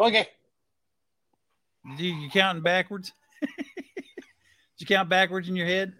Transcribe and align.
Okay. 0.00 0.26
You, 1.98 2.14
you 2.14 2.30
counting 2.30 2.62
backwards? 2.62 3.12
Did 3.42 3.50
you 4.78 4.86
count 4.86 5.10
backwards 5.10 5.48
in 5.48 5.56
your 5.56 5.66
head? 5.66 5.92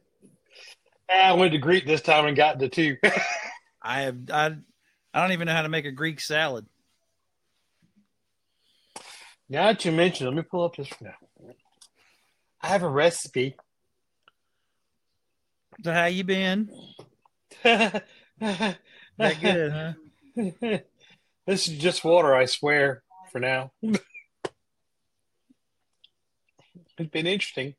I 1.12 1.34
went 1.34 1.52
to 1.52 1.58
Greek 1.58 1.86
this 1.86 2.00
time 2.00 2.26
and 2.26 2.36
got 2.36 2.58
the 2.58 2.68
two. 2.68 2.96
I 3.82 4.02
have 4.02 4.16
I 4.32 4.56
I 5.12 5.20
don't 5.22 5.32
even 5.32 5.46
know 5.46 5.52
how 5.52 5.62
to 5.62 5.68
make 5.68 5.84
a 5.84 5.92
Greek 5.92 6.20
salad. 6.20 6.66
now 9.48 9.66
that 9.66 9.84
you 9.84 9.92
mention, 9.92 10.26
let 10.26 10.36
me 10.36 10.42
pull 10.42 10.64
up 10.64 10.76
this 10.76 10.88
now. 11.00 11.14
I 12.62 12.68
have 12.68 12.82
a 12.82 12.88
recipe. 12.88 13.56
So 15.82 15.92
how 15.92 16.06
you 16.06 16.24
been? 16.24 16.70
that 17.64 18.04
That 19.18 19.40
good, 19.42 19.72
huh? 19.72 20.78
this 21.46 21.68
is 21.68 21.76
just 21.78 22.04
water, 22.04 22.34
I 22.34 22.46
swear, 22.46 23.02
for 23.30 23.40
now. 23.40 23.72
it's 23.82 24.02
been 27.10 27.26
interesting. 27.26 27.74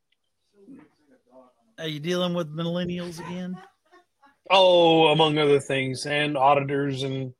Are 1.78 1.88
you 1.88 2.00
dealing 2.00 2.34
with 2.34 2.54
millennials 2.54 3.18
again? 3.26 3.56
Oh, 4.50 5.06
among 5.08 5.38
other 5.38 5.60
things, 5.60 6.06
and 6.06 6.36
auditors 6.36 7.02
and 7.02 7.32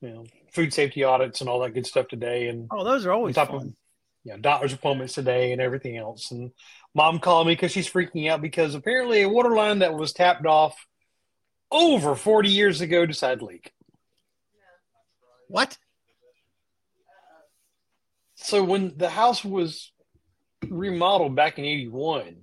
you 0.00 0.10
know, 0.10 0.26
food 0.52 0.72
safety 0.72 1.04
audits 1.04 1.40
and 1.40 1.48
all 1.50 1.60
that 1.60 1.74
good 1.74 1.86
stuff 1.86 2.08
today. 2.08 2.48
And 2.48 2.68
Oh, 2.70 2.84
those 2.84 3.06
are 3.06 3.12
always 3.12 3.34
top 3.34 3.48
fun. 3.48 3.56
of 3.56 3.62
you 4.24 4.32
know, 4.32 4.38
doctor's 4.38 4.72
appointments 4.72 5.14
today 5.14 5.52
and 5.52 5.60
everything 5.60 5.96
else. 5.96 6.30
And 6.30 6.50
mom 6.94 7.18
called 7.18 7.46
me 7.46 7.54
because 7.54 7.72
she's 7.72 7.90
freaking 7.90 8.28
out 8.30 8.42
because 8.42 8.74
apparently 8.74 9.22
a 9.22 9.28
water 9.28 9.54
line 9.54 9.80
that 9.80 9.94
was 9.94 10.12
tapped 10.12 10.46
off 10.46 10.76
over 11.70 12.14
40 12.14 12.48
years 12.48 12.80
ago 12.80 13.06
decided 13.06 13.40
to 13.40 13.46
leak. 13.46 13.72
What? 15.48 15.78
So 18.40 18.62
when 18.64 18.96
the 18.96 19.10
house 19.10 19.44
was 19.44 19.92
remodeled 20.68 21.34
back 21.34 21.58
in 21.58 21.64
81, 21.64 22.36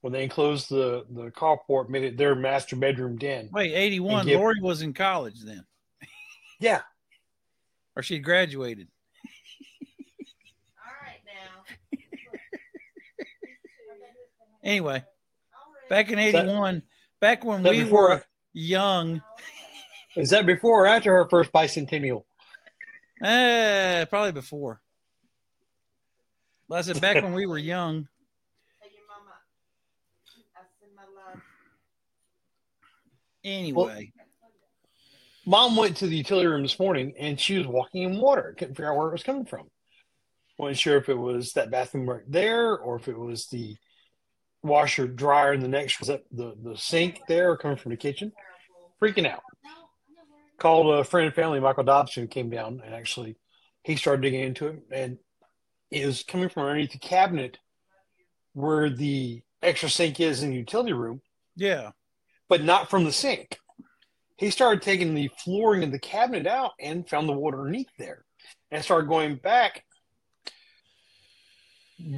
when 0.00 0.12
they 0.12 0.22
enclosed 0.24 0.68
the, 0.70 1.04
the 1.10 1.30
carport, 1.30 1.88
made 1.88 2.04
it 2.04 2.16
their 2.16 2.34
master 2.34 2.74
bedroom 2.76 3.16
den. 3.16 3.50
Wait, 3.52 3.72
81. 3.74 4.20
And 4.20 4.28
give- 4.28 4.40
Lori 4.40 4.60
was 4.60 4.82
in 4.82 4.92
college 4.94 5.40
then, 5.42 5.64
Yeah. 6.58 6.80
or 7.96 8.02
she 8.02 8.14
had 8.14 8.24
graduated. 8.24 8.88
All 10.78 10.92
right 11.02 11.20
now. 11.26 11.98
Anyway, 14.62 15.04
back 15.90 16.08
in 16.10 16.16
that- 16.16 16.34
81, 16.46 16.82
back 17.20 17.44
when 17.44 17.62
we 17.62 17.82
before- 17.84 18.08
were 18.08 18.24
young, 18.54 19.22
Is 20.16 20.30
that 20.30 20.46
before 20.46 20.84
or 20.84 20.86
after 20.86 21.12
her 21.12 21.28
first 21.28 21.52
bicentennial? 21.52 22.24
eh, 23.22 24.06
probably 24.06 24.32
before. 24.32 24.80
But 26.68 26.78
I 26.78 26.80
said 26.82 27.00
back 27.00 27.22
when 27.22 27.34
we 27.34 27.46
were 27.46 27.58
young, 27.58 28.08
Tell 28.82 28.90
your 28.90 29.02
mama 29.08 29.32
I 30.56 30.60
send 30.80 30.94
my 30.96 31.02
love. 31.02 31.40
anyway. 33.44 34.12
Mom 35.46 35.76
went 35.76 35.98
to 35.98 36.06
the 36.06 36.16
utility 36.16 36.46
room 36.46 36.62
this 36.62 36.78
morning 36.78 37.12
and 37.18 37.38
she 37.38 37.58
was 37.58 37.66
walking 37.66 38.02
in 38.02 38.18
water. 38.18 38.54
Couldn't 38.56 38.74
figure 38.74 38.90
out 38.90 38.96
where 38.96 39.08
it 39.08 39.12
was 39.12 39.22
coming 39.22 39.44
from. 39.44 39.68
Wasn't 40.58 40.78
sure 40.78 40.96
if 40.96 41.08
it 41.08 41.18
was 41.18 41.52
that 41.52 41.70
bathroom 41.70 42.08
right 42.08 42.22
there 42.26 42.78
or 42.78 42.96
if 42.96 43.08
it 43.08 43.18
was 43.18 43.46
the 43.48 43.76
washer 44.62 45.06
dryer 45.06 45.52
in 45.52 45.60
the 45.60 45.68
next 45.68 45.98
was 45.98 46.08
that 46.08 46.22
the, 46.32 46.54
the 46.62 46.76
sink 46.78 47.20
there 47.28 47.50
or 47.50 47.58
coming 47.58 47.76
from 47.76 47.90
the 47.90 47.96
kitchen. 47.96 48.32
Freaking 49.02 49.28
out. 49.28 49.42
Called 50.56 50.94
a 50.94 51.04
friend 51.04 51.26
and 51.26 51.34
family, 51.34 51.60
Michael 51.60 51.84
Dobson, 51.84 52.28
came 52.28 52.48
down 52.48 52.80
and 52.82 52.94
actually 52.94 53.36
he 53.82 53.96
started 53.96 54.22
digging 54.22 54.40
into 54.40 54.68
it 54.68 54.78
and 54.90 55.18
was 55.92 56.22
coming 56.22 56.48
from 56.48 56.64
underneath 56.64 56.92
the 56.92 56.98
cabinet 56.98 57.58
where 58.52 58.90
the 58.90 59.42
extra 59.62 59.88
sink 59.88 60.20
is 60.20 60.42
in 60.42 60.50
the 60.50 60.56
utility 60.56 60.92
room 60.92 61.20
Yeah. 61.56 61.90
but 62.48 62.62
not 62.62 62.90
from 62.90 63.04
the 63.04 63.12
sink. 63.12 63.58
He 64.36 64.50
started 64.50 64.82
taking 64.82 65.14
the 65.14 65.30
flooring 65.42 65.84
of 65.84 65.92
the 65.92 65.98
cabinet 65.98 66.46
out 66.46 66.72
and 66.80 67.08
found 67.08 67.28
the 67.28 67.32
water 67.32 67.58
underneath 67.60 67.88
there 67.98 68.24
and 68.70 68.82
started 68.84 69.08
going 69.08 69.36
back. 69.36 69.84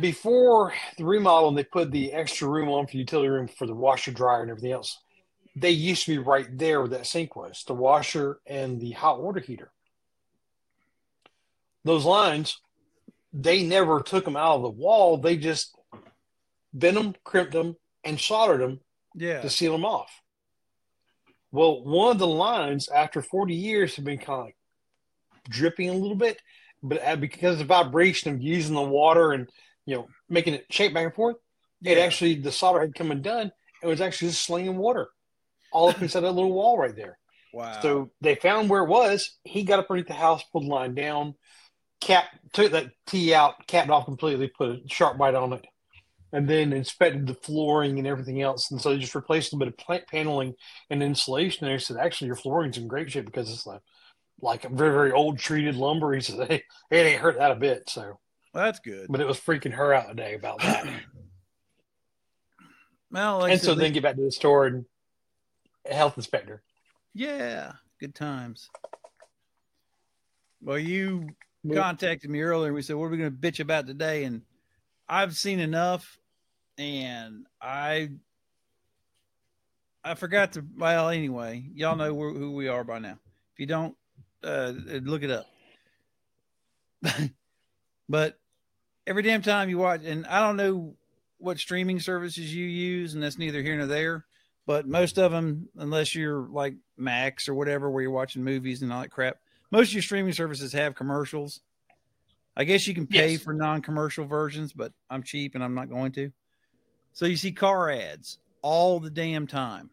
Before 0.01 0.73
the 0.97 1.05
remodel, 1.05 1.51
and 1.51 1.59
they 1.59 1.65
put 1.65 1.91
the 1.91 2.13
extra 2.15 2.49
room 2.49 2.71
on 2.71 2.87
for 2.87 2.93
the 2.93 2.99
utility 2.99 3.29
room 3.29 3.47
for 3.47 3.67
the 3.67 3.75
washer, 3.75 4.11
dryer, 4.11 4.41
and 4.41 4.51
everything 4.51 4.73
else. 4.73 4.99
They 5.55 5.71
used 5.71 6.07
to 6.07 6.13
be 6.13 6.19
right 6.19 6.47
there 6.59 6.81
where 6.81 6.89
that 6.89 7.07
sink 7.07 7.37
was 7.37 7.63
the 7.67 7.75
washer 7.75 8.41
and 8.47 8.81
the 8.81 8.93
hot 8.93 9.23
water 9.23 9.41
heater. 9.41 9.71
Those 11.85 12.05
lines, 12.07 12.59
they 13.33 13.63
never 13.65 14.01
took 14.01 14.25
them 14.25 14.37
out 14.37 14.57
of 14.57 14.63
the 14.63 14.71
wall. 14.71 15.19
They 15.19 15.37
just 15.37 15.77
bent 16.73 16.95
them, 16.97 17.15
crimped 17.25 17.53
them, 17.53 17.77
and 18.05 18.21
soldered 18.21 18.61
them 18.61 18.81
Yeah. 19.15 19.41
to 19.43 19.51
seal 19.51 19.73
them 19.73 19.85
off. 19.85 20.11
Well, 21.53 21.83
one 21.85 22.13
of 22.13 22.19
the 22.19 22.27
lines 22.27 22.89
after 22.89 23.23
40 23.23 23.55
years 23.55 23.97
have 23.97 24.05
been 24.05 24.19
kind 24.19 24.41
of 24.41 24.45
like 24.47 24.57
dripping 25.49 25.89
a 25.89 25.95
little 25.95 26.17
bit, 26.17 26.41
but 26.83 27.03
uh, 27.03 27.17
because 27.17 27.55
of 27.55 27.59
the 27.61 27.65
vibration 27.65 28.33
of 28.35 28.43
using 28.43 28.75
the 28.75 28.83
water 28.83 29.33
and 29.33 29.49
you 29.87 29.95
know 29.97 30.09
making 30.29 30.55
it 30.55 30.67
shake 30.71 30.93
back 30.93 31.05
and 31.05 31.15
forth, 31.15 31.37
it 31.85 31.99
actually 31.99 32.35
the 32.35 32.53
solder 32.53 32.81
had 32.81 32.95
come 32.95 33.11
undone 33.11 33.53
and 33.83 33.89
was 33.91 34.01
actually 34.01 34.29
just 34.29 34.45
slinging 34.45 34.77
water 34.77 35.09
all 35.73 35.89
up 35.91 36.01
inside 36.03 36.21
that 36.21 36.33
little 36.33 36.53
wall 36.53 36.79
right 36.79 36.97
there. 36.97 37.19
Wow. 37.53 37.81
So 37.81 38.11
they 38.21 38.35
found 38.35 38.69
where 38.69 38.83
it 38.83 38.89
was. 38.89 39.31
He 39.45 39.63
got 39.63 39.79
up 39.79 39.87
underneath 39.91 40.09
the 40.09 40.13
house, 40.15 40.43
pulled 40.53 40.65
the 40.65 40.69
line 40.69 40.95
down, 40.95 41.37
cap 42.01 42.25
took 42.53 42.73
that 42.73 42.91
T 43.07 43.35
out, 43.35 43.67
capped 43.67 43.91
off 43.91 44.05
completely, 44.05 44.49
put 44.49 44.71
a 44.71 44.75
SharkBite 44.89 45.41
on 45.41 45.53
it, 45.55 45.67
and 46.33 46.49
then 46.49 46.73
inspected 46.73 47.27
the 47.27 47.35
flooring 47.35 47.99
and 47.99 48.07
everything 48.07 48.43
else. 48.43 48.71
And 48.71 48.81
so 48.81 48.91
they 48.91 48.99
just 48.99 49.15
replaced 49.15 49.53
a 49.53 49.57
bit 49.57 49.69
of 49.69 49.77
plant 49.77 50.07
paneling 50.07 50.55
and 50.91 51.03
insulation. 51.03 51.67
And 51.67 51.75
they 51.75 51.79
said, 51.83 51.97
actually, 51.97 52.27
your 52.27 52.37
flooring's 52.37 52.79
in 52.79 52.89
great 52.89 53.11
shape 53.11 53.27
because 53.27 53.51
it's 53.51 53.67
like 53.67 53.81
like 54.43 54.65
a 54.65 54.69
very 54.69 54.93
very 54.93 55.13
old 55.13 55.39
treated 55.39 55.77
lumber. 55.77 56.13
He 56.15 56.21
said, 56.21 56.49
hey, 56.49 56.63
it 56.91 56.97
ain't 56.97 57.21
hurt 57.23 57.39
that 57.39 57.53
a 57.53 57.57
bit. 57.57 57.89
So, 57.89 58.19
Well, 58.53 58.65
that's 58.65 58.81
good. 58.81 59.07
but 59.09 59.21
it 59.21 59.27
was 59.27 59.41
freaking 59.41 59.73
her 59.73 59.95
out 59.95 60.09
today 60.09 60.35
about 60.35 60.61
that. 60.61 60.87
Well, 63.11 63.39
like 63.39 63.53
and 63.53 63.61
so 63.61 63.75
then 63.75 63.93
get 63.93 64.03
back 64.03 64.17
to 64.17 64.23
the 64.23 64.33
store 64.33 64.67
and 64.67 64.85
health 65.91 66.17
inspector. 66.17 66.61
yeah, 67.15 67.73
good 68.01 68.15
times. 68.17 68.69
Well, 70.61 70.79
you 70.79 71.29
contacted 71.75 72.31
me 72.31 72.41
earlier. 72.41 72.67
And 72.67 72.75
we 72.75 72.83
said, 72.83 72.97
"What 72.97 73.07
are 73.07 73.11
we 73.11 73.19
going 73.19 73.31
to 73.31 73.37
bitch 73.37 73.61
about 73.61 73.87
today?" 73.87 74.25
And 74.25 74.43
I've 75.09 75.37
seen 75.37 75.61
enough, 75.61 76.19
and 76.79 77.47
I 77.61 78.11
I 80.07 80.15
forgot 80.15 80.53
to. 80.53 80.65
Well, 80.77 81.09
anyway, 81.09 81.65
y'all 81.75 81.97
know 81.97 82.15
who 82.15 82.53
we 82.53 82.69
are 82.69 82.85
by 82.85 83.01
now. 83.01 83.19
If 83.53 83.61
you 83.61 83.67
don't, 83.67 83.97
uh, 84.45 84.73
look 85.03 85.25
it 85.25 85.31
up. 85.31 85.47
but 88.09 88.39
every 89.07 89.23
damn 89.23 89.43
time 89.43 89.69
you 89.69 89.79
watch, 89.79 90.03
and 90.05 90.25
I 90.27 90.41
don't 90.41 90.57
know 90.57 90.95
what 91.39 91.59
streaming 91.59 91.99
services 91.99 92.55
you 92.55 92.67
use, 92.67 93.15
and 93.15 93.23
that's 93.23 93.39
neither 93.39 93.63
here 93.63 93.77
nor 93.77 93.87
there. 93.87 94.25
But 94.65 94.87
most 94.87 95.19
of 95.19 95.33
them, 95.33 95.69
unless 95.77 96.15
you're 96.15 96.49
like 96.49 96.75
Max 96.97 97.49
or 97.49 97.55
whatever, 97.55 97.91
where 97.91 98.03
you're 98.03 98.11
watching 98.11 98.45
movies 98.45 98.83
and 98.83 98.93
all 98.93 99.03
that 99.03 99.11
crap, 99.11 99.39
most 99.71 99.89
of 99.89 99.95
your 99.95 100.03
streaming 100.03 100.33
services 100.33 100.73
have 100.73 100.95
commercials. 100.95 101.61
I 102.57 102.65
guess 102.65 102.87
you 102.87 102.95
can 102.95 103.07
pay 103.07 103.33
Yes. 103.33 103.43
for 103.43 103.53
non-commercial 103.53 104.25
versions, 104.25 104.73
but 104.73 104.93
I'm 105.11 105.23
cheap 105.23 105.55
and 105.55 105.63
I'm 105.63 105.75
not 105.75 105.91
going 105.91 106.13
to. 106.13 106.33
So 107.13 107.27
you 107.27 107.37
see 107.37 107.53
car 107.53 107.91
ads 107.91 108.39
all 108.63 108.99
the 109.01 109.11
damn 109.11 109.47
time. 109.47 109.91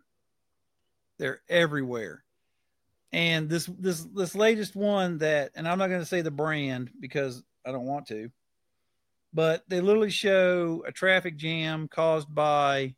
They're 1.19 1.41
everywhere. 1.49 2.23
And 3.11 3.47
this 3.49 3.69
this 3.77 4.05
this 4.15 4.33
latest 4.33 4.75
one 4.75 5.19
that 5.19 5.51
and 5.55 5.67
I'm 5.67 5.77
not 5.77 5.89
going 5.89 5.99
to 6.01 6.05
say 6.05 6.21
the 6.21 6.31
brand 6.31 6.89
because 6.99 7.43
I 7.65 7.71
don't 7.71 7.85
want 7.85 8.07
to. 8.07 8.31
But 9.33 9.63
they 9.67 9.81
literally 9.81 10.09
show 10.09 10.83
a 10.87 10.91
traffic 10.91 11.37
jam 11.37 11.87
caused 11.87 12.33
by 12.33 12.95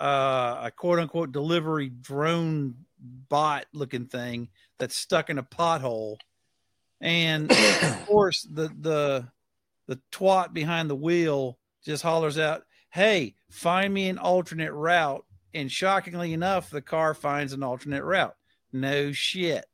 uh, 0.00 0.60
a 0.64 0.72
quote 0.74 0.98
unquote 0.98 1.32
delivery 1.32 1.90
drone 1.90 2.74
bot 3.02 3.66
looking 3.72 4.06
thing 4.06 4.48
that's 4.78 4.96
stuck 4.96 5.30
in 5.30 5.38
a 5.38 5.42
pothole. 5.42 6.16
And 7.00 7.50
of 7.82 8.06
course, 8.06 8.46
the 8.50 8.70
the 8.80 9.28
the 9.86 10.00
twat 10.12 10.52
behind 10.52 10.90
the 10.90 10.96
wheel 10.96 11.58
just 11.84 12.02
hollers 12.02 12.38
out, 12.38 12.64
"Hey, 12.90 13.34
find 13.50 13.92
me 13.92 14.08
an 14.08 14.18
alternate 14.18 14.72
route." 14.72 15.24
And 15.52 15.70
shockingly 15.70 16.32
enough, 16.32 16.70
the 16.70 16.82
car 16.82 17.12
finds 17.12 17.52
an 17.52 17.64
alternate 17.64 18.04
route. 18.04 18.36
No 18.72 19.10
shit. 19.10 19.64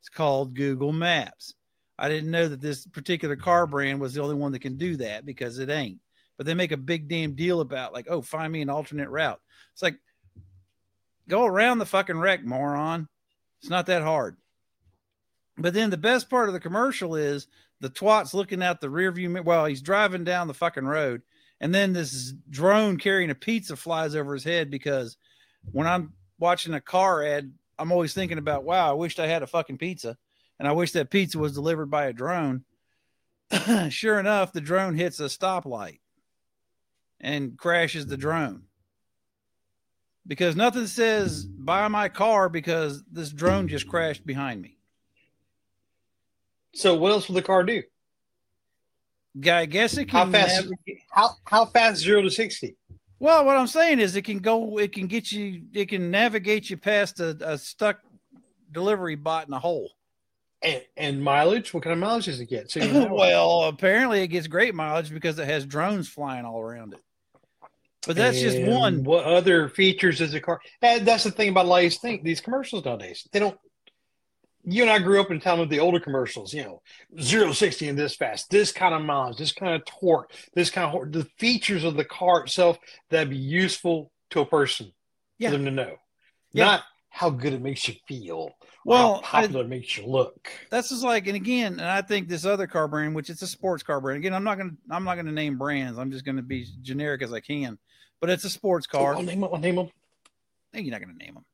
It's 0.00 0.08
called 0.08 0.54
Google 0.54 0.92
Maps. 0.92 1.54
I 1.98 2.08
didn't 2.08 2.30
know 2.30 2.48
that 2.48 2.60
this 2.60 2.86
particular 2.86 3.36
car 3.36 3.66
brand 3.66 4.00
was 4.00 4.14
the 4.14 4.22
only 4.22 4.34
one 4.34 4.52
that 4.52 4.60
can 4.60 4.76
do 4.76 4.96
that 4.96 5.26
because 5.26 5.58
it 5.58 5.70
ain't. 5.70 5.98
But 6.36 6.46
they 6.46 6.54
make 6.54 6.72
a 6.72 6.76
big 6.76 7.08
damn 7.08 7.34
deal 7.34 7.60
about 7.60 7.92
like, 7.92 8.06
oh, 8.08 8.22
find 8.22 8.52
me 8.52 8.62
an 8.62 8.70
alternate 8.70 9.08
route. 9.08 9.40
It's 9.72 9.82
like, 9.82 9.98
go 11.28 11.44
around 11.44 11.78
the 11.78 11.86
fucking 11.86 12.18
wreck, 12.18 12.44
moron. 12.44 13.08
It's 13.60 13.70
not 13.70 13.86
that 13.86 14.02
hard. 14.02 14.36
But 15.58 15.74
then 15.74 15.90
the 15.90 15.96
best 15.96 16.28
part 16.28 16.48
of 16.48 16.52
the 16.52 16.60
commercial 16.60 17.16
is 17.16 17.48
the 17.80 17.88
twat's 17.88 18.34
looking 18.34 18.62
out 18.62 18.80
the 18.80 18.90
rear 18.90 19.10
view. 19.10 19.42
Well, 19.42 19.64
he's 19.64 19.82
driving 19.82 20.24
down 20.24 20.48
the 20.48 20.54
fucking 20.54 20.86
road, 20.86 21.22
and 21.60 21.74
then 21.74 21.92
this 21.92 22.32
drone 22.50 22.98
carrying 22.98 23.30
a 23.30 23.34
pizza 23.34 23.76
flies 23.76 24.14
over 24.14 24.34
his 24.34 24.44
head 24.44 24.70
because 24.70 25.16
when 25.72 25.86
I'm 25.86 26.12
watching 26.38 26.74
a 26.74 26.80
car 26.80 27.24
ad, 27.24 27.52
I'm 27.78 27.92
always 27.92 28.14
thinking 28.14 28.38
about, 28.38 28.64
wow, 28.64 28.90
I 28.90 28.94
wished 28.94 29.20
I 29.20 29.26
had 29.26 29.42
a 29.42 29.46
fucking 29.46 29.78
pizza, 29.78 30.16
and 30.58 30.68
I 30.68 30.72
wish 30.72 30.92
that 30.92 31.10
pizza 31.10 31.38
was 31.38 31.54
delivered 31.54 31.90
by 31.90 32.06
a 32.06 32.12
drone. 32.12 32.64
sure 33.90 34.18
enough, 34.18 34.52
the 34.52 34.60
drone 34.60 34.94
hits 34.94 35.20
a 35.20 35.24
stoplight 35.24 36.00
and 37.20 37.56
crashes 37.56 38.06
the 38.06 38.16
drone 38.16 38.64
because 40.26 40.56
nothing 40.56 40.86
says 40.86 41.44
buy 41.44 41.86
my 41.88 42.08
car 42.08 42.48
because 42.48 43.02
this 43.10 43.30
drone 43.30 43.68
just 43.68 43.88
crashed 43.88 44.26
behind 44.26 44.60
me. 44.62 44.76
So 46.74 46.94
what 46.94 47.12
else 47.12 47.28
will 47.28 47.36
the 47.36 47.42
car 47.42 47.62
do? 47.64 47.82
I 49.44 49.66
guess 49.66 49.96
it 49.96 50.06
can. 50.06 50.26
How 50.26 50.30
fast- 50.32 50.64
navigate- 50.64 51.02
How 51.10 51.30
how 51.44 51.64
fast 51.66 52.00
zero 52.00 52.22
to 52.22 52.30
sixty? 52.30 52.76
Well, 53.18 53.44
what 53.46 53.56
I'm 53.56 53.66
saying 53.66 54.00
is, 54.00 54.14
it 54.14 54.22
can 54.22 54.38
go. 54.38 54.78
It 54.78 54.92
can 54.92 55.06
get 55.06 55.32
you. 55.32 55.62
It 55.72 55.88
can 55.88 56.10
navigate 56.10 56.68
you 56.68 56.76
past 56.76 57.20
a, 57.20 57.36
a 57.40 57.56
stuck 57.58 58.00
delivery 58.72 59.14
bot 59.14 59.46
in 59.46 59.54
a 59.54 59.58
hole. 59.58 59.90
And, 60.62 60.82
and 60.96 61.22
mileage? 61.22 61.72
What 61.72 61.82
kind 61.82 61.92
of 61.92 61.98
mileage 61.98 62.26
does 62.26 62.40
it 62.40 62.46
get? 62.48 62.70
So 62.70 62.80
well, 63.10 63.64
apparently, 63.64 64.22
it 64.22 64.28
gets 64.28 64.46
great 64.46 64.74
mileage 64.74 65.10
because 65.10 65.38
it 65.38 65.46
has 65.46 65.64
drones 65.66 66.08
flying 66.08 66.44
all 66.44 66.60
around 66.60 66.94
it. 66.94 67.00
But 68.06 68.16
that's 68.16 68.40
just 68.40 68.60
one. 68.62 69.02
What 69.04 69.24
other 69.24 69.68
features 69.68 70.18
does 70.18 70.32
the 70.32 70.40
car? 70.40 70.60
And 70.82 71.06
that's 71.06 71.24
the 71.24 71.30
thing 71.30 71.48
about 71.48 71.66
a 71.66 71.68
lot 71.68 71.78
of 71.78 71.82
these 71.82 71.98
things, 71.98 72.22
these 72.24 72.40
commercials 72.40 72.84
nowadays. 72.84 73.26
They 73.32 73.38
don't. 73.40 73.58
You 74.68 74.82
and 74.82 74.90
I 74.90 74.98
grew 74.98 75.20
up 75.20 75.30
in 75.30 75.38
town 75.40 75.60
with 75.60 75.70
the 75.70 75.78
older 75.78 76.00
commercials. 76.00 76.52
You 76.52 76.64
know, 76.64 76.82
zero 77.20 77.52
sixty 77.52 77.88
in 77.88 77.94
this 77.96 78.16
fast, 78.16 78.50
this 78.50 78.72
kind 78.72 78.94
of 78.94 79.02
mileage, 79.02 79.38
this 79.38 79.52
kind 79.52 79.74
of 79.74 79.84
torque, 79.84 80.32
this 80.54 80.70
kind 80.70 80.92
of 80.96 81.12
the 81.12 81.24
features 81.38 81.84
of 81.84 81.96
the 81.96 82.04
car 82.04 82.42
itself 82.44 82.78
that'd 83.10 83.30
be 83.30 83.36
useful 83.36 84.10
to 84.30 84.40
a 84.40 84.46
person 84.46 84.92
Yeah. 85.38 85.50
for 85.50 85.56
them 85.56 85.66
to 85.66 85.70
know, 85.70 85.96
Yeah. 86.52 86.64
not 86.64 86.82
how 87.10 87.30
good 87.30 87.52
it 87.52 87.62
makes 87.62 87.86
you 87.86 87.94
feel. 88.08 88.36
or 88.38 88.54
Well, 88.84 89.14
how 89.22 89.40
popular 89.42 89.64
it 89.64 89.68
makes 89.68 89.96
you 89.96 90.04
look. 90.06 90.50
that's 90.70 90.88
just 90.90 91.02
like, 91.04 91.26
and 91.28 91.34
again, 91.36 91.74
and 91.74 91.82
I 91.88 92.02
think 92.02 92.28
this 92.28 92.44
other 92.44 92.66
car 92.66 92.88
brand, 92.88 93.14
which 93.14 93.30
it's 93.30 93.42
a 93.42 93.46
sports 93.46 93.82
car 93.84 94.00
brand. 94.00 94.18
Again, 94.18 94.34
I'm 94.34 94.44
not 94.44 94.58
gonna, 94.58 94.76
I'm 94.90 95.04
not 95.04 95.14
gonna 95.16 95.32
name 95.32 95.58
brands. 95.58 95.96
I'm 95.98 96.10
just 96.10 96.24
gonna 96.24 96.42
be 96.42 96.66
generic 96.82 97.22
as 97.22 97.32
I 97.32 97.40
can. 97.40 97.78
But 98.20 98.30
it's 98.30 98.44
a 98.44 98.50
sports 98.50 98.86
car. 98.86 99.14
I'll 99.14 99.22
name 99.22 99.40
them. 99.40 99.50
I'll 99.52 99.58
name 99.58 99.76
them. 99.76 99.90
You're 100.72 100.90
not 100.90 101.00
going 101.00 101.16
to 101.16 101.24
name 101.24 101.34
them. 101.34 101.44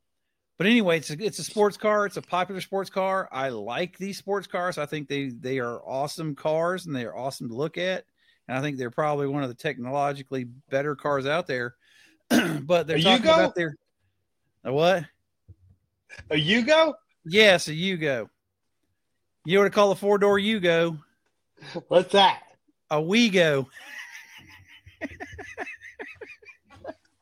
But 0.57 0.67
anyway, 0.67 0.97
it's 0.97 1.09
a, 1.09 1.23
it's 1.23 1.39
a 1.39 1.43
sports 1.43 1.77
car. 1.77 2.05
It's 2.05 2.17
a 2.17 2.21
popular 2.21 2.61
sports 2.61 2.89
car. 2.89 3.27
I 3.31 3.49
like 3.49 3.97
these 3.97 4.17
sports 4.17 4.47
cars. 4.47 4.77
I 4.77 4.85
think 4.85 5.07
they 5.07 5.29
they 5.29 5.59
are 5.59 5.81
awesome 5.85 6.35
cars 6.35 6.85
and 6.85 6.95
they 6.95 7.05
are 7.05 7.15
awesome 7.15 7.49
to 7.49 7.55
look 7.55 7.77
at. 7.77 8.05
And 8.47 8.57
I 8.57 8.61
think 8.61 8.77
they're 8.77 8.91
probably 8.91 9.27
one 9.27 9.43
of 9.43 9.49
the 9.49 9.55
technologically 9.55 10.45
better 10.69 10.95
cars 10.95 11.25
out 11.25 11.47
there. 11.47 11.75
but 12.29 12.87
they're 12.87 12.97
A 12.97 13.01
talking 13.01 13.25
Yugo? 13.25 13.33
about 13.33 13.55
their 13.55 13.75
a 14.63 14.71
what? 14.71 15.05
A 16.29 16.35
Yugo? 16.35 16.93
Yes, 17.25 17.67
a 17.67 17.71
Yugo. 17.71 18.29
You 19.45 19.55
know 19.55 19.61
what 19.61 19.65
to 19.65 19.69
call 19.71 19.91
a 19.91 19.95
four 19.95 20.17
door 20.17 20.37
Yugo? 20.39 20.99
What's 21.87 22.11
that? 22.13 22.43
A 22.91 22.97
Wego. 22.97 23.65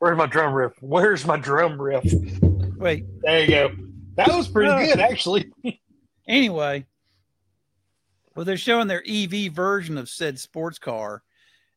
Where's 0.02 0.18
my 0.18 0.26
drum 0.26 0.52
riff? 0.52 0.72
Where's 0.80 1.24
my 1.24 1.36
drum 1.36 1.80
riff? 1.80 2.02
Wait. 2.76 3.04
There 3.20 3.40
you 3.40 3.46
go. 3.46 3.70
That 4.16 4.34
was 4.34 4.48
pretty 4.48 4.68
Uh, 4.72 4.78
good, 4.80 4.98
actually. 4.98 5.52
Anyway, 6.28 6.86
well, 8.34 8.44
they're 8.44 8.56
showing 8.56 8.86
their 8.88 9.02
EV 9.08 9.52
version 9.52 9.98
of 9.98 10.08
said 10.08 10.38
sports 10.40 10.78
car, 10.78 11.22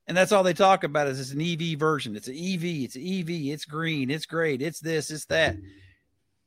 and 0.07 0.15
that's 0.17 0.31
all 0.31 0.41
they 0.43 0.53
talk 0.53 0.83
about 0.83 1.07
is 1.07 1.19
it's 1.19 1.31
an 1.31 1.41
EV 1.41 1.77
version. 1.79 2.15
It's 2.15 2.27
an 2.27 2.35
EV. 2.35 2.63
It's 2.85 2.95
an 2.95 3.01
EV. 3.01 3.29
It's 3.53 3.65
green. 3.65 4.09
It's 4.11 4.25
great. 4.27 4.61
It's 4.61 4.79
this. 4.79 5.09
It's 5.11 5.25
that. 5.25 5.55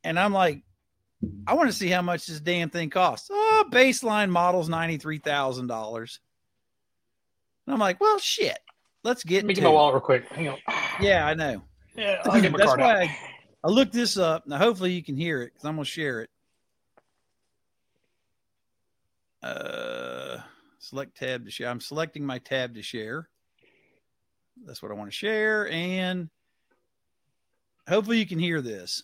And 0.03 0.17
I'm 0.19 0.33
like, 0.33 0.63
I 1.45 1.53
want 1.55 1.69
to 1.69 1.75
see 1.75 1.87
how 1.89 2.01
much 2.01 2.25
this 2.25 2.39
damn 2.41 2.69
thing 2.69 2.89
costs. 2.89 3.29
Oh, 3.31 3.65
baseline 3.69 4.29
model's 4.29 4.69
ninety 4.69 4.97
three 4.97 5.19
thousand 5.19 5.67
dollars. 5.67 6.19
And 7.67 7.73
I'm 7.73 7.79
like, 7.79 7.99
well, 8.01 8.19
shit. 8.19 8.59
Let's 9.03 9.23
get 9.23 9.37
Let 9.43 9.45
me 9.45 9.53
get 9.55 9.63
my 9.65 9.69
wallet 9.69 9.93
real 9.95 10.01
quick. 10.01 10.27
Hang 10.29 10.49
on. 10.49 10.57
Yeah, 11.01 11.25
I 11.25 11.33
know. 11.33 11.63
Yeah, 11.95 12.21
I'll 12.25 12.41
get 12.41 12.55
That's 12.55 12.77
why. 12.77 13.03
I- 13.03 13.19
I 13.61 13.67
looked 13.67 13.91
this 13.91 14.15
up. 14.15 14.47
Now, 14.47 14.57
hopefully, 14.57 14.93
you 14.93 15.03
can 15.03 15.17
hear 15.17 15.41
it 15.41 15.47
because 15.53 15.65
I'm 15.65 15.75
gonna 15.75 15.83
share 15.83 16.21
it. 16.21 16.29
Uh, 19.43 20.37
select 20.79 21.17
tab 21.17 21.43
to 21.45 21.51
share. 21.51 21.67
I'm 21.69 21.81
selecting 21.81 22.25
my 22.25 22.39
tab 22.39 22.75
to 22.75 22.81
share. 22.81 23.27
That's 24.65 24.81
what 24.81 24.91
I 24.91 24.95
want 24.95 25.09
to 25.09 25.15
share, 25.15 25.69
and 25.69 26.29
hopefully, 27.87 28.19
you 28.19 28.25
can 28.25 28.39
hear 28.39 28.61
this. 28.61 29.03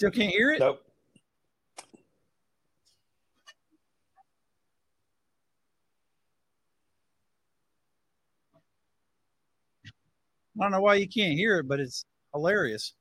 Still 0.00 0.10
can't 0.12 0.32
hear 0.32 0.50
it. 0.50 0.60
Nope. 0.60 0.80
I 10.58 10.62
don't 10.62 10.70
know 10.70 10.80
why 10.80 10.94
you 10.94 11.06
can't 11.06 11.34
hear 11.34 11.58
it, 11.58 11.68
but 11.68 11.80
it's 11.80 12.06
hilarious. 12.32 12.94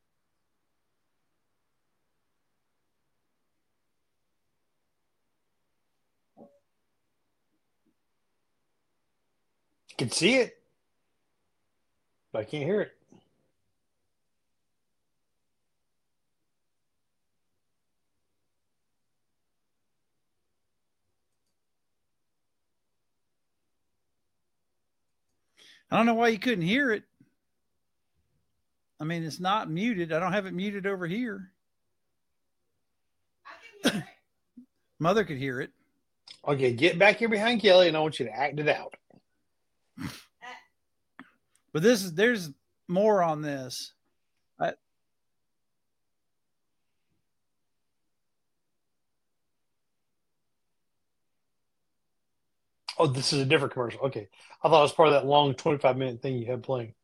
can 9.97 10.11
see 10.11 10.35
it, 10.35 10.57
but 12.33 12.39
I 12.39 12.43
can't 12.43 12.65
hear 12.65 12.81
it. 12.81 12.98
I 25.91 25.97
don't 25.97 26.05
know 26.05 26.13
why 26.13 26.29
you 26.29 26.39
couldn't 26.39 26.65
hear 26.65 26.91
it. 26.91 27.03
I 28.99 29.05
mean, 29.05 29.23
it's 29.23 29.39
not 29.39 29.69
muted. 29.69 30.11
I 30.11 30.19
don't 30.19 30.33
have 30.33 30.45
it 30.45 30.53
muted 30.53 30.85
over 30.85 31.07
here. 31.07 31.51
I 33.45 33.89
can 33.89 33.91
hear 33.91 34.01
it. 34.01 34.63
Mother 34.99 35.23
could 35.23 35.37
hear 35.37 35.61
it. 35.61 35.71
Okay, 36.47 36.73
get 36.73 36.99
back 36.99 37.17
here 37.17 37.29
behind 37.29 37.61
Kelly, 37.61 37.87
and 37.87 37.97
I 37.97 38.01
want 38.01 38.19
you 38.19 38.25
to 38.25 38.35
act 38.35 38.59
it 38.59 38.67
out. 38.67 38.95
Uh, 40.01 40.07
but 41.73 41.83
this 41.83 42.03
is 42.03 42.13
there's 42.13 42.49
more 42.87 43.21
on 43.21 43.41
this. 43.41 43.93
Oh, 52.99 53.07
this 53.07 53.33
is 53.33 53.41
a 53.41 53.45
different 53.45 53.73
commercial. 53.73 54.01
Okay, 54.01 54.29
I 54.63 54.69
thought 54.69 54.79
it 54.81 54.83
was 54.83 54.93
part 54.93 55.09
of 55.09 55.15
that 55.15 55.25
long 55.27 55.55
twenty-five 55.55 55.97
minute 55.97 56.21
thing 56.21 56.37
you 56.37 56.47
had 56.47 56.63
playing. 56.63 56.95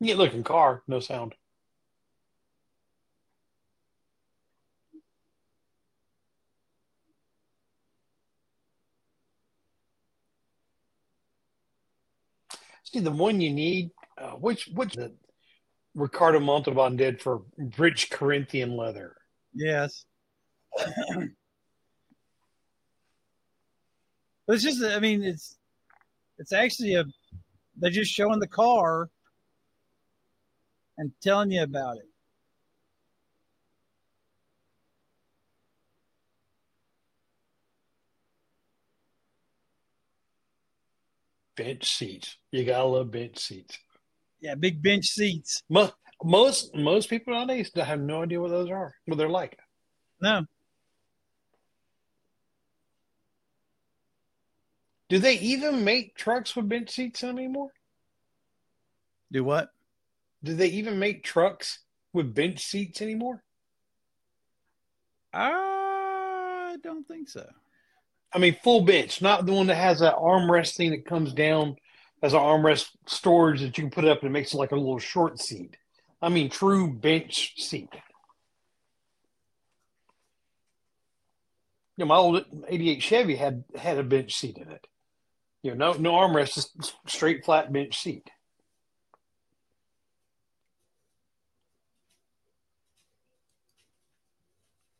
Neat 0.00 0.16
looking 0.18 0.44
car, 0.44 0.82
no 0.86 1.00
sound. 1.00 1.34
See 12.92 13.00
the 13.00 13.10
one 13.10 13.40
you 13.40 13.50
need. 13.50 13.90
Uh, 14.18 14.32
which 14.32 14.68
which 14.74 14.94
the 14.94 15.12
Ricardo 15.94 16.40
Montalban 16.40 16.96
did 16.96 17.20
for 17.20 17.42
rich 17.78 18.10
Corinthian 18.10 18.76
leather. 18.76 19.16
yes. 19.54 20.04
but 20.76 21.28
it's 24.48 24.62
just 24.62 24.82
I 24.82 24.98
mean 25.00 25.22
it's 25.22 25.56
it's 26.38 26.52
actually 26.52 26.94
a 26.94 27.04
they're 27.76 27.90
just 27.90 28.12
showing 28.12 28.40
the 28.40 28.46
car 28.46 29.08
and 30.98 31.12
telling 31.22 31.50
you 31.50 31.62
about 31.62 31.96
it. 31.96 32.11
Bench 41.56 41.96
seats. 41.96 42.36
You 42.50 42.64
gotta 42.64 42.84
love 42.84 43.10
bench 43.10 43.38
seats. 43.38 43.78
Yeah, 44.40 44.54
big 44.54 44.82
bench 44.82 45.06
seats. 45.06 45.62
Most 45.68 45.94
most 46.24 46.74
most 46.74 47.10
people 47.10 47.34
nowadays 47.34 47.70
have 47.74 48.00
no 48.00 48.22
idea 48.22 48.40
what 48.40 48.50
those 48.50 48.70
are. 48.70 48.94
What 49.06 49.18
they're 49.18 49.28
like. 49.28 49.58
No, 50.20 50.46
Do 55.12 55.18
they 55.18 55.34
even 55.40 55.84
make 55.84 56.16
trucks 56.16 56.56
with 56.56 56.70
bench 56.70 56.88
seats 56.88 57.22
anymore? 57.22 57.68
do 59.30 59.44
what? 59.44 59.68
Do 60.42 60.54
they 60.54 60.68
even 60.68 60.98
make 60.98 61.22
trucks 61.22 61.80
with 62.14 62.34
bench 62.34 62.64
seats 62.64 63.02
anymore? 63.02 63.44
I 65.34 66.78
don't 66.82 67.06
think 67.06 67.28
so. 67.28 67.46
I 68.34 68.38
mean, 68.38 68.56
full 68.62 68.82
bench, 68.82 69.20
not 69.20 69.44
the 69.44 69.52
one 69.52 69.66
that 69.66 69.74
has 69.74 70.00
that 70.00 70.16
armrest 70.16 70.76
thing 70.76 70.90
that 70.90 71.04
comes 71.04 71.32
down 71.32 71.76
as 72.22 72.32
an 72.32 72.40
armrest 72.40 72.90
storage 73.06 73.60
that 73.60 73.76
you 73.76 73.84
can 73.84 73.90
put 73.90 74.04
up 74.04 74.20
and 74.20 74.28
it 74.28 74.32
makes 74.32 74.54
it 74.54 74.58
like 74.58 74.72
a 74.72 74.76
little 74.76 74.98
short 74.98 75.40
seat. 75.40 75.76
I 76.20 76.28
mean, 76.28 76.48
true 76.48 76.92
bench 76.92 77.54
seat. 77.60 77.90
You 81.96 82.04
know, 82.04 82.06
my 82.06 82.16
old 82.16 82.44
'88 82.68 83.02
Chevy 83.02 83.36
had 83.36 83.64
had 83.76 83.98
a 83.98 84.02
bench 84.02 84.34
seat 84.34 84.56
in 84.56 84.70
it. 84.70 84.86
You 85.62 85.74
know, 85.74 85.92
no 85.92 85.98
no 85.98 86.12
armrest, 86.12 86.54
just 86.54 86.94
straight 87.06 87.44
flat 87.44 87.72
bench 87.72 87.98
seat. 87.98 88.30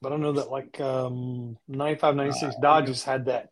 But 0.02 0.12
I 0.12 0.16
know 0.16 0.32
that 0.32 0.50
like 0.50 0.80
um, 0.80 1.56
95, 1.68 2.16
96 2.16 2.56
Dodges 2.61 3.04
had 3.04 3.25
that. 3.26 3.50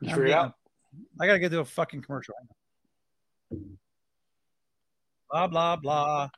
You 0.00 0.10
figure 0.10 0.26
it 0.26 0.32
out? 0.32 0.54
I 1.18 1.26
gotta 1.26 1.38
get 1.38 1.48
to 1.52 1.60
a 1.60 1.64
fucking 1.64 2.02
commercial. 2.02 2.34
Blah 5.30 5.46
blah 5.46 5.76
blah, 5.76 6.28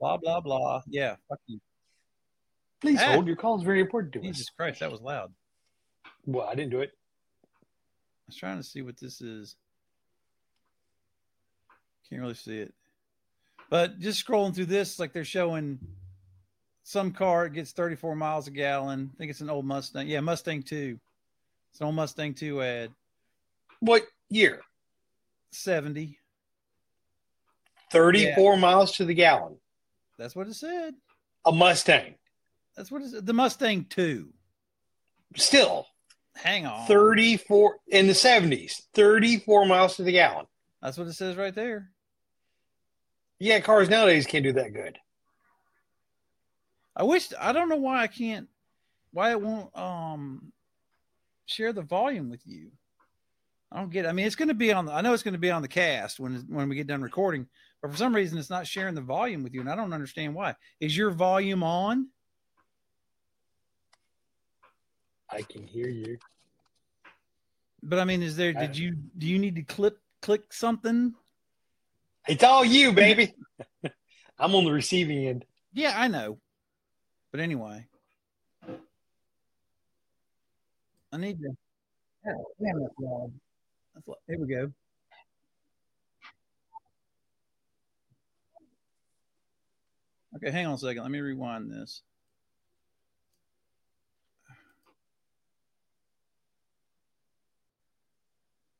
blah 0.00 0.16
blah 0.16 0.40
blah. 0.40 0.82
Yeah, 0.88 1.16
fuck 1.28 1.40
you. 1.46 1.60
Please 2.80 2.98
Ah. 3.02 3.12
hold. 3.12 3.26
Your 3.26 3.36
call 3.36 3.58
is 3.58 3.64
very 3.64 3.80
important 3.80 4.14
to 4.14 4.20
us. 4.20 4.24
Jesus 4.24 4.48
Christ, 4.48 4.80
that 4.80 4.90
was 4.90 5.02
loud. 5.02 5.32
Well, 6.24 6.46
I 6.46 6.54
didn't 6.54 6.70
do 6.70 6.80
it. 6.80 6.92
I 7.44 8.24
was 8.28 8.36
trying 8.36 8.56
to 8.56 8.62
see 8.62 8.80
what 8.80 8.96
this 8.98 9.20
is. 9.20 9.56
Can't 12.08 12.22
really 12.22 12.34
see 12.34 12.58
it. 12.58 12.72
But 13.68 13.98
just 13.98 14.26
scrolling 14.26 14.54
through 14.54 14.66
this, 14.66 14.98
like 14.98 15.12
they're 15.12 15.24
showing 15.24 15.78
some 16.88 17.12
car 17.12 17.44
it 17.44 17.52
gets 17.52 17.72
34 17.72 18.16
miles 18.16 18.48
a 18.48 18.50
gallon. 18.50 19.10
I 19.12 19.16
think 19.18 19.30
it's 19.30 19.42
an 19.42 19.50
old 19.50 19.66
Mustang. 19.66 20.08
Yeah, 20.08 20.20
Mustang 20.20 20.62
2. 20.62 20.98
It's 21.70 21.80
an 21.80 21.86
old 21.86 21.94
Mustang 21.94 22.32
2 22.32 22.62
ad. 22.62 22.90
What 23.80 24.04
year? 24.30 24.62
70. 25.50 26.18
34 27.92 28.56
miles 28.56 28.92
to 28.92 29.04
the 29.04 29.12
gallon. 29.12 29.58
That's 30.16 30.34
what 30.34 30.46
it 30.46 30.54
said. 30.54 30.94
A 31.44 31.52
Mustang. 31.52 32.14
That's 32.74 32.90
what 32.90 33.02
it 33.02 33.10
said. 33.10 33.26
The 33.26 33.34
Mustang 33.34 33.84
2. 33.90 34.26
Still 35.36 35.86
Hang 36.36 36.64
on. 36.64 36.86
34 36.86 37.76
in 37.88 38.06
the 38.06 38.14
70s. 38.14 38.82
34 38.94 39.66
miles 39.66 39.96
to 39.96 40.04
the 40.04 40.12
gallon. 40.12 40.46
That's 40.80 40.96
what 40.96 41.08
it 41.08 41.12
says 41.12 41.36
right 41.36 41.54
there. 41.54 41.90
Yeah, 43.38 43.60
cars 43.60 43.90
nowadays 43.90 44.26
can't 44.26 44.44
do 44.44 44.54
that 44.54 44.72
good. 44.72 44.98
I 46.98 47.04
wish 47.04 47.28
I 47.38 47.52
don't 47.52 47.68
know 47.68 47.76
why 47.76 48.02
I 48.02 48.08
can't 48.08 48.48
why 49.12 49.30
it 49.30 49.40
won't 49.40 49.74
um 49.78 50.52
share 51.46 51.72
the 51.72 51.82
volume 51.82 52.28
with 52.28 52.44
you. 52.44 52.72
I 53.70 53.78
don't 53.78 53.90
get 53.90 54.04
it. 54.04 54.08
I 54.08 54.12
mean 54.12 54.26
it's 54.26 54.34
gonna 54.34 54.52
be 54.52 54.72
on 54.72 54.86
the 54.86 54.92
I 54.92 55.00
know 55.00 55.14
it's 55.14 55.22
gonna 55.22 55.38
be 55.38 55.52
on 55.52 55.62
the 55.62 55.68
cast 55.68 56.18
when 56.18 56.34
when 56.48 56.68
we 56.68 56.74
get 56.74 56.88
done 56.88 57.00
recording, 57.00 57.46
but 57.80 57.92
for 57.92 57.96
some 57.96 58.14
reason 58.14 58.36
it's 58.36 58.50
not 58.50 58.66
sharing 58.66 58.96
the 58.96 59.00
volume 59.00 59.44
with 59.44 59.54
you, 59.54 59.60
and 59.60 59.70
I 59.70 59.76
don't 59.76 59.92
understand 59.92 60.34
why. 60.34 60.56
Is 60.80 60.96
your 60.96 61.12
volume 61.12 61.62
on? 61.62 62.08
I 65.30 65.42
can 65.42 65.62
hear 65.62 65.88
you. 65.88 66.18
But 67.80 68.00
I 68.00 68.04
mean, 68.04 68.22
is 68.22 68.34
there 68.36 68.52
did 68.52 68.76
you 68.76 68.96
do 69.16 69.26
you 69.28 69.38
need 69.38 69.54
to 69.54 69.62
clip 69.62 69.98
click 70.20 70.52
something? 70.52 71.14
It's 72.26 72.42
all 72.42 72.64
you, 72.64 72.92
baby. 72.92 73.34
I'm 74.38 74.54
on 74.54 74.64
the 74.64 74.72
receiving 74.72 75.26
end. 75.26 75.44
Yeah, 75.72 75.94
I 75.96 76.08
know. 76.08 76.38
But 77.30 77.40
anyway. 77.40 77.86
I 81.12 81.16
need 81.16 81.40
to 81.40 81.56
Oh, 82.26 82.46
damn 82.60 82.82
it, 82.82 82.90
Rob. 82.98 83.32
That's 83.94 84.06
what- 84.06 84.18
Here 84.26 84.38
we 84.38 84.48
go. 84.48 84.72
Okay, 90.36 90.50
hang 90.50 90.66
on 90.66 90.74
a 90.74 90.78
second. 90.78 91.02
Let 91.02 91.10
me 91.10 91.20
rewind 91.20 91.70
this. 91.70 92.02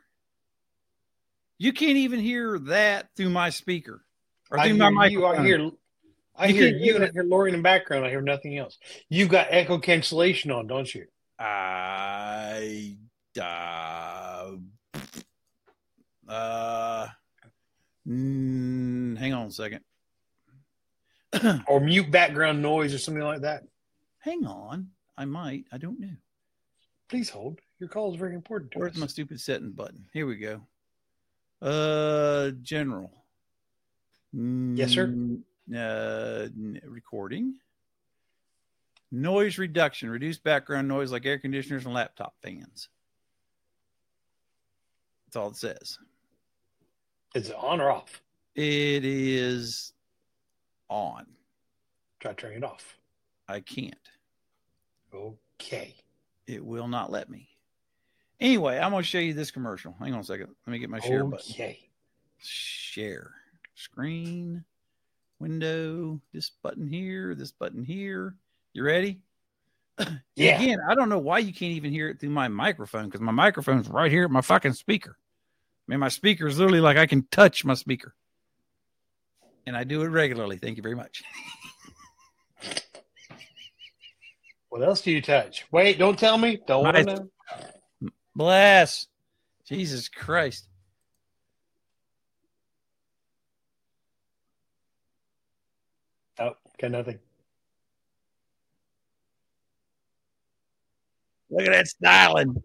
You 1.58 1.73
can't 1.73 1.97
even 1.97 2.20
hear 2.20 2.58
that 2.61 3.08
through 3.16 3.30
my 3.30 3.50
speaker 3.50 4.04
or 4.50 4.58
I 4.58 4.68
through 4.68 4.76
hear 4.76 4.90
my 4.90 5.06
you. 5.06 5.26
I 5.26 5.42
hear, 5.42 5.70
I 6.37 6.47
You 6.47 6.54
hear 6.54 6.68
you 6.68 6.94
and 6.97 7.04
I 7.04 7.11
hear 7.12 7.25
Lori 7.25 7.50
in 7.50 7.56
the 7.56 7.62
background. 7.62 8.06
I 8.06 8.11
hear 8.11 8.20
nothing 8.20 8.56
else. 8.56 8.78
You've 9.08 9.28
got 9.28 9.49
echo 9.50 9.78
cancellation 9.78 10.50
on, 10.50 10.66
don't 10.66 10.92
you? 10.94 11.06
I 11.38 12.97
uh, 13.40 14.52
uh 16.28 17.06
mm, 18.06 19.18
hang 19.18 19.35
on 19.35 19.47
a 19.47 19.52
second. 19.52 19.80
Or 21.68 21.80
mute 21.80 22.11
background 22.11 22.62
noise 22.62 22.94
or 22.94 22.99
something 22.99 23.23
like 23.23 23.42
that? 23.42 23.64
hang 24.28 24.47
on. 24.47 24.88
I 25.18 25.25
might. 25.25 25.64
I 25.72 25.78
don't 25.78 25.98
know. 25.98 26.14
Please 27.08 27.28
hold. 27.28 27.58
Your 27.80 27.88
call 27.88 28.12
is 28.14 28.18
very 28.18 28.34
important 28.34 28.70
to 28.72 28.78
Where's 28.78 28.92
us. 28.92 28.98
my 28.98 29.06
stupid 29.08 29.40
setting 29.40 29.72
button? 29.72 30.04
Here 30.12 30.26
we 30.26 30.37
go. 30.37 30.60
Uh, 31.60 32.52
general. 32.62 33.10
Yes, 34.32 34.92
sir. 34.92 35.08
Mm, 35.08 35.42
Uh, 35.75 36.48
recording. 36.88 37.54
Noise 39.10 39.58
reduction. 39.58 40.08
Reduce 40.08 40.38
background 40.38 40.87
noise 40.87 41.10
like 41.10 41.26
air 41.26 41.38
conditioners 41.38 41.84
and 41.84 41.94
laptop 41.94 42.34
fans. 42.42 42.88
That's 45.26 45.37
all 45.37 45.48
it 45.48 45.56
says. 45.56 45.98
Is 47.34 47.50
it 47.50 47.56
on 47.56 47.80
or 47.80 47.90
off? 47.90 48.22
It 48.54 49.04
is 49.04 49.92
on. 50.88 51.26
Try 52.20 52.32
turning 52.34 52.58
it 52.58 52.64
off. 52.64 52.96
I 53.48 53.60
can't. 53.60 53.94
Okay. 55.15 55.95
It 56.47 56.65
will 56.65 56.88
not 56.88 57.11
let 57.11 57.29
me. 57.29 57.49
Anyway, 58.41 58.79
I'm 58.79 58.93
going 58.93 59.03
to 59.03 59.09
show 59.09 59.19
you 59.19 59.35
this 59.35 59.50
commercial. 59.50 59.95
Hang 59.99 60.15
on 60.15 60.21
a 60.21 60.25
second. 60.25 60.49
Let 60.67 60.73
me 60.73 60.79
get 60.79 60.91
my 60.91 61.00
share 61.00 61.25
button. 61.25 61.50
Okay. 61.50 61.81
share 62.38 63.33
screen 63.75 64.65
window 65.38 66.21
this 66.33 66.50
button 66.50 66.87
here 66.87 67.35
this 67.35 67.53
button 67.53 67.85
here 67.85 68.35
you 68.73 68.83
ready 68.83 69.21
Yeah. 70.37 70.61
again 70.61 70.79
i 70.88 70.95
don't 70.97 71.09
know 71.09 71.19
why 71.19 71.38
you 71.38 71.53
can't 71.53 71.73
even 71.73 71.93
hear 71.93 72.09
it 72.09 72.19
through 72.19 72.31
my 72.31 72.49
microphone 72.49 73.05
because 73.05 73.21
my 73.21 73.31
microphone's 73.31 73.88
right 73.88 74.11
here 74.11 74.25
at 74.25 74.31
my 74.33 74.41
fucking 74.41 74.73
speaker 74.73 75.17
i 75.17 75.91
mean 75.93 76.00
my 76.00 76.09
speaker 76.09 76.49
is 76.49 76.59
literally 76.59 76.81
like 76.81 76.97
i 76.97 77.07
can 77.07 77.23
touch 77.31 77.65
my 77.65 77.75
speaker 77.75 78.15
and 79.67 79.77
i 79.77 79.85
do 79.85 80.03
it 80.03 80.09
regularly 80.09 80.57
thank 80.59 80.77
you 80.77 80.83
very 80.83 80.97
much 80.97 81.23
What 84.70 84.82
else 84.82 85.00
do 85.00 85.10
you 85.10 85.22
touch? 85.22 85.66
Wait, 85.72 85.98
don't 85.98 86.18
tell 86.18 86.37
me. 86.38 86.60
Don't 86.66 86.84
want 86.84 86.96
to 86.96 87.04
know. 87.04 87.30
bless 88.37 89.06
jesus 89.66 90.08
christ 90.08 90.68
Oh, 96.40 96.52
got 96.80 96.92
nothing. 96.92 97.18
look 101.50 101.66
at 101.66 101.72
that 101.72 101.88
styling 101.88 102.62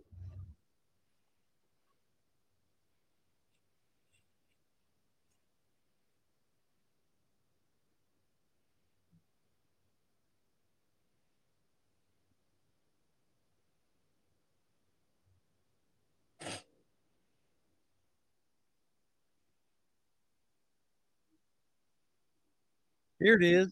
Here 23.23 23.35
it 23.35 23.43
is. 23.43 23.71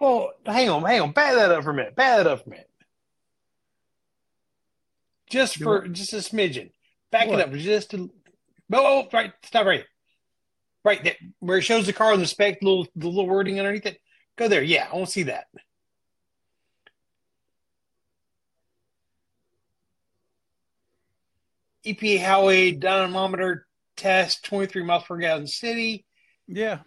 Well, 0.00 0.32
hang 0.46 0.70
on, 0.70 0.82
hang 0.84 1.00
on. 1.02 1.12
Back 1.12 1.34
that 1.34 1.50
up 1.50 1.64
for 1.64 1.70
a 1.70 1.74
minute. 1.74 1.94
Back 1.94 2.18
that 2.18 2.26
up 2.26 2.44
for 2.44 2.48
a 2.48 2.50
minute. 2.50 2.70
Just 5.28 5.56
for 5.58 5.86
just 5.88 6.12
a 6.14 6.16
smidgen. 6.16 6.70
Back 7.10 7.28
What? 7.28 7.40
it 7.40 7.48
up 7.48 7.52
just 7.52 7.94
a. 7.94 7.98
Oh, 7.98 8.08
oh, 8.72 9.08
right. 9.12 9.32
Stop 9.44 9.66
right. 9.66 9.84
Right 10.84 11.02
there, 11.02 11.16
where 11.40 11.58
it 11.58 11.62
shows 11.62 11.86
the 11.86 11.92
car 11.94 12.12
on 12.12 12.20
the 12.20 12.26
spec, 12.26 12.58
little 12.62 12.86
the 12.94 13.08
little 13.08 13.26
wording 13.26 13.58
underneath 13.58 13.86
it. 13.86 13.98
Go 14.36 14.48
there. 14.48 14.62
Yeah, 14.62 14.86
I 14.90 14.94
want 14.94 15.06
to 15.06 15.12
see 15.12 15.22
that. 15.24 15.46
EPA 21.86 22.24
highway 22.24 22.70
dynamometer 22.72 23.66
test, 23.96 24.44
23 24.44 24.82
miles 24.84 25.04
per 25.04 25.16
gallon 25.18 25.46
city. 25.46 26.04
Yeah. 26.46 26.78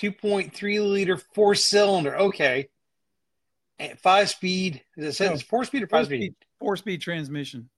2.3 0.00 0.90
liter 0.90 1.16
four 1.34 1.54
cylinder. 1.54 2.16
Okay. 2.16 2.68
And 3.78 3.98
five 3.98 4.30
speed. 4.30 4.82
Is 4.96 5.04
it 5.06 5.12
says 5.14 5.30
No, 5.30 5.36
four 5.38 5.64
speed 5.64 5.82
or 5.82 5.88
Four 5.88 5.98
five 6.00 6.06
speed? 6.06 6.20
speed, 6.20 6.34
four 6.58 6.76
speed 6.76 7.00
transmission. 7.00 7.68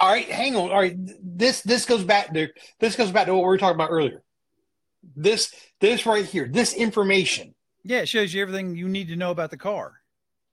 All 0.00 0.08
right, 0.08 0.28
hang 0.28 0.54
on. 0.56 0.70
All 0.70 0.78
right. 0.78 0.96
This 1.22 1.60
this 1.62 1.84
goes 1.84 2.04
back 2.04 2.32
to 2.34 2.48
this 2.78 2.94
goes 2.96 3.10
back 3.10 3.26
to 3.26 3.34
what 3.34 3.40
we 3.42 3.46
were 3.46 3.58
talking 3.58 3.74
about 3.74 3.90
earlier. 3.90 4.22
This 5.16 5.52
this 5.80 6.06
right 6.06 6.24
here, 6.24 6.48
this 6.50 6.74
information. 6.74 7.54
Yeah, 7.84 7.98
it 8.00 8.08
shows 8.08 8.32
you 8.34 8.42
everything 8.42 8.76
you 8.76 8.88
need 8.88 9.08
to 9.08 9.16
know 9.16 9.30
about 9.30 9.50
the 9.50 9.56
car. 9.56 9.94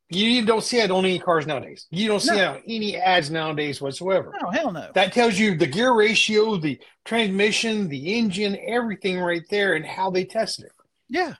You 0.09 0.45
don't 0.45 0.63
see 0.63 0.79
it 0.79 0.91
on 0.91 1.03
any 1.03 1.17
cars 1.17 1.47
nowadays. 1.47 1.87
You 1.89 2.07
don't 2.07 2.19
see 2.19 2.35
No. 2.35 2.53
it 2.53 2.57
on 2.57 2.61
any 2.67 2.95
ads 2.95 3.31
nowadays 3.31 3.81
whatsoever. 3.81 4.33
No, 4.41 4.49
hell 4.51 4.71
no. 4.71 4.91
That 4.93 5.13
tells 5.13 5.37
you 5.37 5.57
the 5.57 5.65
gear 5.65 5.93
ratio, 5.93 6.57
the 6.57 6.79
transmission, 7.05 7.87
the 7.89 8.13
engine, 8.15 8.55
everything 8.67 9.19
right 9.19 9.41
there, 9.49 9.73
and 9.73 9.83
how 9.85 10.11
they 10.11 10.23
tested 10.23 10.65
it. 10.65 10.71
yeah. 11.09 11.33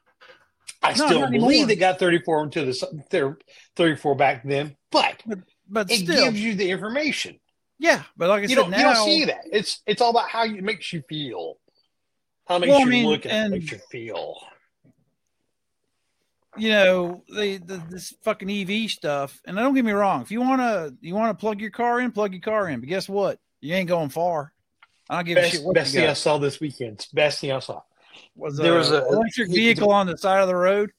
I 0.81 0.89
No, 0.89 1.05
still 1.07 1.19
believe 1.29 1.41
anymore. 1.43 1.65
they 1.67 1.75
got 1.75 1.99
34 1.99 2.43
into 2.43 2.65
the 2.65 3.03
their 3.09 3.37
34 3.75 4.15
back 4.15 4.43
then, 4.43 4.75
but 4.91 5.21
But 5.67 5.89
it 5.91 5.99
still, 6.03 6.25
gives 6.25 6.39
you 6.39 6.53
the 6.55 6.69
information. 6.69 7.39
Yeah. 7.79 8.03
But 8.17 8.29
like 8.29 8.39
I 8.39 8.41
You 8.43 8.47
said, 8.49 8.55
don't, 8.55 8.69
now 8.71 8.77
you 8.77 8.83
don't 8.95 9.05
see 9.05 9.25
that. 9.25 9.41
It's 9.51 9.81
it's 9.85 10.01
all 10.01 10.11
about 10.11 10.29
how 10.29 10.43
it 10.45 10.63
makes 10.63 10.91
you 10.93 11.01
feel. 11.09 11.57
How 12.47 12.57
it 12.57 12.59
makes 12.59 12.69
Well, 12.69 12.77
I 12.79 12.83
you 12.83 12.89
mean, 12.89 13.05
look 13.07 13.25
and 13.25 13.33
it 13.33 13.37
and- 13.37 13.51
makes 13.53 13.71
you 13.71 13.79
feel. 13.91 14.37
you 16.57 16.69
know 16.69 17.23
the, 17.27 17.57
the 17.57 17.83
this 17.89 18.13
fucking 18.23 18.49
EV 18.49 18.89
stuff. 18.89 19.41
And 19.45 19.57
don't 19.57 19.73
get 19.73 19.83
me 19.85 19.91
wrong, 19.91 20.21
if 20.21 20.31
you 20.31 20.41
wanna 20.41 20.91
you 21.01 21.13
wanna 21.15 21.33
plug 21.33 21.59
your 21.61 21.71
car 21.71 21.99
in, 21.99 22.11
plug 22.11 22.33
your 22.33 22.41
car 22.41 22.69
in. 22.69 22.79
But 22.79 22.89
guess 22.89 23.09
what? 23.09 23.39
You 23.61 23.73
ain't 23.75 23.89
going 23.89 24.09
far. 24.09 24.53
I 25.09 25.17
don't 25.17 25.25
give 25.25 25.37
a 25.37 25.43
shit 25.43 25.51
Best, 25.53 25.65
what 25.65 25.75
best 25.75 25.93
you 25.93 25.99
thing 26.01 26.09
I 26.09 26.13
saw 26.13 26.37
this 26.37 26.59
weekend. 26.59 27.05
Best 27.13 27.41
thing 27.41 27.51
I 27.51 27.59
saw. 27.59 27.81
Was 28.35 28.57
there 28.57 28.73
a 28.75 28.77
was 28.77 28.91
an 28.91 29.03
electric 29.09 29.49
vehicle 29.49 29.91
on 29.91 30.07
the 30.07 30.17
side 30.17 30.41
of 30.41 30.47
the 30.47 30.55
road. 30.55 30.91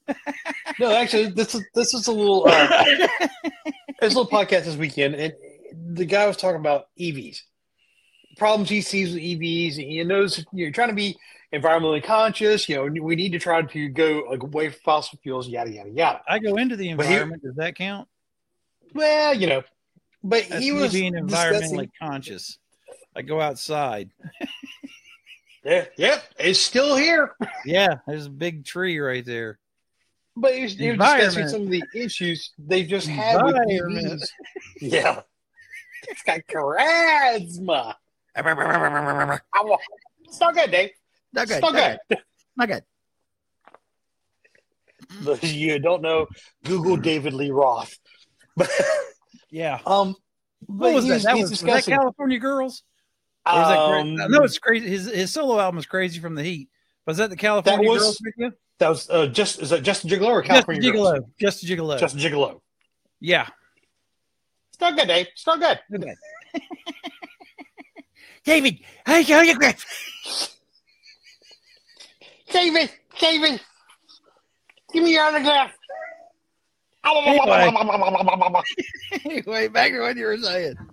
No, 0.79 0.91
actually, 0.95 1.27
this 1.31 1.55
is 1.55 1.63
this 1.73 1.93
is 1.93 2.07
a 2.07 2.11
little 2.11 2.45
uh, 2.47 2.83
there's 3.99 4.13
a 4.13 4.19
little 4.19 4.27
podcast 4.27 4.65
this 4.65 4.75
weekend, 4.75 5.15
and 5.15 5.33
the 5.97 6.05
guy 6.05 6.27
was 6.27 6.37
talking 6.37 6.59
about 6.59 6.87
EVs, 6.99 7.41
problems 8.37 8.69
he 8.69 8.81
sees 8.81 9.13
with 9.13 9.21
EVs, 9.21 9.75
and 9.75 9.91
he 9.91 10.03
knows 10.03 10.43
you're 10.53 10.71
trying 10.71 10.89
to 10.89 10.95
be 10.95 11.17
environmentally 11.53 12.03
conscious. 12.03 12.67
You 12.69 12.75
know, 12.75 13.01
we 13.03 13.15
need 13.15 13.31
to 13.33 13.39
try 13.39 13.61
to 13.61 13.89
go 13.89 14.21
away 14.31 14.69
from 14.69 14.79
fossil 14.85 15.19
fuels, 15.23 15.47
yada 15.47 15.71
yada 15.71 15.89
yada. 15.89 16.21
I 16.27 16.39
go 16.39 16.55
into 16.57 16.75
the 16.75 16.85
he- 16.85 16.89
environment. 16.91 17.43
Does 17.43 17.55
that 17.55 17.75
count? 17.75 18.07
Well, 18.93 19.33
you 19.33 19.47
know, 19.47 19.63
but 20.23 20.47
That's 20.49 20.63
he 20.63 20.71
was 20.71 20.93
being 20.93 21.13
environmentally 21.13 21.89
conscious. 21.99 22.57
I 23.15 23.21
go 23.21 23.41
outside. 23.41 24.11
Yeah, 25.65 25.83
yep, 25.97 26.23
it's 26.39 26.61
still 26.61 26.95
here. 26.95 27.35
Yeah, 27.65 27.95
there's 28.07 28.27
a 28.27 28.29
big 28.29 28.63
tree 28.63 28.97
right 28.99 29.25
there. 29.25 29.59
But 30.37 30.55
he 30.55 30.61
was 30.63 30.75
discussing 30.75 31.49
some 31.49 31.63
of 31.63 31.69
the 31.69 31.83
issues 31.93 32.51
they 32.57 32.83
just 32.83 33.07
had 33.07 33.43
with. 33.43 33.55
EVs. 33.55 34.29
Yeah, 34.81 35.21
it's 36.03 36.23
got 36.23 36.39
charisma. 36.49 37.95
It's 38.35 39.39
not 40.39 40.53
good, 40.53 40.71
Dave. 40.71 40.89
Not 41.33 41.49
It's 41.49 41.61
not 41.61 41.73
good. 41.73 41.99
Not 42.55 42.67
good. 42.69 42.83
Those 45.21 45.43
of 45.43 45.51
you 45.51 45.73
who 45.73 45.79
don't 45.79 46.01
know, 46.01 46.27
Google 46.65 46.97
David 46.97 47.33
Lee 47.33 47.51
Roth. 47.51 47.97
Yeah. 49.49 49.79
um, 49.85 50.13
What 50.65 50.79
but 50.79 50.93
was 50.95 51.07
that? 51.07 51.21
That 51.23 51.37
was, 51.37 51.49
was 51.51 51.61
that. 51.61 51.85
California 51.85 52.37
Girls? 52.37 52.83
Or 53.45 53.53
was 53.53 53.67
that 53.69 53.77
cra- 53.77 54.01
um, 54.01 54.17
I 54.21 54.27
know 54.27 54.43
it's 54.43 54.59
crazy. 54.59 54.89
His 54.89 55.05
his 55.09 55.31
solo 55.31 55.57
album 55.57 55.77
is 55.79 55.85
crazy 55.85 56.19
from 56.19 56.35
the 56.35 56.43
heat. 56.43 56.67
Was 57.05 57.15
that 57.17 57.29
the 57.29 57.37
California 57.37 57.89
was 57.89 58.01
Girls 58.03 58.19
video? 58.21 58.51
that 58.79 58.89
was 58.89 59.09
uh, 59.09 59.27
just 59.27 59.61
is 59.61 59.69
that 59.69 59.83
Justin 59.83 60.09
Gigolo 60.09 60.25
or 60.31 60.41
Just 60.41 60.49
a 60.49 60.53
California 60.65 60.91
Girls? 60.91 61.19
gigolo. 61.19 61.23
Just 61.39 61.63
a 61.63 61.65
gigolo. 61.65 61.97
Justin 61.97 62.19
Gigolo. 62.19 62.59
yeah. 63.21 63.47
It's 64.77 64.81
not 64.81 64.95
good, 64.95 65.07
Dave. 65.07 65.27
It's 65.33 65.47
not 65.47 65.59
good. 65.59 65.79
Okay. 65.95 66.13
David, 68.43 68.79
how 69.07 69.17
you 69.17 69.35
autograph? 69.35 69.83
David, 72.51 72.91
David, 73.19 73.59
give 74.93 75.03
me 75.03 75.13
your 75.13 75.23
autograph. 75.23 75.71
anyway, 79.25 79.67
back 79.69 79.91
to 79.93 79.99
what 79.99 80.15
you 80.15 80.25
were 80.27 80.37
saying. 80.37 80.75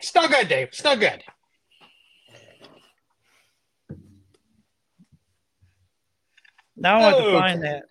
It's 0.00 0.14
not 0.14 0.30
good, 0.30 0.46
Dave. 0.48 0.68
Still 0.70 0.96
good. 0.96 1.24
Now 6.76 6.98
I 7.00 7.02
want 7.02 7.16
to 7.16 7.22
Okay. 7.24 7.32
find 7.32 7.62
that. 7.64 7.82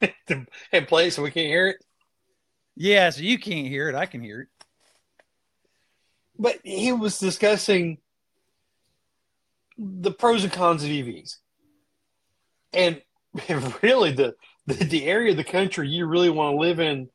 And 0.72 0.88
play 0.88 1.10
so 1.10 1.22
we 1.22 1.30
can't 1.30 1.46
hear 1.46 1.68
it. 1.68 1.84
Yeah, 2.76 3.10
so 3.10 3.22
you 3.22 3.38
can't 3.38 3.66
hear 3.66 3.88
it. 3.88 3.94
I 3.94 4.06
can 4.06 4.22
hear 4.22 4.42
it. 4.42 4.48
But 6.38 6.58
he 6.64 6.92
was 6.92 7.18
discussing 7.18 7.98
the 9.76 10.10
pros 10.10 10.44
and 10.44 10.52
cons 10.52 10.82
of 10.82 10.88
EVs. 10.88 11.36
And 12.72 13.02
really 13.82 14.12
the, 14.12 14.34
the 14.66 14.74
the 14.74 15.06
area 15.06 15.32
of 15.32 15.36
the 15.36 15.44
country 15.44 15.88
you 15.88 16.06
really 16.06 16.30
want 16.30 16.54
to 16.54 16.60
live 16.60 16.80
in 16.80 17.08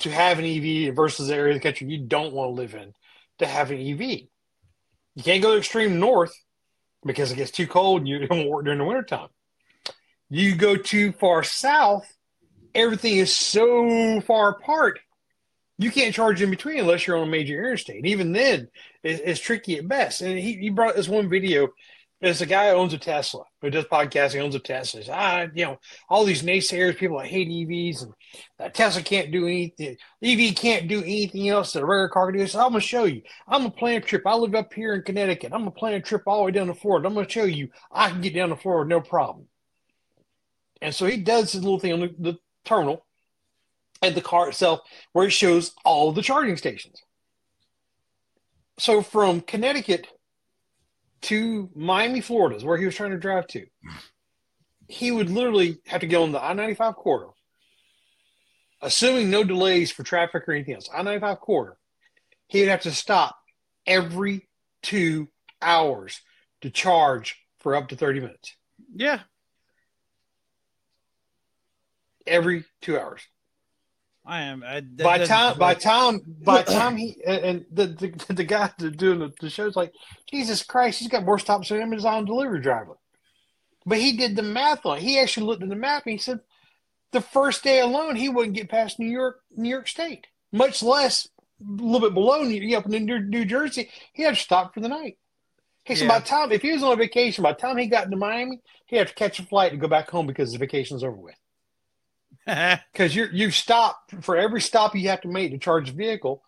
to 0.00 0.10
have 0.10 0.38
an 0.38 0.44
EV 0.44 0.94
versus 0.94 1.28
the 1.28 1.34
area 1.34 1.54
of 1.54 1.60
the 1.60 1.66
country 1.66 1.88
you 1.88 1.98
don't 1.98 2.32
want 2.32 2.48
to 2.48 2.54
live 2.54 2.74
in 2.74 2.92
to 3.38 3.46
have 3.46 3.70
an 3.70 3.78
EV. 3.78 4.00
You 5.14 5.22
can't 5.22 5.42
go 5.42 5.52
to 5.52 5.58
extreme 5.58 5.98
north 5.98 6.34
because 7.04 7.32
it 7.32 7.36
gets 7.36 7.50
too 7.50 7.66
cold 7.66 8.00
and 8.00 8.08
you 8.08 8.26
don't 8.26 8.48
work 8.48 8.64
during 8.64 8.78
the 8.78 8.84
wintertime. 8.84 9.28
You 10.30 10.56
go 10.56 10.76
too 10.76 11.12
far 11.12 11.42
south, 11.42 12.06
everything 12.74 13.16
is 13.16 13.36
so 13.36 14.20
far 14.22 14.50
apart. 14.50 15.00
You 15.78 15.90
can't 15.90 16.14
charge 16.14 16.42
in 16.42 16.50
between 16.50 16.80
unless 16.80 17.06
you're 17.06 17.16
on 17.16 17.28
a 17.28 17.30
major 17.30 17.54
interstate. 17.54 18.04
Even 18.04 18.32
then, 18.32 18.68
it's, 19.02 19.20
it's 19.24 19.40
tricky 19.40 19.78
at 19.78 19.88
best. 19.88 20.20
And 20.20 20.38
he, 20.38 20.54
he 20.54 20.70
brought 20.70 20.96
this 20.96 21.08
one 21.08 21.28
video. 21.28 21.68
It's 22.20 22.40
a 22.40 22.46
guy 22.46 22.70
who 22.70 22.76
owns 22.76 22.92
a 22.94 22.98
Tesla 22.98 23.44
who 23.62 23.70
does 23.70 23.84
podcasting, 23.84 24.40
owns 24.40 24.56
a 24.56 24.58
Tesla. 24.58 25.02
Says, 25.02 25.10
ah, 25.12 25.46
you 25.54 25.64
know, 25.64 25.78
all 26.08 26.24
these 26.24 26.42
naysayers, 26.42 26.96
people 26.96 27.18
that 27.18 27.28
hate 27.28 27.48
EVs, 27.48 28.06
and 28.58 28.74
Tesla 28.74 29.02
can't 29.02 29.30
do 29.30 29.46
anything. 29.46 29.96
EV 30.22 30.54
can't 30.56 30.88
do 30.88 31.00
anything 31.00 31.48
else 31.48 31.72
that 31.72 31.82
a 31.82 31.86
regular 31.86 32.08
car 32.08 32.26
can 32.26 32.40
do. 32.40 32.46
Says, 32.46 32.56
I'm 32.56 32.70
going 32.70 32.80
to 32.80 32.86
show 32.86 33.04
you. 33.04 33.22
I'm 33.46 33.60
going 33.60 33.70
to 33.70 33.78
plan 33.78 33.96
a 33.96 34.00
trip. 34.00 34.26
I 34.26 34.34
live 34.34 34.56
up 34.56 34.74
here 34.74 34.94
in 34.94 35.02
Connecticut. 35.02 35.52
I'm 35.52 35.60
going 35.60 35.72
to 35.72 35.78
plan 35.78 35.94
a 35.94 36.00
trip 36.00 36.22
all 36.26 36.38
the 36.38 36.44
way 36.44 36.50
down 36.50 36.66
to 36.66 36.74
Florida. 36.74 37.06
I'm 37.06 37.14
going 37.14 37.26
to 37.26 37.32
show 37.32 37.44
you 37.44 37.68
I 37.92 38.10
can 38.10 38.20
get 38.20 38.34
down 38.34 38.48
to 38.48 38.56
Florida 38.56 38.88
no 38.88 39.00
problem. 39.00 39.47
And 40.80 40.94
so 40.94 41.06
he 41.06 41.16
does 41.16 41.52
his 41.52 41.62
little 41.62 41.78
thing 41.78 41.92
on 41.92 42.00
the, 42.00 42.14
the 42.18 42.38
terminal 42.64 43.04
and 44.02 44.14
the 44.14 44.20
car 44.20 44.48
itself 44.48 44.80
where 45.12 45.26
it 45.26 45.32
shows 45.32 45.74
all 45.84 46.12
the 46.12 46.22
charging 46.22 46.56
stations. 46.56 47.02
So 48.78 49.02
from 49.02 49.40
Connecticut 49.40 50.06
to 51.22 51.68
Miami, 51.74 52.20
Florida 52.20 52.56
is 52.56 52.64
where 52.64 52.78
he 52.78 52.84
was 52.84 52.94
trying 52.94 53.10
to 53.10 53.18
drive 53.18 53.46
to. 53.48 53.66
He 54.86 55.10
would 55.10 55.30
literally 55.30 55.78
have 55.86 56.00
to 56.00 56.06
go 56.06 56.22
on 56.22 56.32
the 56.32 56.42
I 56.42 56.52
95 56.52 56.94
corridor, 56.94 57.32
assuming 58.80 59.30
no 59.30 59.42
delays 59.42 59.90
for 59.90 60.04
traffic 60.04 60.44
or 60.48 60.52
anything 60.52 60.74
else. 60.74 60.88
I 60.94 61.02
95 61.02 61.40
corridor, 61.40 61.76
he 62.46 62.60
would 62.60 62.68
have 62.68 62.82
to 62.82 62.92
stop 62.92 63.36
every 63.86 64.48
two 64.82 65.28
hours 65.60 66.20
to 66.60 66.70
charge 66.70 67.36
for 67.58 67.74
up 67.74 67.88
to 67.88 67.96
30 67.96 68.20
minutes. 68.20 68.54
Yeah. 68.94 69.20
Every 72.28 72.64
two 72.80 72.98
hours. 72.98 73.22
I 74.24 74.42
am. 74.42 74.62
I, 74.62 74.80
by 74.82 75.24
time, 75.24 75.58
by 75.58 75.72
time, 75.74 76.20
by 76.44 76.62
time 76.62 76.96
he 76.96 77.16
and 77.26 77.44
and 77.44 77.64
the 77.72 77.86
the, 77.86 78.34
the 78.34 78.44
guy 78.44 78.70
doing 78.78 79.20
the, 79.20 79.32
the 79.40 79.48
show's 79.48 79.74
like, 79.74 79.92
Jesus 80.30 80.62
Christ, 80.62 80.98
he's 80.98 81.08
got 81.08 81.24
more 81.24 81.38
stops 81.38 81.70
than 81.70 81.80
Amazon 81.80 82.26
delivery 82.26 82.60
driver. 82.60 82.98
But 83.86 83.98
he 83.98 84.16
did 84.18 84.36
the 84.36 84.42
math 84.42 84.84
on. 84.84 84.98
it. 84.98 85.02
He 85.02 85.18
actually 85.18 85.46
looked 85.46 85.62
at 85.62 85.70
the 85.70 85.76
map 85.76 86.02
and 86.04 86.12
he 86.12 86.18
said, 86.18 86.40
the 87.12 87.22
first 87.22 87.64
day 87.64 87.80
alone, 87.80 88.16
he 88.16 88.28
wouldn't 88.28 88.54
get 88.54 88.68
past 88.68 88.98
New 88.98 89.08
York, 89.08 89.40
New 89.56 89.70
York 89.70 89.88
State, 89.88 90.26
much 90.52 90.82
less 90.82 91.26
a 91.60 91.82
little 91.82 92.00
bit 92.06 92.12
below 92.12 92.42
New, 92.42 92.76
up 92.76 92.84
in 92.84 93.06
New, 93.06 93.20
New 93.20 93.46
Jersey. 93.46 93.88
He 94.12 94.24
had 94.24 94.34
to 94.34 94.40
stop 94.40 94.74
for 94.74 94.80
the 94.80 94.88
night. 94.88 95.16
He 95.84 95.94
said, 95.94 96.06
by 96.06 96.16
Yeah. 96.16 96.20
the 96.20 96.26
time 96.26 96.52
if 96.52 96.60
he 96.60 96.72
was 96.72 96.82
on 96.82 96.98
vacation, 96.98 97.42
by 97.42 97.52
the 97.52 97.58
time 97.58 97.78
he 97.78 97.86
got 97.86 98.10
to 98.10 98.16
Miami, 98.16 98.60
he 98.86 98.96
had 98.96 99.08
to 99.08 99.14
catch 99.14 99.38
a 99.38 99.42
flight 99.44 99.70
to 99.70 99.78
go 99.78 99.88
back 99.88 100.10
home 100.10 100.26
because 100.26 100.52
the 100.52 100.58
vacation's 100.58 101.02
over 101.02 101.16
with 101.16 101.34
because 102.92 103.14
you 103.14 103.28
you 103.32 103.50
stop 103.50 104.10
for 104.22 104.36
every 104.36 104.60
stop 104.60 104.94
you 104.94 105.08
have 105.08 105.20
to 105.20 105.28
make 105.28 105.50
to 105.52 105.58
charge 105.58 105.90
the 105.90 105.96
vehicle. 105.96 106.42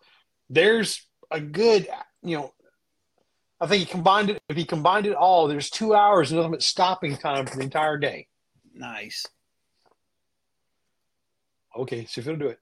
There's 0.49 1.07
a 1.31 1.41
good, 1.41 1.89
you 2.23 2.39
know, 2.39 2.55
I 3.61 3.67
think 3.67 3.81
he 3.81 3.87
combined 3.87 4.31
it. 4.31 4.41
If 4.49 4.57
he 4.57 4.65
combined 4.65 5.05
it 5.07 5.15
all, 5.15 5.47
there's 5.47 5.69
two 5.69 5.95
hours 5.95 6.33
of 6.33 6.51
but 6.51 6.63
stopping 6.63 7.17
time 7.17 7.45
for 7.47 7.57
the 7.57 7.65
entire 7.65 7.99
day. 7.99 8.29
nice. 8.75 9.27
Okay, 11.77 12.07
so 12.07 12.21
if 12.21 12.27
it'll 12.27 12.39
do 12.39 12.49
it. 12.49 12.59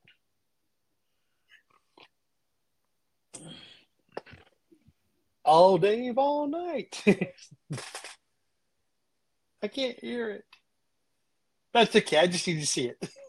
All 5.44 5.78
day, 5.78 6.12
all 6.14 6.46
night. 6.46 7.02
I 9.62 9.68
can't 9.68 9.98
hear 9.98 10.28
it. 10.30 10.44
That's 11.72 11.96
okay. 11.96 12.18
I 12.18 12.26
just 12.26 12.46
need 12.46 12.60
to 12.60 12.66
see 12.66 12.88
it. 12.88 12.98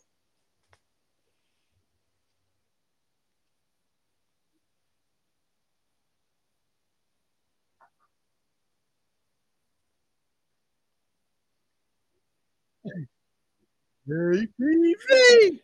Very 14.06 14.48
creepy. 14.56 15.62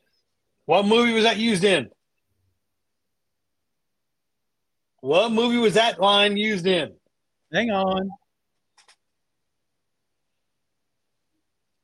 What 0.65 0.86
movie 0.86 1.13
was 1.13 1.23
that 1.23 1.38
used 1.38 1.63
in? 1.63 1.89
What 5.01 5.32
movie 5.32 5.58
was 5.58 5.75
that 5.75 5.99
line 5.99 6.36
used 6.38 6.65
in? 6.65 6.95
Hang 7.54 7.69
on. 7.69 8.10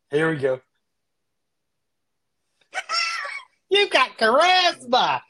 Here 0.10 0.30
we 0.30 0.38
go. 0.38 0.60
you 3.70 3.90
got 3.90 4.18
charisma. 4.18 5.22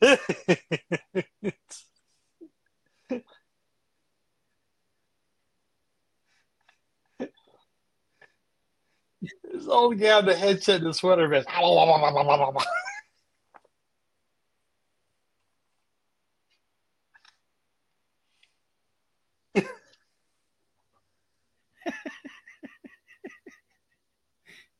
This 9.58 9.66
old 9.66 9.98
guy 9.98 10.20
in 10.20 10.26
the 10.26 10.36
headset 10.36 10.76
and 10.82 10.86
the 10.86 10.94
sweater 10.94 11.26
vest. 11.26 11.48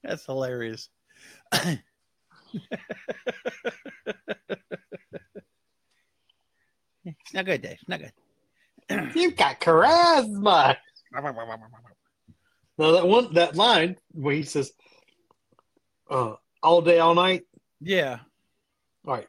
That's 0.05 0.25
hilarious. 0.27 0.91
it's 1.53 1.81
not 7.35 7.47
good, 7.47 7.63
Dave. 7.63 7.79
Not 7.89 7.99
good. 7.99 8.13
You've 9.17 9.35
got 9.35 9.59
charisma. 9.59 10.77
Now 12.79 12.93
that 12.93 13.07
one, 13.07 13.35
that 13.35 13.57
line 13.57 13.97
where 14.13 14.35
he 14.35 14.45
says, 14.45 14.73
uh, 16.09 16.35
"All 16.63 16.81
day, 16.81 17.01
all 17.01 17.15
night, 17.15 17.43
Yeah. 17.81 18.21
all 19.07 19.15
right, 19.15 19.29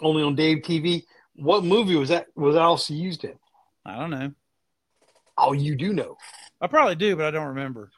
only 0.00 0.22
on 0.22 0.34
Dave 0.34 0.58
TV." 0.62 1.04
What 1.36 1.64
movie 1.64 1.96
was 1.96 2.08
that? 2.10 2.26
Was 2.34 2.54
that 2.54 2.62
also 2.62 2.92
used 2.94 3.24
in? 3.24 3.38
I 3.84 3.96
don't 3.96 4.10
know. 4.10 4.32
Oh, 5.38 5.52
you 5.52 5.74
do 5.76 5.92
know 5.94 6.18
I 6.60 6.66
probably 6.66 6.96
do, 6.96 7.16
but 7.16 7.26
I 7.26 7.30
don't 7.30 7.48
remember. 7.48 7.90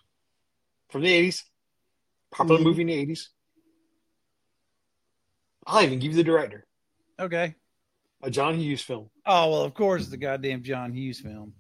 from 0.90 1.01
the 1.01 1.09
eighties, 1.09 1.42
popular 2.31 2.61
Mhm. 2.61 2.64
movie 2.64 2.83
in 2.83 2.88
the 2.88 2.92
eighties. 2.92 3.31
I'll 5.66 5.83
even 5.83 5.98
give 6.01 6.11
you 6.11 6.16
the 6.18 6.22
director, 6.22 6.66
Okay. 7.18 7.55
a 8.22 8.31
John 8.31 8.59
Hughes 8.59 8.83
film. 8.83 9.11
Oh 9.25 9.51
well, 9.51 9.62
of 9.62 9.72
course, 9.72 10.03
it's 10.03 10.11
the 10.11 10.18
goddamn 10.18 10.62
John 10.62 10.92
Hughes 10.92 11.18
film. 11.18 11.55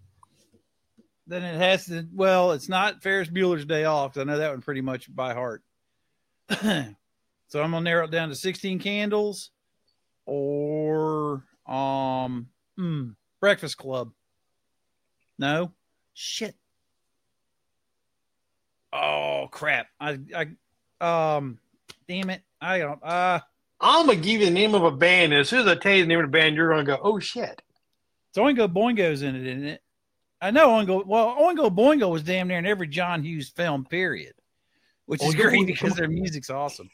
Then 1.26 1.42
it 1.44 1.56
has 1.56 1.86
to. 1.86 2.06
Well, 2.12 2.52
it's 2.52 2.68
not 2.68 3.02
Ferris 3.02 3.28
Bueller's 3.28 3.64
Day 3.64 3.84
Off. 3.84 4.14
'cause 4.14 4.20
I 4.20 4.24
know 4.24 4.38
that 4.38 4.50
one 4.50 4.60
pretty 4.62 4.80
much 4.80 5.14
by 5.14 5.34
heart. 5.34 5.62
so 6.50 7.62
I'm 7.62 7.70
gonna 7.70 7.80
narrow 7.80 8.04
it 8.04 8.10
down 8.10 8.28
to 8.30 8.34
16 8.34 8.78
Candles, 8.80 9.50
or 10.26 11.44
um, 11.66 12.48
mm, 12.78 13.14
Breakfast 13.40 13.76
Club. 13.78 14.10
No, 15.38 15.72
shit. 16.12 16.56
Oh 18.92 19.48
crap! 19.50 19.86
I 20.00 20.18
I 21.00 21.36
um, 21.36 21.58
damn 22.08 22.30
it! 22.30 22.42
I 22.60 22.78
don't. 22.78 23.02
Uh, 23.02 23.40
I'm 23.80 24.06
gonna 24.06 24.18
give 24.18 24.40
you 24.40 24.46
the 24.46 24.52
name 24.52 24.74
of 24.74 24.82
a 24.84 24.90
band, 24.90 25.32
as 25.32 25.48
soon 25.48 25.60
as 25.60 25.66
I 25.66 25.76
tell 25.76 25.94
you 25.94 26.02
the 26.02 26.08
name 26.08 26.18
of 26.20 26.26
the 26.26 26.30
band, 26.36 26.56
you're 26.56 26.68
gonna 26.68 26.84
go, 26.84 26.98
"Oh 27.02 27.18
shit!" 27.18 27.62
So 28.34 28.42
Oingo 28.42 28.68
Boingo's 28.72 29.22
in 29.22 29.34
it, 29.34 29.46
isn't 29.46 29.64
it? 29.64 29.82
I 30.42 30.50
know 30.50 30.70
Oingo. 30.70 31.06
Well, 31.06 31.36
Oingo 31.36 31.70
Boingo 31.74 32.10
was 32.10 32.22
damn 32.24 32.48
near 32.48 32.58
in 32.58 32.66
every 32.66 32.88
John 32.88 33.22
Hughes 33.22 33.48
film, 33.48 33.84
period. 33.84 34.34
Which 35.06 35.22
is 35.22 35.34
great 35.36 35.60
Boingo. 35.60 35.66
because 35.68 35.94
their 35.94 36.08
music's 36.08 36.50
awesome. 36.50 36.90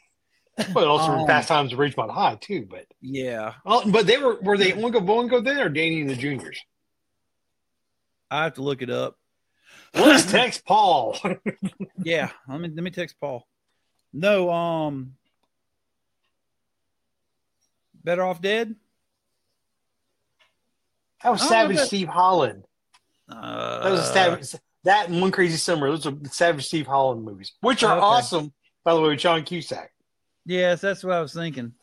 But 0.73 0.87
also 0.87 1.11
Um, 1.11 1.17
from 1.19 1.27
Fast 1.27 1.47
Times 1.47 1.73
at 1.73 1.79
Ridgemont 1.79 2.11
High 2.11 2.35
too. 2.35 2.67
But 2.69 2.85
Yeah, 3.01 3.53
oh, 3.65 3.89
but 3.91 4.05
they 4.07 4.17
were 4.17 4.39
were 4.41 4.57
they 4.57 4.71
Oingo 4.73 5.03
Boingo 5.05 5.43
then 5.43 5.59
or 5.59 5.69
Danny 5.69 6.01
and 6.01 6.09
the 6.09 6.15
Juniors? 6.15 6.61
I 8.29 8.43
have 8.43 8.53
to 8.55 8.61
look 8.61 8.81
it 8.83 8.89
up. 8.91 9.17
Let's 9.95 10.25
text 10.31 10.63
Paul. 10.65 11.17
Yeah, 12.03 12.29
let 12.47 12.61
me 12.61 12.69
let 12.69 12.83
me 12.83 12.91
text 12.91 13.15
Paul. 13.19 13.45
No, 14.13 14.49
um, 14.51 15.15
Better 18.03 18.23
Off 18.23 18.41
Dead. 18.41 18.75
That 21.23 21.31
was 21.31 21.41
I 21.41 21.43
don't 21.45 21.69
know 21.71 21.75
Savage 21.75 21.87
Steve 21.87 22.07
Holland. 22.07 22.63
Uh, 23.29 23.83
That 23.83 23.91
was 23.91 23.99
a 24.01 24.13
Savage. 24.13 24.55
That 24.85 25.09
and 25.09 25.21
One 25.21 25.31
Crazy 25.31 25.57
Summer. 25.57 25.89
Those 25.89 26.07
are 26.07 26.13
Savage 26.31 26.65
Steve 26.65 26.87
Holland 26.87 27.23
movies, 27.23 27.53
which 27.61 27.83
are 27.83 27.97
Okay. 27.97 28.05
awesome. 28.05 28.53
By 28.83 28.93
the 28.93 29.01
way, 29.01 29.09
with 29.09 29.19
John 29.19 29.43
Cusack. 29.43 29.91
Yes, 30.45 30.81
that's 30.81 31.03
what 31.03 31.13
I 31.13 31.21
was 31.21 31.33
thinking. 31.33 31.73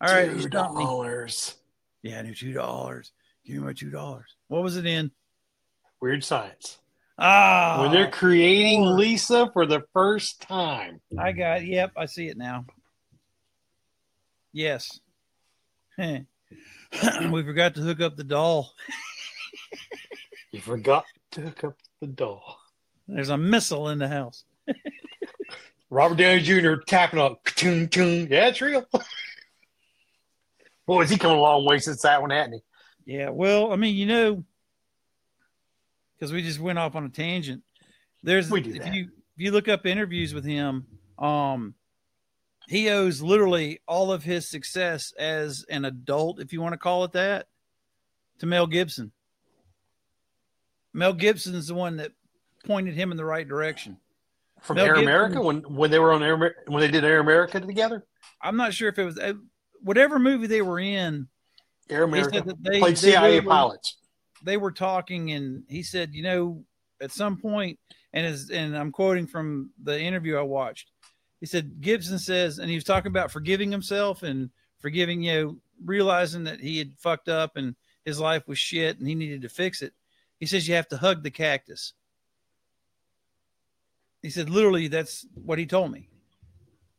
All 0.00 0.12
right, 0.12 0.30
two 0.30 0.48
dollars. 0.48 1.56
Yeah, 2.02 2.18
I 2.18 2.22
knew 2.22 2.34
two 2.34 2.52
dollars. 2.52 3.12
Give 3.44 3.56
me 3.56 3.62
my 3.62 3.72
two 3.72 3.90
dollars. 3.90 4.34
What 4.48 4.62
was 4.62 4.76
it 4.76 4.84
in? 4.86 5.10
Weird 6.00 6.24
Science. 6.24 6.78
Ah, 7.18 7.78
when 7.82 7.92
they're 7.92 8.10
creating 8.10 8.82
Lisa 8.96 9.50
for 9.52 9.66
the 9.66 9.82
first 9.92 10.40
time. 10.40 11.00
I 11.18 11.32
got. 11.32 11.64
Yep, 11.64 11.92
I 11.96 12.06
see 12.06 12.28
it 12.28 12.36
now. 12.36 12.64
Yes. 14.52 14.98
we 15.98 16.24
forgot 17.44 17.74
to 17.74 17.80
hook 17.82 18.00
up 18.00 18.16
the 18.16 18.24
doll. 18.24 18.72
You 20.50 20.60
forgot 20.60 21.04
to 21.32 21.42
hook 21.42 21.64
up 21.64 21.76
the 22.00 22.06
door. 22.06 22.42
There's 23.06 23.28
a 23.28 23.38
missile 23.38 23.88
in 23.88 23.98
the 23.98 24.08
house. 24.08 24.44
Robert 25.90 26.18
Downey 26.18 26.42
Jr. 26.42 26.74
tapping 26.86 27.20
on, 27.20 27.36
chung, 27.44 27.88
chung. 27.88 28.28
yeah, 28.30 28.48
it's 28.48 28.60
real. 28.60 28.84
Boy, 30.86 31.02
is 31.02 31.10
he 31.10 31.18
come 31.18 31.32
a 31.32 31.40
long 31.40 31.64
way 31.64 31.78
since 31.78 32.02
that 32.02 32.20
one, 32.20 32.30
hasn't 32.30 32.62
he? 33.06 33.16
Yeah. 33.16 33.30
Well, 33.30 33.72
I 33.72 33.76
mean, 33.76 33.96
you 33.96 34.06
know, 34.06 34.44
because 36.14 36.32
we 36.32 36.42
just 36.42 36.60
went 36.60 36.78
off 36.78 36.94
on 36.94 37.04
a 37.04 37.08
tangent. 37.08 37.62
There's 38.22 38.52
if 38.52 38.82
that. 38.82 38.94
you 38.94 39.04
if 39.04 39.44
you 39.44 39.52
look 39.52 39.68
up 39.68 39.86
interviews 39.86 40.34
with 40.34 40.44
him, 40.44 40.86
um, 41.18 41.74
he 42.68 42.90
owes 42.90 43.22
literally 43.22 43.80
all 43.88 44.12
of 44.12 44.22
his 44.22 44.48
success 44.48 45.12
as 45.18 45.64
an 45.68 45.84
adult, 45.84 46.40
if 46.40 46.52
you 46.52 46.60
want 46.60 46.72
to 46.72 46.78
call 46.78 47.04
it 47.04 47.12
that, 47.12 47.46
to 48.38 48.46
Mel 48.46 48.66
Gibson. 48.66 49.12
Mel 50.92 51.12
Gibson's 51.12 51.68
the 51.68 51.74
one 51.74 51.96
that 51.98 52.12
pointed 52.64 52.94
him 52.94 53.10
in 53.10 53.16
the 53.16 53.24
right 53.24 53.46
direction. 53.46 53.96
From 54.60 54.76
Mel 54.76 54.86
Air 54.86 54.94
Gibson- 54.94 55.08
America 55.08 55.40
when 55.40 55.60
when 55.62 55.90
they 55.90 55.98
were 55.98 56.12
on 56.12 56.22
Air 56.22 56.54
when 56.66 56.80
they 56.80 56.90
did 56.90 57.04
Air 57.04 57.20
America 57.20 57.60
together. 57.60 58.04
I'm 58.42 58.56
not 58.56 58.74
sure 58.74 58.88
if 58.88 58.98
it 58.98 59.04
was 59.04 59.18
uh, 59.18 59.34
whatever 59.82 60.18
movie 60.18 60.46
they 60.46 60.62
were 60.62 60.78
in. 60.80 61.28
Air 61.88 62.04
America 62.04 62.42
they, 62.60 62.78
played 62.78 62.96
they 62.96 63.12
CIA 63.12 63.40
pilots. 63.40 63.96
they 64.44 64.56
were 64.56 64.70
talking 64.70 65.32
and 65.32 65.64
he 65.68 65.82
said, 65.82 66.14
you 66.14 66.22
know, 66.22 66.64
at 67.00 67.10
some 67.10 67.36
point 67.36 67.78
And 68.12 68.26
as 68.26 68.50
and 68.50 68.76
I'm 68.76 68.92
quoting 68.92 69.26
from 69.26 69.70
the 69.82 69.98
interview 70.00 70.36
I 70.36 70.42
watched. 70.42 70.90
He 71.40 71.46
said 71.46 71.80
Gibson 71.80 72.18
says, 72.18 72.58
and 72.58 72.68
he 72.68 72.74
was 72.76 72.84
talking 72.84 73.08
about 73.08 73.30
forgiving 73.32 73.72
himself 73.72 74.22
and 74.22 74.50
forgiving, 74.78 75.22
you 75.22 75.32
know, 75.32 75.56
realizing 75.84 76.44
that 76.44 76.60
he 76.60 76.78
had 76.78 76.92
fucked 76.98 77.28
up 77.30 77.56
and 77.56 77.74
his 78.04 78.20
life 78.20 78.46
was 78.46 78.58
shit 78.58 78.98
and 78.98 79.08
he 79.08 79.14
needed 79.14 79.42
to 79.42 79.48
fix 79.48 79.80
it. 79.80 79.94
He 80.40 80.46
says 80.46 80.66
you 80.66 80.74
have 80.74 80.88
to 80.88 80.96
hug 80.96 81.22
the 81.22 81.30
cactus. 81.30 81.92
He 84.22 84.30
said 84.30 84.50
literally 84.50 84.88
that's 84.88 85.26
what 85.34 85.58
he 85.58 85.66
told 85.66 85.92
me. 85.92 86.08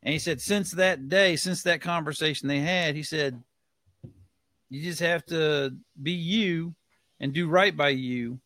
And 0.03 0.13
he 0.13 0.19
said 0.19 0.39
since 0.39 0.71
that 0.71 1.09
day, 1.09 1.35
since 1.35 1.63
that 1.63 1.81
conversation 1.81 2.47
they 2.47 2.59
had, 2.59 2.95
he 2.95 3.03
said 3.03 3.43
you 4.69 4.81
just 4.81 5.01
have 5.01 5.25
to 5.25 5.75
be 6.01 6.13
you 6.13 6.73
and 7.19 7.33
do 7.33 7.49
right 7.49 7.75
by 7.75 7.89
you. 7.89 8.39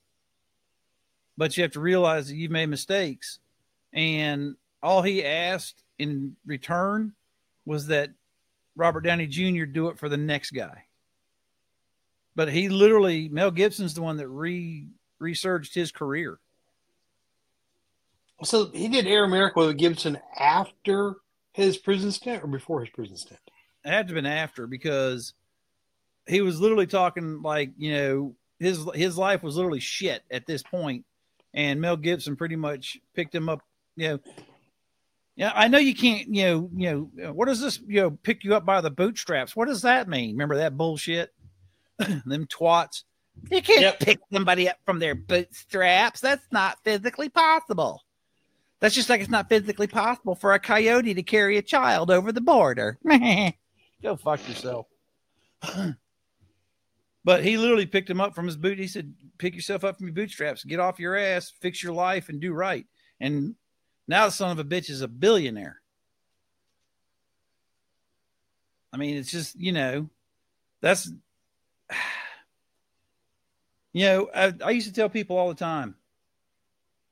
But 1.38 1.56
you 1.56 1.64
have 1.64 1.74
to 1.74 1.82
realize 1.82 2.30
that 2.30 2.36
you've 2.36 2.52
made 2.52 2.68
mistakes. 2.68 3.40
And 3.94 4.56
all 4.82 5.02
he 5.02 5.26
asked 5.26 5.84
in 6.00 6.36
return 6.46 7.14
was 7.66 7.88
that 7.88 8.12
Robert 8.76 9.02
Downey 9.02 9.28
Jr. 9.28 9.66
do 9.66 9.90
it 9.90 10.00
for 10.00 10.08
the 10.08 10.18
next 10.18 10.52
guy. 10.52 10.85
But 12.36 12.52
he 12.52 12.70
literally, 12.70 13.30
Mel 13.30 13.52
Gibson's 13.52 13.94
the 13.94 14.02
one 14.02 14.18
that 14.18 14.28
re 14.28 14.88
resurged 15.20 15.74
his 15.74 15.92
career. 15.92 16.40
So 18.44 18.70
he 18.70 18.90
did 18.90 19.08
Air 19.08 19.24
America 19.24 19.60
with 19.60 19.78
Gibson 19.78 20.20
after 20.38 21.16
his 21.54 21.78
prison 21.78 22.12
stint 22.12 22.44
or 22.44 22.48
before 22.48 22.82
his 22.82 22.90
prison 22.90 23.16
stint? 23.16 23.40
It 23.86 23.90
had 23.90 24.08
to 24.08 24.14
have 24.14 24.24
been 24.24 24.26
after 24.26 24.68
because 24.68 25.34
he 26.28 26.42
was 26.42 26.60
literally 26.60 26.88
talking 26.88 27.42
like, 27.42 27.72
you 27.78 27.94
know, 27.94 28.36
his 28.60 28.86
his 28.94 29.18
life 29.18 29.44
was 29.44 29.56
literally 29.56 29.80
shit 29.80 30.24
at 30.32 30.46
this 30.46 30.64
point, 30.64 31.06
and 31.54 31.80
Mel 31.80 31.98
Gibson 31.98 32.36
pretty 32.36 32.56
much 32.56 32.98
picked 33.14 33.36
him 33.36 33.48
up. 33.50 33.62
You 33.96 34.08
know, 34.10 34.20
yeah, 35.36 35.52
I 35.54 35.68
know 35.68 35.78
you 35.78 35.94
can't. 35.94 36.34
You 36.34 36.44
know, 36.46 36.70
you 36.76 37.12
know, 37.16 37.34
what 37.34 37.48
does 37.48 37.60
this? 37.60 37.80
You 37.86 38.02
know, 38.02 38.12
pick 38.12 38.44
you 38.44 38.56
up 38.56 38.66
by 38.66 38.82
the 38.82 38.90
bootstraps. 38.90 39.56
What 39.56 39.68
does 39.68 39.82
that 39.84 40.08
mean? 40.08 40.32
Remember 40.32 40.58
that 40.58 40.78
bullshit? 40.78 41.34
Them 42.26 42.48
twats. 42.48 43.04
You 43.52 43.62
can't 43.62 43.82
Yep. 43.82 44.00
pick 44.00 44.20
somebody 44.32 44.70
up 44.70 44.78
from 44.86 45.00
their 45.00 45.16
bootstraps. 45.16 46.22
That's 46.22 46.46
not 46.52 46.84
physically 46.84 47.30
possible. 47.30 48.02
That's 48.80 48.96
just 48.96 49.10
like 49.10 49.22
it's 49.22 49.30
not 49.30 49.50
physically 49.50 49.88
possible 49.88 50.36
for 50.36 50.54
a 50.54 50.60
coyote 50.60 51.14
to 51.14 51.24
carry 51.24 51.58
a 51.58 51.62
child 51.62 52.12
over 52.12 52.32
the 52.32 52.42
border. 52.42 52.98
Go 54.04 54.16
fuck 54.16 54.48
yourself. 54.48 54.88
but 57.24 57.44
he 57.44 57.58
literally 57.58 57.86
picked 57.86 58.10
him 58.10 58.22
up 58.22 58.36
from 58.36 58.46
his 58.46 58.58
boot. 58.58 58.78
He 58.78 58.88
said, 58.88 59.14
"Pick 59.38 59.56
yourself 59.56 59.84
up 59.84 59.98
from 59.98 60.08
your 60.08 60.14
bootstraps, 60.14 60.64
get 60.64 60.80
off 60.80 61.00
your 61.00 61.16
ass, 61.16 61.52
fix 61.62 61.82
your 61.82 61.94
life, 61.94 62.30
and 62.30 62.40
do 62.40 62.54
right." 62.54 62.86
And 63.20 63.56
now 64.08 64.26
the 64.26 64.32
son 64.32 64.52
of 64.52 64.60
a 64.60 64.64
bitch 64.64 64.90
is 64.90 65.02
a 65.02 65.08
billionaire. 65.08 65.82
I 68.94 68.98
mean, 68.98 69.18
it's 69.18 69.32
just 69.32 69.56
you 69.60 69.72
know, 69.72 70.10
that's 70.82 71.12
you 73.94 74.06
know, 74.06 74.30
I, 74.34 74.54
I 74.64 74.72
used 74.72 74.88
to 74.88 74.94
tell 74.94 75.10
people 75.10 75.38
all 75.38 75.50
the 75.50 75.56
time 75.56 75.96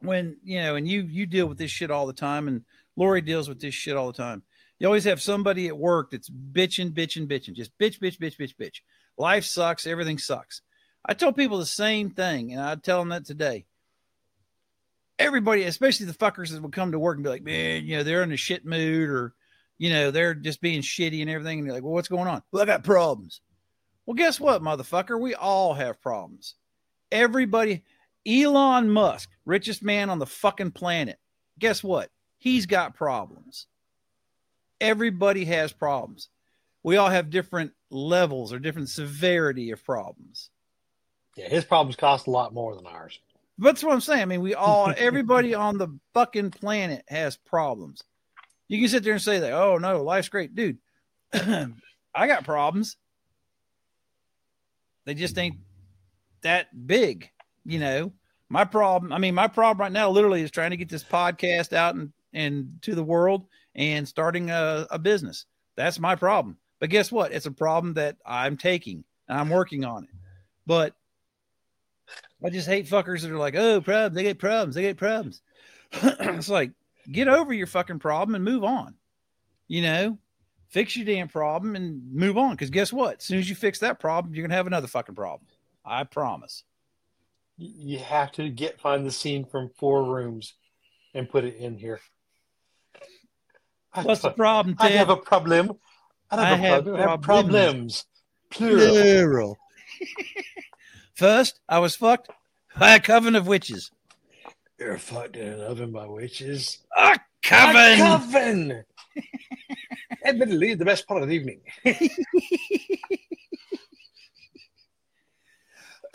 when 0.01 0.37
you 0.43 0.61
know, 0.61 0.75
and 0.75 0.87
you 0.87 1.01
you 1.01 1.25
deal 1.25 1.47
with 1.47 1.57
this 1.57 1.71
shit 1.71 1.91
all 1.91 2.07
the 2.07 2.13
time, 2.13 2.47
and 2.47 2.63
Lori 2.95 3.21
deals 3.21 3.49
with 3.49 3.59
this 3.59 3.73
shit 3.73 3.95
all 3.95 4.07
the 4.07 4.17
time. 4.17 4.43
You 4.79 4.87
always 4.87 5.05
have 5.05 5.21
somebody 5.21 5.67
at 5.67 5.77
work 5.77 6.11
that's 6.11 6.29
bitching, 6.29 6.91
bitching, 6.91 7.27
bitching, 7.27 7.53
just 7.53 7.77
bitch, 7.77 7.99
bitch, 7.99 8.19
bitch, 8.19 8.37
bitch, 8.37 8.55
bitch. 8.59 8.81
Life 9.17 9.45
sucks. 9.45 9.87
Everything 9.87 10.17
sucks. 10.17 10.61
I 11.05 11.13
tell 11.13 11.33
people 11.33 11.57
the 11.57 11.65
same 11.65 12.09
thing, 12.09 12.53
and 12.53 12.61
I 12.61 12.75
tell 12.75 12.99
them 12.99 13.09
that 13.09 13.25
today. 13.25 13.65
Everybody, 15.19 15.63
especially 15.63 16.07
the 16.07 16.13
fuckers 16.13 16.51
that 16.51 16.61
would 16.61 16.71
come 16.71 16.91
to 16.91 16.99
work 16.99 17.17
and 17.17 17.23
be 17.23 17.29
like, 17.29 17.43
man, 17.43 17.85
you 17.85 17.97
know, 17.97 18.03
they're 18.03 18.23
in 18.23 18.31
a 18.31 18.37
shit 18.37 18.65
mood 18.65 19.09
or, 19.09 19.33
you 19.77 19.89
know, 19.89 20.11
they're 20.11 20.33
just 20.33 20.59
being 20.59 20.81
shitty 20.81 21.21
and 21.21 21.29
everything. 21.29 21.59
And 21.59 21.67
you're 21.67 21.75
like, 21.75 21.83
well, 21.83 21.93
what's 21.93 22.07
going 22.07 22.27
on? 22.27 22.41
Well, 22.51 22.63
I 22.63 22.65
got 22.65 22.83
problems. 22.83 23.39
Well, 24.05 24.15
guess 24.15 24.39
what, 24.39 24.61
motherfucker? 24.61 25.19
We 25.19 25.33
all 25.35 25.73
have 25.73 26.01
problems. 26.01 26.55
Everybody, 27.11 27.83
Elon 28.27 28.89
Musk, 28.89 29.29
richest 29.45 29.83
man 29.83 30.09
on 30.09 30.19
the 30.19 30.25
fucking 30.25 30.71
planet. 30.71 31.19
Guess 31.59 31.83
what? 31.83 32.09
He's 32.37 32.65
got 32.65 32.95
problems. 32.95 33.67
Everybody 34.81 35.45
has 35.45 35.71
problems. 35.71 36.29
We 36.83 36.97
all 36.97 37.09
have 37.09 37.29
different 37.29 37.71
levels 37.89 38.51
or 38.51 38.59
different 38.59 38.89
severity 38.89 39.71
of 39.71 39.83
problems. 39.85 40.49
Yeah, 41.37 41.47
his 41.47 41.63
problems 41.63 41.95
cost 41.95 42.27
a 42.27 42.31
lot 42.31 42.53
more 42.53 42.75
than 42.75 42.85
ours. 42.85 43.19
That's 43.57 43.83
what 43.83 43.93
I'm 43.93 44.01
saying. 44.01 44.21
I 44.21 44.25
mean, 44.25 44.41
we 44.41 44.55
all, 44.55 44.93
everybody 44.97 45.53
on 45.53 45.77
the 45.77 45.87
fucking 46.13 46.51
planet 46.51 47.05
has 47.07 47.37
problems. 47.37 48.03
You 48.67 48.79
can 48.79 48.89
sit 48.89 49.03
there 49.03 49.13
and 49.13 49.21
say 49.21 49.39
that, 49.39 49.53
oh 49.53 49.77
no, 49.77 50.03
life's 50.03 50.29
great, 50.29 50.55
dude. 50.55 50.79
I 51.33 52.27
got 52.27 52.43
problems. 52.43 52.97
They 55.05 55.13
just 55.13 55.37
ain't 55.37 55.57
that 56.41 56.87
big, 56.87 57.29
you 57.65 57.79
know. 57.79 58.13
My 58.49 58.65
problem, 58.65 59.11
I 59.11 59.17
mean, 59.17 59.33
my 59.33 59.47
problem 59.47 59.81
right 59.81 59.91
now 59.91 60.09
literally 60.09 60.41
is 60.41 60.51
trying 60.51 60.71
to 60.71 60.77
get 60.77 60.89
this 60.89 61.03
podcast 61.03 61.73
out 61.73 61.95
and, 61.95 62.13
and 62.33 62.77
to 62.83 62.93
the 62.93 63.03
world 63.03 63.45
and 63.75 64.07
starting 64.07 64.51
a, 64.51 64.85
a 64.91 64.99
business. 64.99 65.45
That's 65.75 65.99
my 65.99 66.15
problem. 66.15 66.57
But 66.79 66.89
guess 66.89 67.11
what? 67.11 67.31
It's 67.31 67.45
a 67.45 67.51
problem 67.51 67.95
that 67.95 68.17
I'm 68.25 68.57
taking 68.57 69.03
and 69.27 69.39
I'm 69.39 69.49
working 69.49 69.85
on 69.85 70.03
it. 70.03 70.09
But 70.67 70.93
I 72.43 72.49
just 72.49 72.67
hate 72.67 72.87
fuckers 72.87 73.21
that 73.21 73.31
are 73.31 73.37
like, 73.37 73.55
oh, 73.55 73.81
problems. 73.81 74.15
They 74.15 74.23
get 74.23 74.39
problems. 74.39 74.75
They 74.75 74.81
get 74.81 74.97
problems. 74.97 75.41
it's 75.93 76.49
like, 76.49 76.71
get 77.11 77.27
over 77.27 77.53
your 77.53 77.67
fucking 77.67 77.99
problem 77.99 78.35
and 78.35 78.43
move 78.43 78.63
on. 78.63 78.95
You 79.67 79.81
know, 79.81 80.17
fix 80.73 80.95
your 80.97 81.05
damn 81.05 81.27
problem 81.27 81.75
and 81.75 82.01
move 82.11 82.37
on. 82.37 82.51
Because 82.51 82.71
guess 82.71 82.91
what? 82.91 83.17
As 83.19 83.23
soon 83.23 83.37
as 83.39 83.47
you 83.47 83.55
fix 83.55 83.79
that 83.79 83.99
problem, 83.99 84.33
you're 84.33 84.41
going 84.43 84.49
to 84.49 84.55
have 84.57 84.67
another 84.67 84.87
fucking 84.87 85.15
problem. 85.15 85.47
I 85.85 86.03
promise. 86.03 86.63
You 87.57 87.99
have 87.99 88.31
to 88.33 88.49
get 88.49 88.81
find 88.81 89.05
the 89.05 89.11
scene 89.11 89.45
from 89.45 89.69
Four 89.77 90.03
Rooms 90.03 90.55
and 91.13 91.29
put 91.29 91.43
it 91.45 91.55
in 91.57 91.77
here. 91.77 91.99
I 93.93 94.01
What's 94.01 94.21
the 94.21 94.29
have 94.29 94.37
problem, 94.37 94.75
a- 94.79 94.83
I 94.83 94.87
Ted? 94.89 94.97
have 94.97 95.09
a 95.11 95.17
problem. 95.17 95.71
I 96.31 96.37
I 96.41 96.55
have, 96.55 96.59
have 96.59 96.87
a 96.87 96.91
problem. 96.91 96.95
I 96.95 96.99
have 97.11 97.21
problems. 97.21 97.51
problems. 97.53 98.05
Plural. 98.49 98.93
Plural. 98.95 99.57
First, 101.13 101.59
I 101.69 101.77
was 101.77 101.95
fucked 101.95 102.29
by 102.79 102.95
a 102.95 102.99
coven 102.99 103.35
of 103.35 103.45
witches. 103.45 103.91
You're 104.79 104.97
fucked 104.97 105.35
in 105.35 105.47
an 105.47 105.61
oven 105.61 105.91
by 105.91 106.07
witches. 106.07 106.79
A 106.97 107.19
coven. 107.43 107.75
A 107.75 107.97
coven. 108.17 108.83
coven. 109.15 110.17
Admittedly, 110.25 110.73
the 110.75 110.85
best 110.85 111.07
part 111.07 111.21
of 111.21 111.29
the 111.29 111.35
evening. 111.35 111.61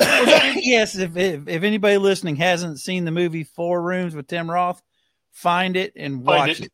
yes, 0.01 0.97
if, 0.97 1.17
if 1.17 1.49
if 1.49 1.63
anybody 1.63 1.99
listening 1.99 2.37
hasn't 2.37 2.81
seen 2.81 3.05
the 3.05 3.11
movie 3.11 3.45
Four 3.45 3.83
Rooms 3.83 4.15
with 4.15 4.29
Tim 4.29 4.51
Roth, 4.51 4.83
find 5.33 5.77
it 5.77 5.93
and 5.97 6.25
Find 6.25 6.27
watch 6.27 6.61
it. 6.61 6.67
it. 6.67 6.73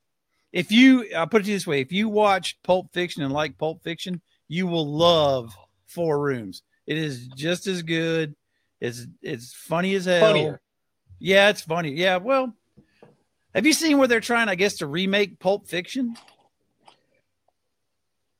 If 0.53 0.71
you, 0.71 1.07
I'll 1.17 1.27
put 1.27 1.43
it 1.43 1.47
this 1.47 1.67
way: 1.67 1.81
if 1.81 1.91
you 1.91 2.09
watch 2.09 2.59
Pulp 2.63 2.93
Fiction 2.93 3.23
and 3.23 3.33
like 3.33 3.59
Pulp 3.59 3.83
Fiction, 3.83 4.21
you 4.49 4.67
will 4.67 4.87
love 4.87 5.55
Four 5.87 6.21
Rooms. 6.21 6.63
It 6.87 6.99
is 6.99 7.29
just 7.29 7.67
as 7.67 7.83
good. 7.83 8.37
It's 8.81 9.07
it's 9.23 9.55
funny 9.55 9.95
as 9.95 10.05
hell. 10.05 10.21
Funnier. 10.21 10.61
Yeah, 11.19 11.49
it's 11.49 11.63
funny. 11.63 11.93
Yeah, 11.93 12.19
well, 12.19 12.53
have 13.55 13.67
you 13.67 13.73
seen 13.73 13.99
where 13.99 14.09
they're 14.09 14.21
trying, 14.21 14.49
I 14.49 14.55
guess, 14.55 14.79
to 14.79 14.87
remake 14.87 15.39
Pulp 15.39 15.67
Fiction? 15.69 16.17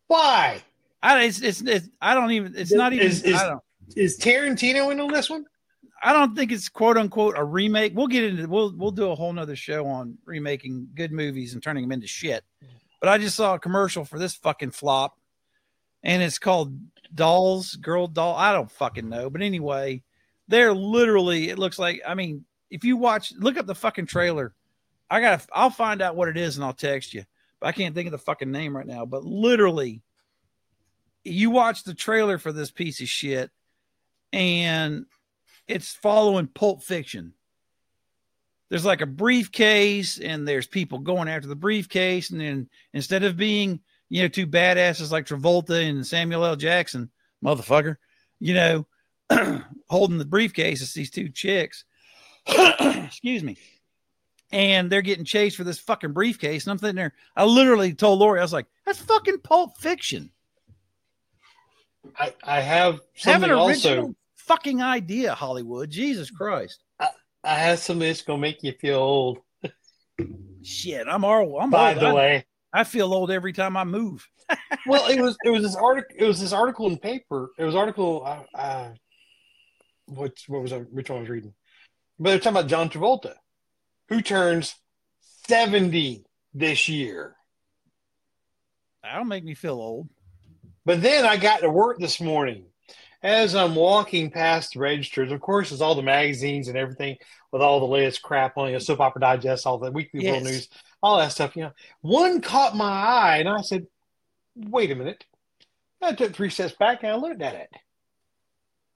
Why? 0.07 0.63
I 1.03 1.25
it's 1.25 1.41
it's, 1.43 1.61
it's 1.63 1.89
I 2.01 2.15
don't 2.15 2.31
even. 2.33 2.55
It's 2.57 2.73
not 2.73 2.93
even. 2.93 3.07
Is- 3.07 3.23
is- 3.23 3.35
I 3.35 3.49
don't. 3.49 3.61
Is 3.97 4.19
Tarantino 4.19 4.91
in 4.93 4.99
on 5.01 5.13
this 5.13 5.29
one? 5.29 5.45
I 6.03 6.13
don't 6.13 6.35
think 6.35 6.51
it's 6.53 6.69
quote 6.69 6.97
unquote 6.97 7.35
a 7.37 7.45
remake. 7.45 7.93
We'll 7.95 8.07
get 8.07 8.25
into 8.25 8.49
we'll 8.49 8.75
we'll 8.77 8.91
do 8.91 9.11
a 9.11 9.15
whole 9.15 9.33
nother 9.33 9.57
show 9.57 9.87
on 9.87 10.19
remaking 10.25 10.89
good 10.95 11.13
movies 11.13 11.53
and 11.55 11.63
turning 11.63 11.83
them 11.85 11.93
into 11.93 12.07
shit. 12.07 12.45
But 13.01 13.11
I 13.11 13.19
just 13.19 13.37
saw 13.37 13.55
a 13.55 13.59
commercial 13.59 14.05
for 14.05 14.19
this 14.19 14.35
fucking 14.35 14.71
flop, 14.71 15.19
and 16.03 16.23
it's 16.23 16.39
called 16.39 16.79
Dolls, 17.15 17.75
Girl 17.77 18.07
Doll. 18.07 18.35
I 18.35 18.53
don't 18.53 18.71
fucking 18.71 19.09
know. 19.09 19.29
But 19.29 19.43
anyway, 19.43 20.03
they're 20.49 20.75
literally. 20.75 21.51
It 21.51 21.59
looks 21.59 21.79
like. 21.79 22.01
I 22.07 22.15
mean, 22.15 22.45
if 22.71 22.85
you 22.85 22.97
watch, 22.97 23.33
look 23.39 23.59
up 23.59 23.67
the 23.67 23.75
fucking 23.75 24.07
trailer. 24.07 24.55
I 25.15 25.21
got. 25.21 25.47
I'll 25.53 25.71
find 25.71 26.03
out 26.03 26.17
what 26.17 26.29
it 26.29 26.37
is 26.37 26.57
and 26.57 26.65
I'll 26.65 26.73
text 26.73 27.15
you. 27.15 27.25
But 27.61 27.69
I 27.69 27.73
can't 27.73 27.95
think 27.95 28.09
of 28.09 28.13
the 28.13 28.19
fucking 28.19 28.51
name 28.51 28.77
right 28.77 28.87
now. 28.87 29.07
But 29.07 29.25
literally, 29.25 30.03
you 31.23 31.51
watch 31.51 31.85
the 31.85 31.95
trailer 31.95 32.37
for 32.37 32.51
this 32.51 32.73
piece 32.73 33.01
of 33.01 33.07
shit, 33.07 33.53
and 34.33 35.07
it's 35.69 35.95
following 35.95 36.49
Pulp 36.49 36.83
Fiction. 36.83 37.33
There's 38.71 38.85
like 38.85 39.03
a 39.03 39.07
briefcase, 39.07 40.19
and 40.19 40.49
there's 40.49 40.67
people 40.67 40.99
going 40.99 41.29
after 41.29 41.47
the 41.47 41.55
briefcase, 41.55 42.31
and 42.31 42.41
then 42.41 42.69
instead 42.93 43.23
of 43.23 43.37
being, 43.37 43.79
you 44.09 44.23
know, 44.23 44.29
two 44.29 44.49
badasses 44.49 45.13
like 45.13 45.27
Travolta 45.27 45.89
and 45.89 46.05
Samuel 46.05 46.45
L. 46.45 46.57
Jackson, 46.57 47.09
motherfucker, 47.45 47.99
you 48.41 48.55
know, 48.55 48.87
holding 49.89 50.19
the 50.19 50.25
briefcase, 50.25 50.83
it's 50.83 50.93
these 50.93 51.13
two 51.13 51.29
chicks. 51.29 51.85
Excuse 52.49 53.45
me. 53.45 53.57
And 54.55 54.89
they're 54.91 55.03
getting 55.03 55.25
chased 55.25 55.57
for 55.57 55.65
this 55.65 55.81
fucking 55.81 56.13
briefcase. 56.13 56.65
And 56.65 56.71
I'm 56.71 56.79
sitting 56.79 56.95
there, 56.97 57.13
I 57.37 57.45
literally 57.45 57.93
told 57.93 58.21
Lori, 58.21 58.39
I 58.39 58.43
was 58.43 58.53
like, 58.53 58.67
that's 58.87 59.01
fucking 59.01 59.39
Pulp 59.41 59.79
Fiction. 59.79 60.31
I, 62.19 62.35
I 62.45 62.61
have 62.61 63.01
Have 63.25 63.43
an 63.43 63.51
original 63.51 63.99
also. 64.05 64.15
fucking 64.37 64.81
idea, 64.83 65.35
Hollywood. 65.35 65.91
Jesus 65.91 66.31
Christ. 66.31 66.83
I 67.01 67.55
have 67.55 67.79
something 67.79 68.07
that's 68.09 68.23
gonna 68.23 68.39
make 68.39 68.63
you 68.63 68.73
feel 68.73 68.97
old. 68.99 69.39
Shit, 70.63 71.07
I'm 71.09 71.25
all 71.25 71.59
I'm 71.61 71.69
By 71.69 71.93
old. 71.93 72.03
the 72.03 72.07
I, 72.07 72.13
way, 72.15 72.47
I 72.73 72.85
feel 72.85 73.13
old 73.13 73.31
every 73.31 73.53
time 73.53 73.77
I 73.77 73.85
move. 73.85 74.27
well, 74.87 75.11
it 75.11 75.21
was 75.21 75.37
it 75.45 75.51
was 75.51 75.63
this 75.63 75.77
article. 75.77 76.17
It 76.19 76.25
was 76.25 76.41
this 76.41 76.53
article 76.53 76.87
in 76.87 76.97
paper. 76.97 77.51
It 77.59 77.65
was 77.65 77.75
article. 77.75 78.23
Uh, 78.25 78.57
uh, 78.57 78.89
what 80.07 80.33
what 80.47 80.63
was 80.63 80.73
I? 80.73 80.79
Which 80.79 81.11
one 81.11 81.19
I 81.19 81.21
was 81.21 81.29
reading? 81.29 81.53
But 82.19 82.31
they're 82.31 82.39
talking 82.39 82.57
about 82.57 82.69
John 82.71 82.89
Travolta, 82.89 83.35
who 84.09 84.21
turns 84.21 84.75
seventy 85.47 86.25
this 86.53 86.89
year. 86.89 87.35
That'll 89.03 89.25
make 89.25 89.45
me 89.45 89.55
feel 89.55 89.75
old. 89.75 90.09
But 90.85 91.03
then 91.03 91.25
I 91.25 91.37
got 91.37 91.61
to 91.61 91.71
work 91.71 91.99
this 91.99 92.21
morning. 92.21 92.67
As 93.23 93.55
I'm 93.55 93.75
walking 93.75 94.31
past 94.31 94.75
the 94.75 94.81
registers, 94.81 95.33
of 95.33 95.41
course, 95.41 95.71
there's 95.71 95.81
all 95.81 95.95
the 95.95 96.03
magazines 96.03 96.69
and 96.69 96.77
everything 96.77 97.17
with 97.53 97.63
all 97.63 97.81
the 97.81 97.87
latest 97.87 98.21
crap 98.21 98.59
on 98.59 98.71
you, 98.71 98.79
Soap 98.79 99.01
Opera 99.01 99.21
Digest, 99.21 99.67
all 99.67 99.79
the 99.79 99.91
Weekly 99.91 100.29
World 100.29 100.45
News, 100.45 100.69
all 101.03 101.17
that 101.17 101.33
stuff. 101.33 101.57
You 101.57 101.65
know, 101.65 101.73
one 102.03 102.43
caught 102.43 102.77
my 102.77 102.85
eye, 102.85 103.37
and 103.39 103.49
I 103.49 103.63
said, 103.63 103.87
"Wait 104.55 104.91
a 104.91 104.95
minute." 104.95 105.25
I 106.03 106.13
took 106.13 106.35
three 106.35 106.51
steps 106.51 106.75
back 106.75 107.03
and 107.03 107.13
I 107.13 107.15
looked 107.15 107.41
at 107.41 107.55
it, 107.55 107.71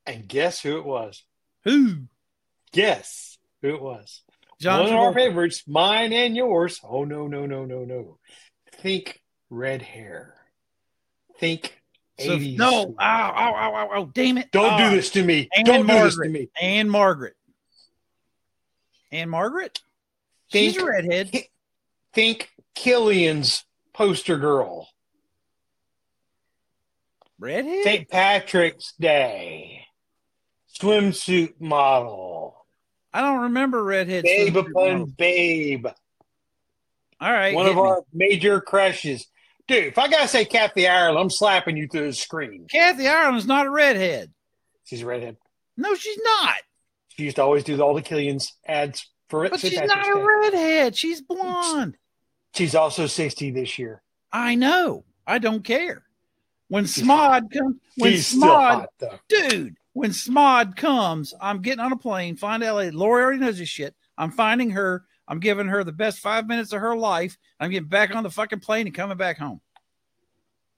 and 0.05 0.29
guess 0.29 0.61
who 0.61 0.77
it 0.77 0.85
was? 0.85 1.25
Who? 1.64 2.03
Guess 2.73 3.38
who 3.62 3.75
it 3.75 3.81
was? 3.81 4.23
John 4.61 4.85
One 4.85 4.92
of 4.92 4.99
our 4.99 5.14
favorites, 5.14 5.62
mine 5.68 6.12
and 6.12 6.37
yours. 6.37 6.81
Oh 6.83 7.05
no, 7.05 7.27
no, 7.29 7.47
no, 7.47 7.64
no, 7.64 7.85
no! 7.85 8.18
Think 8.73 9.23
red 9.51 9.83
hair. 9.83 10.35
Think 11.38 11.81
So, 12.18 12.37
80s. 12.37 12.57
no, 12.59 12.94
ow, 12.99 13.33
ow, 13.37 13.55
ow, 13.55 13.75
ow, 13.75 13.90
ow, 13.97 14.11
damn 14.12 14.38
it. 14.38 14.51
Don't 14.51 14.73
Ah, 14.73 14.90
do 14.90 14.97
this 14.97 15.11
to 15.11 15.23
me. 15.23 15.49
and 15.55 15.64
Don't 15.64 15.87
do 15.87 15.92
this 15.92 16.14
to 16.14 16.18
Margaret. 16.21 16.31
me. 16.33 16.49
And 16.61 16.90
Margaret. 16.90 17.37
And 19.12 19.31
Margaret? 19.31 19.81
She's 20.49 20.73
a 20.77 20.81
Think- 20.81 20.88
redhead. 20.90 21.44
Think 22.12 22.51
Killian's 22.75 23.64
poster 23.92 24.37
girl. 24.37 24.88
Redhead? 27.38 27.85
St. 27.85 28.09
Patrick's 28.09 28.92
Day. 28.99 29.87
Swimsuit 30.81 31.61
model. 31.61 32.28
I 33.12 33.21
don't 33.23 33.42
remember 33.42 33.83
redhead. 33.83 34.25
Babe 34.25 34.57
upon 34.57 35.07
babe. 35.07 35.87
All 37.21 37.33
right. 37.33 37.55
One 37.55 37.66
of 37.66 37.75
me. 37.75 37.81
our 37.81 38.03
major 38.12 38.61
crushes. 38.61 39.27
Dude, 39.66 39.85
if 39.85 39.99
I 39.99 40.09
gotta 40.09 40.29
say 40.29 40.44
Kathy 40.44 40.88
Ireland, 40.88 41.18
I'm 41.18 41.31
slapping 41.31 41.77
you 41.77 41.88
through 41.88 42.09
the 42.09 42.12
screen. 42.12 42.66
Kathy 42.71 43.07
Ireland's 43.07 43.47
not 43.47 43.66
a 43.66 43.71
redhead. 43.71 44.33
She's 44.85 45.03
a 45.03 45.07
redhead. 45.07 45.37
No, 45.77 45.94
she's 45.94 46.18
not. 46.23 46.55
She 47.09 47.25
used 47.25 47.37
to 47.37 47.42
always 47.42 47.64
do 47.64 47.81
all 47.81 47.94
the 47.94 48.03
Killian's 48.03 48.55
ads 48.66 49.07
for 49.29 49.44
it. 49.44 49.51
But 49.51 49.61
she's 49.61 49.81
not 49.81 50.07
a 50.09 50.42
redhead. 50.42 50.97
She's 50.97 51.21
blonde. 51.21 51.97
She's 52.55 52.75
also 52.75 53.07
60 53.07 53.51
this 53.51 53.79
year. 53.79 54.03
I 54.33 54.55
know. 54.55 55.05
I 55.27 55.38
don't 55.38 55.62
care. 55.62 56.05
When 56.68 56.85
Smod 56.85 57.51
comes, 57.53 57.77
when 57.97 58.12
Smod, 58.14 58.87
dude, 59.29 59.77
when 59.99 60.11
Smod 60.11 60.77
comes, 60.77 61.35
I'm 61.41 61.61
getting 61.61 61.81
on 61.81 61.91
a 61.91 61.97
plane, 61.97 62.37
find 62.37 62.63
LA. 62.63 62.91
Lori 62.93 63.21
already 63.21 63.41
knows 63.41 63.59
this 63.59 63.69
shit. 63.69 63.97
I'm 64.17 64.31
finding 64.31 64.71
her. 64.71 65.05
I'm 65.27 65.41
giving 65.41 65.67
her 65.67 65.83
the 65.83 65.91
best 65.91 66.21
five 66.21 66.47
minutes 66.47 66.73
of 66.73 66.81
her 66.81 66.97
life. 66.97 67.37
I'm 67.59 67.73
getting 67.73 67.89
back 67.89 68.15
on 68.15 68.23
the 68.23 68.31
fucking 68.31 68.61
plane 68.61 68.87
and 68.87 68.95
coming 68.95 69.17
back 69.17 69.39
home. 69.39 69.61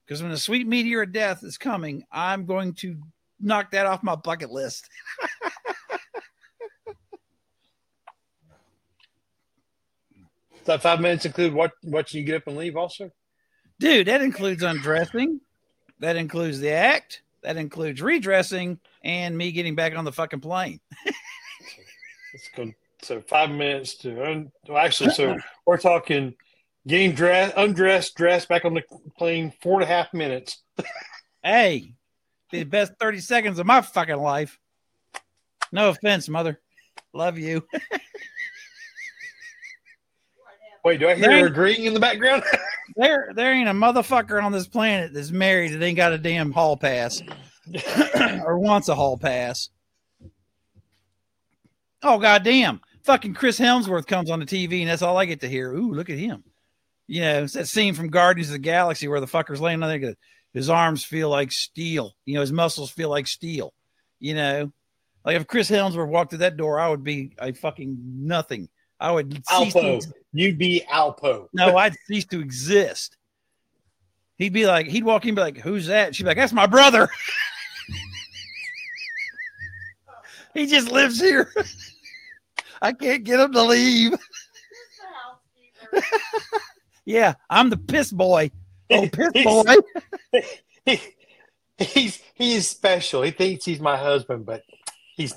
Because 0.03 0.23
when 0.23 0.31
the 0.31 0.39
sweet 0.39 0.65
meteor 0.65 1.03
of 1.03 1.11
death 1.11 1.43
is 1.43 1.59
coming, 1.59 2.03
I'm 2.11 2.47
going 2.47 2.73
to 2.75 2.97
knock 3.39 3.69
that 3.71 3.85
off 3.85 4.01
my 4.01 4.15
bucket 4.15 4.49
list. 4.49 4.89
That 10.65 10.83
five 10.83 11.01
minutes 11.01 11.25
include 11.25 11.55
what 11.55 11.71
watching 11.83 12.19
you 12.19 12.25
get 12.25 12.35
up 12.35 12.47
and 12.47 12.55
leave 12.55 12.77
also? 12.77 13.09
Dude, 13.79 14.07
that 14.07 14.21
includes 14.21 14.61
undressing. 14.61 15.41
That 15.99 16.17
includes 16.17 16.59
the 16.59 16.69
act. 16.69 17.23
That 17.41 17.57
includes 17.57 17.99
redressing 17.99 18.79
and 19.03 19.37
me 19.37 19.51
getting 19.51 19.75
back 19.75 19.95
on 19.95 20.05
the 20.05 20.11
fucking 20.11 20.41
plane. 20.41 20.79
Let's 22.33 22.49
go. 22.55 22.71
So 23.01 23.19
five 23.21 23.49
minutes 23.49 23.95
to 23.99 24.23
un, 24.23 24.51
well, 24.67 24.77
actually, 24.77 25.11
so 25.11 25.37
we're 25.65 25.77
talking 25.77 26.35
getting 26.87 27.13
dressed, 27.13 27.55
undressed, 27.57 28.15
dressed, 28.15 28.47
back 28.47 28.63
on 28.63 28.73
the 28.75 28.83
plane, 29.17 29.53
four 29.61 29.81
and 29.81 29.83
a 29.89 29.93
half 29.93 30.13
minutes. 30.13 30.61
Hey, 31.43 31.95
the 32.51 32.65
best 32.65 32.91
30 32.99 33.19
seconds 33.19 33.57
of 33.57 33.65
my 33.65 33.81
fucking 33.81 34.15
life. 34.15 34.59
No 35.71 35.89
offense, 35.89 36.29
mother. 36.29 36.61
Love 37.13 37.39
you. 37.39 37.65
Wait, 40.85 40.99
do 40.99 41.09
I 41.09 41.15
hear 41.15 41.39
her 41.39 41.47
agreeing 41.47 41.85
in 41.85 41.95
the 41.95 41.99
background? 41.99 42.43
There, 42.95 43.31
there 43.35 43.53
ain't 43.53 43.67
a 43.67 43.71
motherfucker 43.71 44.43
on 44.43 44.51
this 44.51 44.67
planet 44.67 45.15
that's 45.15 45.31
married 45.31 45.71
that 45.71 45.83
ain't 45.83 45.97
got 45.97 46.13
a 46.13 46.19
damn 46.19 46.51
hall 46.51 46.77
pass 46.77 47.23
or 48.45 48.59
wants 48.59 48.89
a 48.89 48.95
hall 48.95 49.17
pass. 49.17 49.69
Oh 52.03 52.19
goddamn! 52.19 52.81
Fucking 53.03 53.33
Chris 53.33 53.57
Helmsworth 53.57 54.07
comes 54.07 54.31
on 54.31 54.39
the 54.39 54.45
TV, 54.45 54.81
and 54.81 54.89
that's 54.89 55.01
all 55.01 55.17
I 55.17 55.25
get 55.25 55.41
to 55.41 55.49
hear. 55.49 55.71
Ooh, 55.71 55.93
look 55.93 56.09
at 56.09 56.17
him! 56.17 56.43
You 57.07 57.21
know, 57.21 57.43
it's 57.43 57.53
that 57.53 57.67
scene 57.67 57.93
from 57.93 58.09
Guardians 58.09 58.49
of 58.49 58.53
the 58.53 58.59
Galaxy 58.59 59.07
where 59.07 59.19
the 59.19 59.27
fucker's 59.27 59.61
laying 59.61 59.83
on 59.83 59.89
there. 59.99 60.15
His 60.53 60.69
arms 60.69 61.03
feel 61.03 61.29
like 61.29 61.51
steel. 61.51 62.13
You 62.25 62.35
know, 62.35 62.41
his 62.41 62.51
muscles 62.51 62.91
feel 62.91 63.09
like 63.09 63.27
steel. 63.27 63.73
You 64.19 64.35
know, 64.35 64.71
like 65.23 65.35
if 65.35 65.47
Chris 65.47 65.69
Helmsworth 65.69 66.09
walked 66.09 66.31
through 66.31 66.39
that 66.39 66.57
door, 66.57 66.79
I 66.79 66.89
would 66.89 67.03
be 67.03 67.33
a 67.39 67.53
fucking 67.53 67.97
nothing. 68.01 68.69
I 68.99 69.11
would 69.11 69.33
cease 69.47 69.73
to 69.73 69.79
Alpo. 69.79 70.13
You'd 70.33 70.57
be 70.57 70.83
Alpo. 70.91 71.47
no, 71.53 71.77
I'd 71.77 71.95
cease 72.07 72.25
to 72.27 72.39
exist. 72.39 73.17
He'd 74.37 74.53
be 74.53 74.65
like, 74.65 74.87
he'd 74.87 75.03
walk 75.03 75.23
in 75.23 75.29
and 75.29 75.35
be 75.35 75.41
like, 75.41 75.57
Who's 75.57 75.87
that? 75.87 76.15
She'd 76.15 76.23
be 76.23 76.29
like, 76.29 76.37
That's 76.37 76.53
my 76.53 76.67
brother. 76.67 77.09
he 80.53 80.65
just 80.67 80.91
lives 80.91 81.19
here. 81.19 81.51
I 82.81 82.93
can't 82.93 83.23
get 83.23 83.39
him 83.39 83.51
to 83.53 83.63
leave. 83.63 84.11
Just 84.11 84.21
a 85.03 85.93
housekeeper. 85.93 86.07
Yeah, 87.05 87.33
I'm 87.49 87.69
the 87.69 87.77
piss 87.77 88.11
boy. 88.11 88.51
Oh, 88.89 89.07
piss 89.13 89.43
boy. 89.43 89.75
He's- 90.85 91.07
He, 91.77 91.85
he's 91.85 92.21
he's 92.35 92.67
special. 92.69 93.21
He 93.23 93.31
thinks 93.31 93.65
he's 93.65 93.79
my 93.79 93.97
husband, 93.97 94.45
but 94.45 94.63
he's 95.15 95.33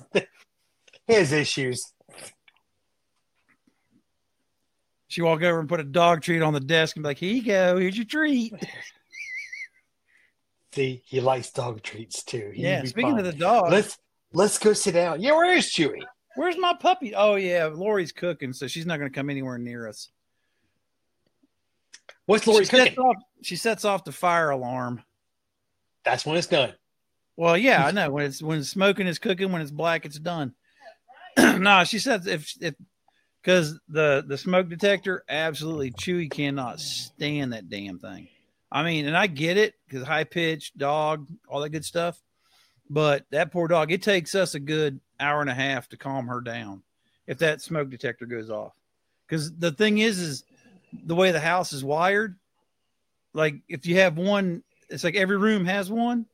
he 1.06 1.14
has 1.14 1.32
issues. 1.32 1.92
She 5.08 5.22
walk 5.22 5.42
over 5.42 5.60
and 5.60 5.68
put 5.68 5.80
a 5.80 5.84
dog 5.84 6.22
treat 6.22 6.42
on 6.42 6.52
the 6.54 6.60
desk 6.60 6.96
and 6.96 7.02
be 7.02 7.08
like, 7.08 7.18
Here 7.18 7.34
you 7.34 7.42
go. 7.44 7.76
Here's 7.78 7.96
your 7.96 8.06
treat. 8.06 8.52
See, 10.72 11.02
he 11.06 11.20
likes 11.20 11.50
dog 11.50 11.82
treats 11.82 12.22
too. 12.24 12.50
He'd 12.54 12.62
yeah. 12.62 12.84
Speaking 12.84 13.12
fine. 13.12 13.20
of 13.20 13.24
the 13.26 13.32
dog, 13.32 13.70
let's 13.70 13.96
let's 14.34 14.58
go 14.58 14.72
sit 14.72 14.92
down. 14.92 15.22
Yeah, 15.22 15.32
where 15.32 15.54
is 15.54 15.66
Chewy? 15.66 16.02
where's 16.34 16.58
my 16.58 16.74
puppy? 16.74 17.14
Oh, 17.14 17.36
yeah. 17.36 17.66
Lori's 17.66 18.12
cooking, 18.12 18.52
so 18.52 18.66
she's 18.66 18.86
not 18.86 18.98
going 18.98 19.10
to 19.10 19.14
come 19.14 19.30
anywhere 19.30 19.58
near 19.58 19.88
us. 19.88 20.10
What's 22.26 22.46
Lori 22.46 22.64
she, 22.64 22.70
sets 22.70 22.90
cooking? 22.90 23.04
off, 23.04 23.16
she 23.42 23.56
sets 23.56 23.84
off 23.84 24.04
the 24.04 24.12
fire 24.12 24.50
alarm. 24.50 25.02
That's 26.04 26.24
when 26.24 26.36
it's 26.36 26.46
done. 26.46 26.74
Well, 27.36 27.56
yeah, 27.56 27.84
I 27.86 27.90
know. 27.90 28.10
When 28.10 28.26
it's 28.26 28.42
when 28.42 28.62
smoking 28.62 29.06
is 29.06 29.18
cooking, 29.18 29.52
when 29.52 29.60
it's 29.60 29.70
black, 29.70 30.06
it's 30.06 30.18
done. 30.18 30.54
no, 31.38 31.84
she 31.84 31.98
said 31.98 32.26
if 32.26 32.54
if 32.60 32.74
because 33.42 33.78
the 33.88 34.24
the 34.26 34.38
smoke 34.38 34.68
detector 34.68 35.24
absolutely 35.28 35.90
Chewy 35.90 36.30
cannot 36.30 36.80
stand 36.80 37.52
that 37.52 37.68
damn 37.68 37.98
thing. 37.98 38.28
I 38.70 38.84
mean, 38.84 39.06
and 39.06 39.16
I 39.16 39.26
get 39.26 39.56
it 39.56 39.74
because 39.86 40.06
high 40.06 40.24
pitched 40.24 40.78
dog, 40.78 41.26
all 41.48 41.60
that 41.60 41.70
good 41.70 41.84
stuff. 41.84 42.20
But 42.94 43.26
that 43.30 43.50
poor 43.50 43.66
dog, 43.66 43.90
it 43.90 44.04
takes 44.04 44.36
us 44.36 44.54
a 44.54 44.60
good 44.60 45.00
hour 45.18 45.40
and 45.40 45.50
a 45.50 45.54
half 45.54 45.88
to 45.88 45.96
calm 45.96 46.28
her 46.28 46.40
down 46.40 46.84
if 47.26 47.38
that 47.38 47.60
smoke 47.60 47.90
detector 47.90 48.24
goes 48.24 48.50
off. 48.50 48.72
Because 49.26 49.52
the 49.56 49.72
thing 49.72 49.98
is, 49.98 50.20
is 50.20 50.44
the 50.92 51.16
way 51.16 51.32
the 51.32 51.40
house 51.40 51.72
is 51.72 51.82
wired. 51.82 52.36
Like 53.32 53.56
if 53.68 53.84
you 53.84 53.96
have 53.96 54.16
one, 54.16 54.62
it's 54.88 55.02
like 55.02 55.16
every 55.16 55.36
room 55.36 55.64
has 55.64 55.90
one. 55.90 56.26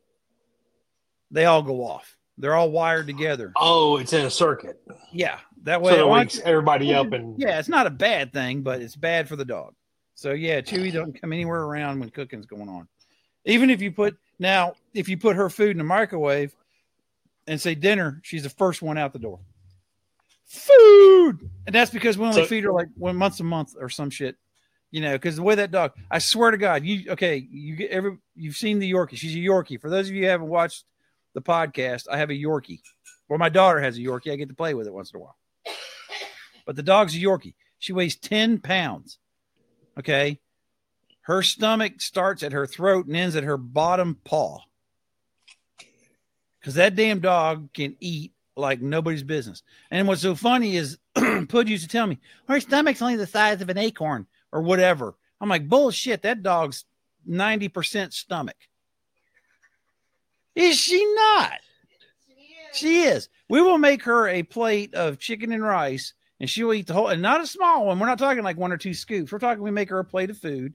They 1.30 1.46
all 1.46 1.62
go 1.62 1.82
off. 1.82 2.18
They're 2.36 2.54
all 2.54 2.70
wired 2.70 3.06
together. 3.06 3.54
Oh, 3.56 3.96
it's 3.96 4.12
in 4.12 4.26
a 4.26 4.30
circuit. 4.30 4.82
Yeah, 5.14 5.38
that 5.62 5.80
way. 5.80 5.94
So 5.94 6.08
it 6.08 6.12
wakes 6.12 6.40
everybody 6.44 6.92
up 6.92 7.12
and 7.12 7.40
yeah, 7.40 7.58
it's 7.58 7.70
not 7.70 7.86
a 7.86 7.90
bad 7.90 8.34
thing, 8.34 8.61
but 8.61 8.82
it's 8.82 8.96
bad 8.96 9.30
for 9.30 9.36
the 9.36 9.46
dog. 9.46 9.72
So 10.14 10.32
yeah, 10.32 10.61
Chewy 10.61 10.92
don't 10.92 11.18
come 11.18 11.32
anywhere 11.32 11.62
around 11.62 12.00
when 12.00 12.11
cooking's 12.11 12.44
going 12.44 12.68
on. 12.68 12.86
Even 13.45 13.70
if 13.70 13.80
you 13.80 13.91
put 13.93 14.16
now, 14.38 14.74
if 14.95 15.09
you 15.09 15.16
put 15.16 15.36
her 15.36 15.49
food 15.51 15.70
in 15.72 15.78
the 15.78 15.84
microwave 15.84 16.55
and 17.47 17.61
say 17.61 17.74
dinner, 17.74 18.20
she's 18.22 18.43
the 18.43 18.51
first 18.51 18.82
one 18.82 18.99
out 18.99 19.12
the 19.12 19.18
door. 19.18 19.41
food, 20.47 21.49
and 21.66 21.72
that's 21.74 21.93
because 21.93 22.18
we 22.18 22.24
only 22.26 22.43
So- 22.43 22.47
feed 22.49 22.64
her 22.64 22.72
like 22.72 22.88
one 22.97 23.16
once 23.18 23.38
a 23.38 23.45
month 23.45 23.76
or 23.78 23.88
some 23.88 24.11
shit. 24.11 24.36
You 24.91 25.01
know, 25.01 25.12
because 25.12 25.36
the 25.36 25.43
way 25.45 25.55
that 25.55 25.70
dog, 25.70 25.93
I 26.11 26.18
swear 26.18 26.51
to 26.51 26.57
God, 26.59 26.84
you 26.84 27.12
okay? 27.12 27.36
You 27.36 27.76
get 27.76 27.93
every 27.93 28.18
you've 28.34 28.57
seen 28.57 28.80
the 28.80 28.91
Yorkie. 28.91 29.16
She's 29.16 29.36
a 29.36 29.38
Yorkie. 29.38 29.80
For 29.80 29.88
those 29.88 30.09
of 30.09 30.14
you 30.16 30.22
who 30.24 30.28
haven't 30.28 30.49
watched 30.49 30.84
the 31.34 31.41
podcast, 31.41 32.09
I 32.11 32.18
have 32.18 32.30
a 32.30 32.34
Yorkie. 32.34 32.80
Well, 33.28 33.38
my 33.38 33.49
daughter 33.49 33.78
has 33.80 33.97
a 33.97 34.01
Yorkie. 34.01 34.32
I 34.32 34.36
get 34.36 34.49
to 34.49 34.55
play 34.57 34.74
with 34.74 34.88
it 34.88 34.93
once 34.93 35.12
in 35.12 35.18
a 35.20 35.22
while. 35.22 35.36
But 36.66 36.74
the 36.74 36.82
dog's 36.82 37.14
a 37.14 37.18
Yorkie. 37.20 37.55
She 37.78 37.93
weighs 37.93 38.16
10 38.16 38.59
pounds. 38.59 39.18
Okay. 39.97 40.41
Her 41.22 41.42
stomach 41.42 42.00
starts 42.00 42.42
at 42.42 42.52
her 42.52 42.66
throat 42.66 43.06
and 43.06 43.16
ends 43.16 43.36
at 43.36 43.44
her 43.44 43.56
bottom 43.56 44.18
paw. 44.24 44.60
Because 46.60 46.74
that 46.74 46.96
damn 46.96 47.20
dog 47.20 47.72
can 47.72 47.96
eat 48.00 48.32
like 48.56 48.80
nobody's 48.80 49.22
business. 49.22 49.62
And 49.90 50.06
what's 50.06 50.22
so 50.22 50.34
funny 50.34 50.76
is 50.76 50.98
Pud 51.14 51.68
used 51.68 51.84
to 51.84 51.88
tell 51.88 52.06
me, 52.06 52.18
her 52.48 52.60
stomach's 52.60 53.02
only 53.02 53.16
the 53.16 53.26
size 53.26 53.60
of 53.60 53.70
an 53.70 53.78
acorn 53.78 54.26
or 54.52 54.62
whatever. 54.62 55.16
I'm 55.40 55.48
like, 55.48 55.68
bullshit, 55.68 56.22
that 56.22 56.42
dog's 56.42 56.84
90% 57.28 58.12
stomach. 58.12 58.56
Is 60.54 60.78
she 60.78 61.04
not? 61.14 61.58
She 62.72 63.02
is. 63.02 63.28
We 63.48 63.62
will 63.62 63.78
make 63.78 64.02
her 64.04 64.28
a 64.28 64.42
plate 64.42 64.94
of 64.94 65.18
chicken 65.18 65.52
and 65.52 65.62
rice, 65.62 66.14
and 66.38 66.48
she'll 66.48 66.72
eat 66.72 66.86
the 66.86 66.92
whole, 66.92 67.08
and 67.08 67.22
not 67.22 67.40
a 67.40 67.46
small 67.46 67.86
one. 67.86 67.98
We're 67.98 68.06
not 68.06 68.18
talking 68.18 68.44
like 68.44 68.56
one 68.56 68.72
or 68.72 68.76
two 68.76 68.94
scoops. 68.94 69.32
We're 69.32 69.38
talking 69.38 69.62
we 69.62 69.70
make 69.70 69.90
her 69.90 69.98
a 69.98 70.04
plate 70.04 70.30
of 70.30 70.38
food, 70.38 70.74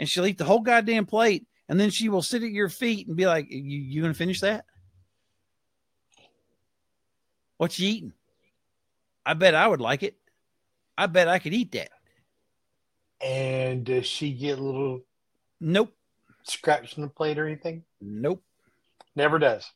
and 0.00 0.08
she'll 0.08 0.24
eat 0.24 0.38
the 0.38 0.44
whole 0.46 0.60
goddamn 0.60 1.04
plate, 1.04 1.46
and 1.68 1.78
then 1.78 1.90
she 1.90 2.08
will 2.08 2.22
sit 2.22 2.42
at 2.42 2.50
your 2.50 2.70
feet 2.70 3.06
and 3.06 3.18
be 3.18 3.26
like, 3.26 3.50
"You, 3.50 3.60
you 3.60 4.00
gonna 4.00 4.14
finish 4.14 4.40
that? 4.40 4.64
What 7.58 7.78
you 7.78 7.86
eating? 7.86 8.12
I 9.26 9.34
bet 9.34 9.54
I 9.54 9.68
would 9.68 9.82
like 9.82 10.02
it. 10.02 10.16
I 10.96 11.06
bet 11.06 11.28
I 11.28 11.38
could 11.38 11.52
eat 11.52 11.72
that. 11.72 11.90
And 13.20 13.84
does 13.84 14.06
she 14.06 14.32
get 14.32 14.58
little 14.58 15.02
Nope, 15.60 15.94
scratch 16.44 16.96
on 16.96 17.02
the 17.02 17.08
plate 17.10 17.38
or 17.38 17.46
anything? 17.46 17.84
nope. 18.00 18.42
Never 19.14 19.38
does. 19.38 19.70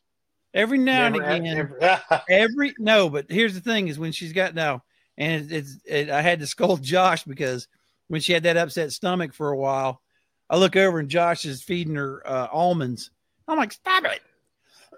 Every 0.55 0.79
now 0.79 1.09
Never, 1.09 1.21
and 1.23 1.45
again, 1.45 1.55
never- 1.55 1.99
every 2.31 2.73
no, 2.79 3.09
but 3.09 3.29
here's 3.29 3.53
the 3.53 3.61
thing: 3.61 3.89
is 3.89 3.99
when 3.99 4.11
she's 4.11 4.33
got 4.33 4.55
now, 4.55 4.83
and 5.19 5.51
it's 5.51 5.77
it, 5.85 6.09
I 6.09 6.23
had 6.23 6.39
to 6.39 6.47
scold 6.47 6.81
Josh 6.81 7.23
because 7.25 7.67
when 8.07 8.21
she 8.21 8.33
had 8.33 8.41
that 8.43 8.57
upset 8.57 8.91
stomach 8.91 9.35
for 9.35 9.49
a 9.51 9.57
while, 9.57 10.01
I 10.49 10.57
look 10.57 10.75
over 10.75 10.99
and 10.99 11.09
Josh 11.09 11.45
is 11.45 11.63
feeding 11.63 11.95
her 11.95 12.21
uh, 12.25 12.47
almonds. 12.51 13.11
I'm 13.47 13.57
like, 13.57 13.73
stop 13.73 14.03
it, 14.05 14.21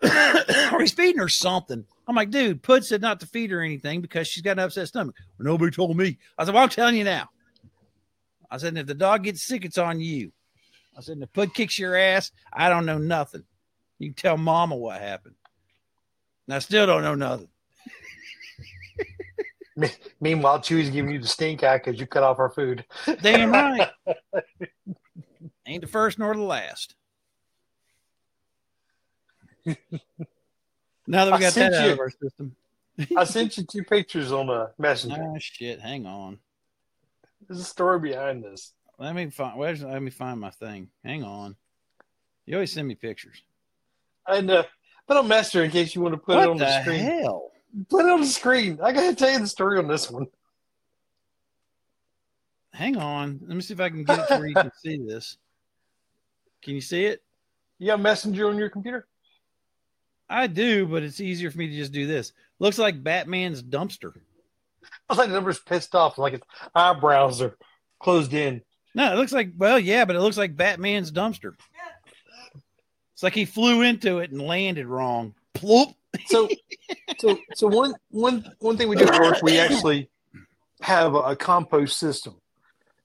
or 0.74 0.80
he's 0.80 0.92
feeding 0.92 1.20
her 1.20 1.30
something. 1.30 1.86
I'm 2.08 2.16
like, 2.16 2.30
dude, 2.30 2.64
Pud 2.64 2.86
said 2.86 3.02
not 3.02 3.20
to 3.20 3.28
feed 3.28 3.52
her 3.52 3.62
anything 3.62 4.02
because 4.02 4.28
she's 4.28 4.44
got 4.44 4.54
an 4.54 4.60
upset 4.60 4.88
stomach. 4.88 5.16
Well, 5.38 5.46
nobody 5.46 5.72
told 5.72 5.98
me. 5.98 6.18
I 6.38 6.46
said, 6.46 6.54
well, 6.54 6.64
I'm 6.64 6.70
telling 6.70 6.96
you 6.96 7.04
now. 7.04 7.30
I 8.50 8.58
said, 8.58 8.78
if 8.78 8.88
the 8.88 8.94
dog 8.94 9.24
gets 9.24 9.44
sick, 9.44 9.66
it's 9.66 9.78
on 9.78 10.00
you. 10.00 10.32
I 10.98 11.02
said, 11.02 11.18
if 11.22 11.34
Pud 11.34 11.54
kicks 11.54 11.78
your 11.78 11.98
ass, 11.98 12.32
I 12.52 12.70
don't 12.70 12.86
know 12.86 12.98
nothing. 12.98 13.44
You 14.00 14.10
can 14.10 14.16
tell 14.16 14.38
Mama 14.38 14.76
what 14.76 15.02
happened. 15.02 15.36
And 16.48 16.56
I 16.56 16.60
still 16.60 16.86
don't 16.86 17.04
know 17.04 17.16
nothing. 17.16 17.50
Meanwhile, 20.22 20.60
Chewy's 20.60 20.90
giving 20.90 21.12
you 21.12 21.20
the 21.20 21.28
stink 21.28 21.64
eye 21.64 21.78
because 21.78 22.00
you 22.00 22.08
cut 22.08 22.24
off 22.24 22.40
our 22.40 22.50
food. 22.50 22.86
Damn 23.22 23.52
right. 23.52 23.90
Ain't 25.68 25.82
the 25.82 25.88
first 25.88 26.18
nor 26.18 26.34
the 26.34 26.42
last. 26.42 26.96
now 29.66 29.76
that 31.26 31.26
we 31.26 31.32
got 31.32 31.40
that 31.40 31.54
sent 31.54 31.76
out 31.76 31.86
you- 31.86 31.92
of 31.92 32.00
our 32.00 32.10
system. 32.10 32.56
I 33.16 33.26
sent 33.26 33.58
you 33.58 33.64
two 33.64 33.84
pictures 33.84 34.32
on 34.32 34.48
the 34.48 34.72
messenger. 34.80 35.22
Oh 35.22 35.38
shit! 35.38 35.80
Hang 35.80 36.08
on. 36.08 36.40
There's 37.48 37.60
a 37.60 37.64
story 37.64 38.00
behind 38.00 38.44
this. 38.44 38.74
Let 38.98 39.14
me 39.14 39.30
find. 39.30 39.56
Where's 39.58 39.84
let 39.84 40.02
me 40.02 40.10
find 40.10 40.40
my 40.40 40.50
thing. 40.50 40.90
Hang 41.06 41.24
on. 41.24 41.56
You 42.48 42.56
always 42.56 42.72
send 42.72 42.88
me 42.88 42.96
pictures. 42.96 43.44
And 44.26 44.50
uh, 44.50 44.64
put 45.08 45.18
on 45.18 45.28
messenger 45.28 45.64
in 45.64 45.72
case 45.72 45.94
you 45.94 46.02
want 46.02 46.16
to 46.16 46.18
put 46.18 46.38
it 46.38 46.48
on 46.48 46.58
the, 46.58 46.66
the, 46.66 46.82
screen. 46.82 47.00
hell? 47.00 47.52
Put 47.90 48.06
it 48.06 48.12
on 48.12 48.22
the 48.22 48.28
screen. 48.28 48.80
I 48.82 48.92
gotta 48.94 49.16
tell 49.16 49.32
you 49.32 49.40
the 49.40 49.48
story 49.48 49.78
on 49.78 49.88
this 49.88 50.10
one. 50.10 50.26
Hang 52.74 52.98
on. 52.98 53.40
Let 53.46 53.56
me 53.56 53.62
see 53.62 53.74
if 53.74 53.80
I 53.80 53.90
can 53.90 54.04
get 54.04 54.20
it 54.20 54.28
to 54.30 54.38
where 54.38 54.48
you 54.48 54.56
can 54.56 54.72
see 54.84 54.98
this. 54.98 55.38
Can 56.62 56.76
you 56.76 56.82
see 56.82 57.06
it? 57.06 57.24
You 57.80 57.88
got 57.88 58.00
messenger 58.00 58.50
on 58.50 58.58
your 58.58 58.70
computer? 58.70 59.08
I 60.30 60.48
do, 60.48 60.86
but 60.86 61.04
it's 61.04 61.22
easier 61.22 61.52
for 61.52 61.58
me 61.58 61.68
to 61.68 61.76
just 61.76 61.92
do 61.92 62.08
this. 62.08 62.34
Looks 62.60 62.78
like 62.78 63.04
Batman's 63.04 63.64
dumpster. 63.64 64.14
I 65.10 65.14
was 65.14 65.18
like 65.18 65.30
the 65.30 65.36
number's 65.36 65.60
pissed 65.60 65.96
off, 65.96 66.18
like 66.18 66.34
its 66.34 66.48
eyebrows 66.76 67.42
are 67.42 67.58
closed 68.00 68.34
in. 68.34 68.62
No, 68.94 69.14
it 69.14 69.16
looks 69.16 69.32
like 69.32 69.52
well, 69.58 69.80
yeah, 69.80 70.06
but 70.06 70.16
it 70.16 70.22
looks 70.22 70.38
like 70.38 70.58
Batman's 70.58 71.12
dumpster. 71.12 71.54
It's 73.14 73.24
like 73.24 73.34
he 73.34 73.46
flew 73.46 73.82
into 73.82 74.20
it 74.20 74.32
and 74.32 74.42
landed 74.42 74.86
wrong. 74.86 75.34
Plop. 75.54 75.90
So, 76.28 76.48
so, 77.18 77.38
so 77.56 77.68
one, 77.68 77.96
one, 78.12 78.46
one 78.60 78.78
thing 78.78 78.90
we 78.90 78.96
do 78.96 79.06
at 79.06 79.20
work, 79.20 79.42
we 79.42 79.58
actually 79.58 80.10
have 80.82 81.16
a, 81.16 81.20
a 81.20 81.36
compost 81.36 81.98
system. 81.98 82.36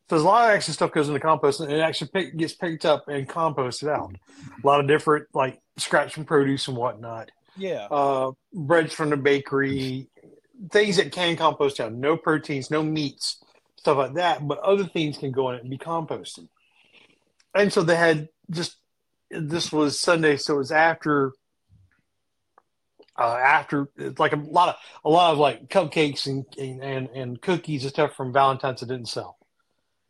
So 0.08 0.16
there's 0.16 0.22
a 0.22 0.26
lot 0.26 0.50
of 0.50 0.56
extra 0.56 0.74
stuff 0.74 0.92
goes 0.92 1.08
into 1.08 1.20
compost, 1.20 1.60
and 1.60 1.72
it 1.72 1.80
actually 1.80 2.08
pick, 2.08 2.36
gets 2.36 2.54
picked 2.54 2.84
up 2.84 3.08
and 3.08 3.28
composted 3.28 3.88
out. 3.88 4.14
A 4.62 4.66
lot 4.66 4.80
of 4.80 4.86
different, 4.86 5.28
like 5.32 5.60
scraps 5.76 6.12
from 6.12 6.24
produce 6.24 6.68
and 6.68 6.76
whatnot. 6.76 7.30
Yeah. 7.56 7.86
uh, 7.90 8.32
breads 8.52 8.94
from 8.94 9.10
the 9.10 9.16
bakery, 9.16 10.08
things 10.70 10.96
that 10.96 11.12
can 11.12 11.36
compost 11.36 11.76
down. 11.76 12.00
No 12.00 12.16
proteins, 12.16 12.70
no 12.70 12.82
meats, 12.82 13.42
stuff 13.76 13.98
like 13.98 14.14
that. 14.14 14.46
But 14.46 14.58
other 14.60 14.84
things 14.84 15.18
can 15.18 15.32
go 15.32 15.50
in 15.50 15.56
it 15.56 15.60
and 15.62 15.70
be 15.70 15.78
composted. 15.78 16.48
And 17.54 17.72
so 17.72 17.82
they 17.82 17.96
had 17.96 18.28
just 18.50 18.76
this 19.30 19.72
was 19.72 19.98
Sunday, 19.98 20.36
so 20.36 20.54
it 20.54 20.58
was 20.58 20.72
after 20.72 21.32
uh, 23.18 23.36
after 23.36 23.88
it's 23.96 24.18
like 24.18 24.32
a 24.32 24.36
lot 24.36 24.70
of 24.70 24.74
a 25.04 25.10
lot 25.10 25.32
of 25.32 25.38
like 25.38 25.68
cupcakes 25.68 26.26
and 26.26 26.44
and, 26.58 27.08
and 27.10 27.40
cookies 27.40 27.84
and 27.84 27.92
stuff 27.92 28.14
from 28.14 28.32
Valentine's 28.32 28.80
that 28.80 28.86
didn't 28.86 29.08
sell. 29.08 29.38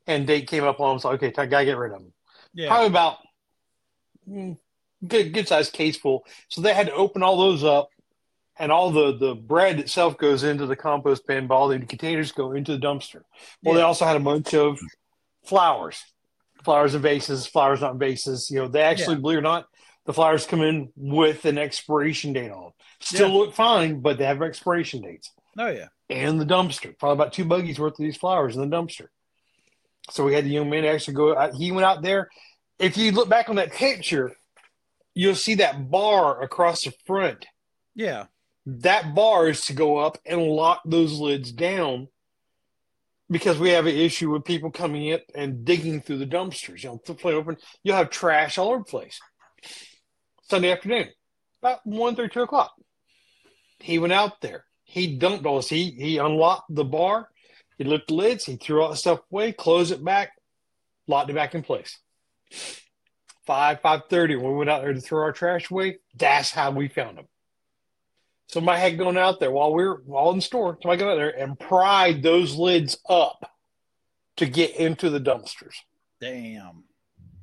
And 0.07 0.26
date 0.26 0.48
came 0.48 0.64
up 0.64 0.80
on 0.80 0.90
them, 0.94 0.98
so 0.98 1.11
okay, 1.12 1.32
I 1.38 1.46
gotta 1.46 1.64
get 1.64 1.76
rid 1.78 1.92
of 1.92 1.98
them 2.00 2.12
Yeah. 2.55 2.68
probably 2.68 2.88
about 2.88 3.18
mm, 4.28 4.59
good 5.07 5.32
good 5.32 5.46
sized 5.48 5.72
case 5.72 5.96
full. 5.96 6.26
So 6.48 6.61
they 6.61 6.74
had 6.74 6.86
to 6.88 6.92
open 6.94 7.22
all 7.22 7.36
those 7.38 7.62
up, 7.64 7.88
and 8.59 8.72
all 8.72 8.90
the 8.90 9.16
the 9.16 9.34
bread 9.34 9.78
itself 9.78 10.18
goes 10.18 10.42
into 10.42 10.66
the 10.66 10.76
compost 10.76 11.26
bin, 11.26 11.46
but 11.46 11.55
all 11.55 11.68
the 11.68 11.78
containers 11.80 12.32
go 12.32 12.53
into 12.53 12.76
the 12.76 12.84
dumpster. 12.84 13.22
Well, 13.62 13.74
they 13.74 13.82
also 13.82 14.05
had 14.05 14.16
a 14.16 14.20
bunch 14.20 14.55
of 14.55 14.78
flowers, 15.44 16.03
flowers 16.64 16.94
in 16.94 17.03
vases, 17.03 17.46
flowers 17.46 17.80
not 17.80 17.92
in 17.92 17.98
vases. 17.98 18.50
You 18.50 18.61
know, 18.61 18.68
they 18.68 18.82
actually, 18.82 19.16
believe 19.16 19.36
it 19.38 19.40
or 19.40 19.42
not, 19.42 19.66
the 20.07 20.12
flowers 20.12 20.46
come 20.46 20.62
in 20.62 20.92
with 20.96 21.44
an 21.44 21.59
expiration 21.59 22.32
date 22.32 22.50
on. 22.50 22.72
Still 23.00 23.28
Yeah. 23.28 23.34
look 23.36 23.55
fine, 23.55 24.00
but 24.00 24.18
they 24.18 24.24
have 24.24 24.42
expiration 24.42 25.00
dates 25.03 25.30
Oh 25.59 25.68
yeah. 25.68 25.88
and 26.11 26.40
the 26.40 26.44
dumpster. 26.46 26.96
Probably 26.98 27.14
about 27.22 27.32
two 27.32 27.44
buggies 27.44 27.78
worth 27.78 27.92
of 27.94 27.98
these 28.05 28.16
flowers 28.16 28.57
in 28.57 28.68
the 28.68 28.76
dumpster. 28.76 29.09
So 30.11 30.24
we 30.24 30.34
had 30.34 30.44
the 30.44 30.50
young 30.50 30.70
man 30.70 30.84
actually 30.84 31.14
go. 31.14 31.36
out 31.36 31.55
He 31.55 31.72
went 31.72 31.84
out 31.84 32.03
there. 32.03 32.28
If 32.78 32.96
you 32.96 33.12
look 33.12 33.28
back 33.28 33.48
on 33.48 33.57
that 33.57 33.72
picture, 33.72 34.32
you'll 35.14 35.34
see 35.34 35.57
that 35.57 35.90
bar 35.90 36.42
across 36.42 36.84
the 36.84 36.92
front. 37.07 37.46
Yeah. 37.94 38.26
That 38.66 39.14
bar 39.14 39.48
is 39.48 39.66
to 39.66 39.72
go 39.72 39.98
up 39.98 40.18
and 40.24 40.42
lock 40.42 40.82
those 40.84 41.18
lids 41.18 41.53
down 41.53 42.09
because 43.30 43.59
we 43.59 43.70
have 43.70 43.86
an 43.86 43.96
issue 43.96 44.30
with 44.30 44.44
people 44.44 44.70
coming 44.70 45.07
in 45.07 45.20
and 45.34 45.64
digging 45.64 46.00
through 46.00 46.18
the 46.18 46.26
dumpsters. 46.26 46.82
You 46.82 46.90
know, 46.90 47.00
it 47.32 47.34
open, 47.34 47.57
you'll 47.82 47.96
have 47.96 48.11
trash 48.11 48.59
all 48.59 48.68
over 48.68 48.78
the 48.78 48.84
place. 48.84 49.18
Sunday 50.48 50.70
afternoon, 50.70 51.09
about 51.62 51.80
one 51.84 52.14
thirty, 52.14 52.32
two 52.32 52.42
o'clock. 52.42 52.72
He 53.78 53.98
went 53.98 54.12
out 54.12 54.40
there. 54.40 54.64
He 54.84 55.16
dumped 55.16 55.46
all 55.46 55.57
this. 55.57 55.68
He 55.68 55.90
he 55.90 56.18
unlocked 56.18 56.74
the 56.74 56.84
bar. 56.84 57.28
He 57.79 57.85
lifted 57.85 58.09
the 58.09 58.14
lids. 58.14 58.45
He 58.45 58.57
threw 58.57 58.83
all 58.83 58.91
the 58.91 58.97
stuff 58.97 59.20
away, 59.31 59.53
closed 59.53 59.93
it 59.93 60.05
back, 60.05 60.33
locked 61.07 61.31
it 61.31 61.35
back 61.35 61.55
in 61.55 61.62
place. 61.62 61.99
Five 63.47 63.81
five 63.81 64.03
thirty. 64.09 64.37
When 64.37 64.53
we 64.53 64.59
went 64.59 64.70
out 64.70 64.83
there 64.83 64.93
to 64.93 65.01
throw 65.01 65.23
our 65.23 65.33
trash 65.33 65.70
away, 65.70 65.99
that's 66.16 66.51
how 66.51 66.70
we 66.70 66.89
found 66.89 67.18
him. 67.18 67.27
Somebody 68.49 68.81
had 68.81 68.99
gone 68.99 69.16
out 69.16 69.41
there 69.41 69.51
while 69.51 69.73
we 69.73 69.85
were 69.85 70.03
all 70.11 70.31
in 70.31 70.37
the 70.37 70.43
store. 70.43 70.79
Somebody 70.81 71.01
got 71.01 71.12
out 71.12 71.16
there 71.16 71.37
and 71.37 71.59
pried 71.59 72.23
those 72.23 72.55
lids 72.55 72.99
up 73.09 73.51
to 74.37 74.47
get 74.47 74.77
into 74.77 75.11
the 75.11 75.20
dumpsters 75.20 75.75
Damn. 76.20 76.85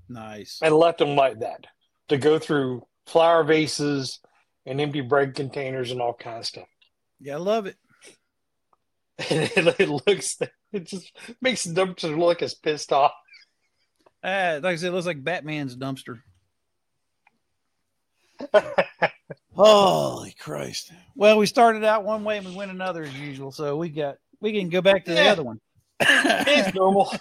Nice. 0.08 0.60
and 0.62 0.74
left 0.74 1.00
them 1.00 1.16
like 1.16 1.40
that 1.40 1.66
to 2.10 2.18
go 2.18 2.40
through 2.40 2.86
flower 3.06 3.44
vases 3.44 4.20
and 4.66 4.80
empty 4.80 5.02
bread 5.02 5.36
containers 5.36 5.92
and 5.92 6.02
all 6.02 6.14
kinds 6.14 6.42
of 6.42 6.46
stuff. 6.46 6.68
Yeah, 7.20 7.36
I 7.36 7.38
love 7.38 7.66
it. 7.66 7.76
And 9.30 9.42
it, 9.68 9.76
it 9.80 9.90
looks, 9.90 10.38
it 10.72 10.86
just 10.86 11.12
makes 11.42 11.64
the 11.64 11.74
dumpster 11.74 12.18
look 12.18 12.42
as 12.42 12.54
pissed 12.54 12.94
off. 12.94 13.12
Uh, 14.24 14.60
like 14.64 14.74
I 14.74 14.76
said, 14.78 14.90
it 14.90 14.94
looks 14.94 15.06
like 15.06 15.24
Batman's 15.24 15.76
dumpster. 15.76 16.22
Holy 19.56 20.32
Christ! 20.40 20.92
Well, 21.16 21.38
we 21.38 21.46
started 21.46 21.84
out 21.84 22.06
one 22.06 22.24
way 22.24 22.38
and 22.38 22.48
we 22.48 22.56
went 22.56 22.72
another 22.72 23.04
as 23.04 23.14
usual, 23.18 23.52
so 23.52 23.76
we 23.76 23.90
got 23.90 24.16
we 24.40 24.54
can 24.54 24.70
go 24.70 24.82
back 24.82 25.04
to 25.06 25.14
the 25.14 25.28
other 25.28 25.44
one. 25.44 25.60
It's 26.02 26.74
normal. 26.74 27.12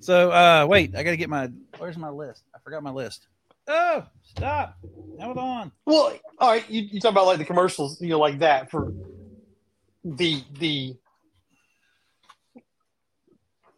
so 0.00 0.30
uh 0.30 0.66
wait, 0.68 0.94
I 0.94 1.02
gotta 1.02 1.16
get 1.16 1.30
my 1.30 1.50
where's 1.78 1.96
my 1.96 2.10
list? 2.10 2.42
I 2.54 2.58
forgot 2.58 2.82
my 2.82 2.90
list. 2.90 3.26
Oh, 3.68 4.06
stop. 4.24 4.76
Hold 5.20 5.38
on. 5.38 5.72
well, 5.84 6.16
all 6.38 6.50
right. 6.50 6.68
You, 6.70 6.82
you 6.90 7.00
talk 7.00 7.12
about 7.12 7.26
like 7.26 7.38
the 7.38 7.44
commercials, 7.44 8.00
you 8.00 8.08
know, 8.08 8.18
like 8.18 8.38
that 8.38 8.70
for 8.70 8.92
the 10.04 10.42
the 10.58 10.96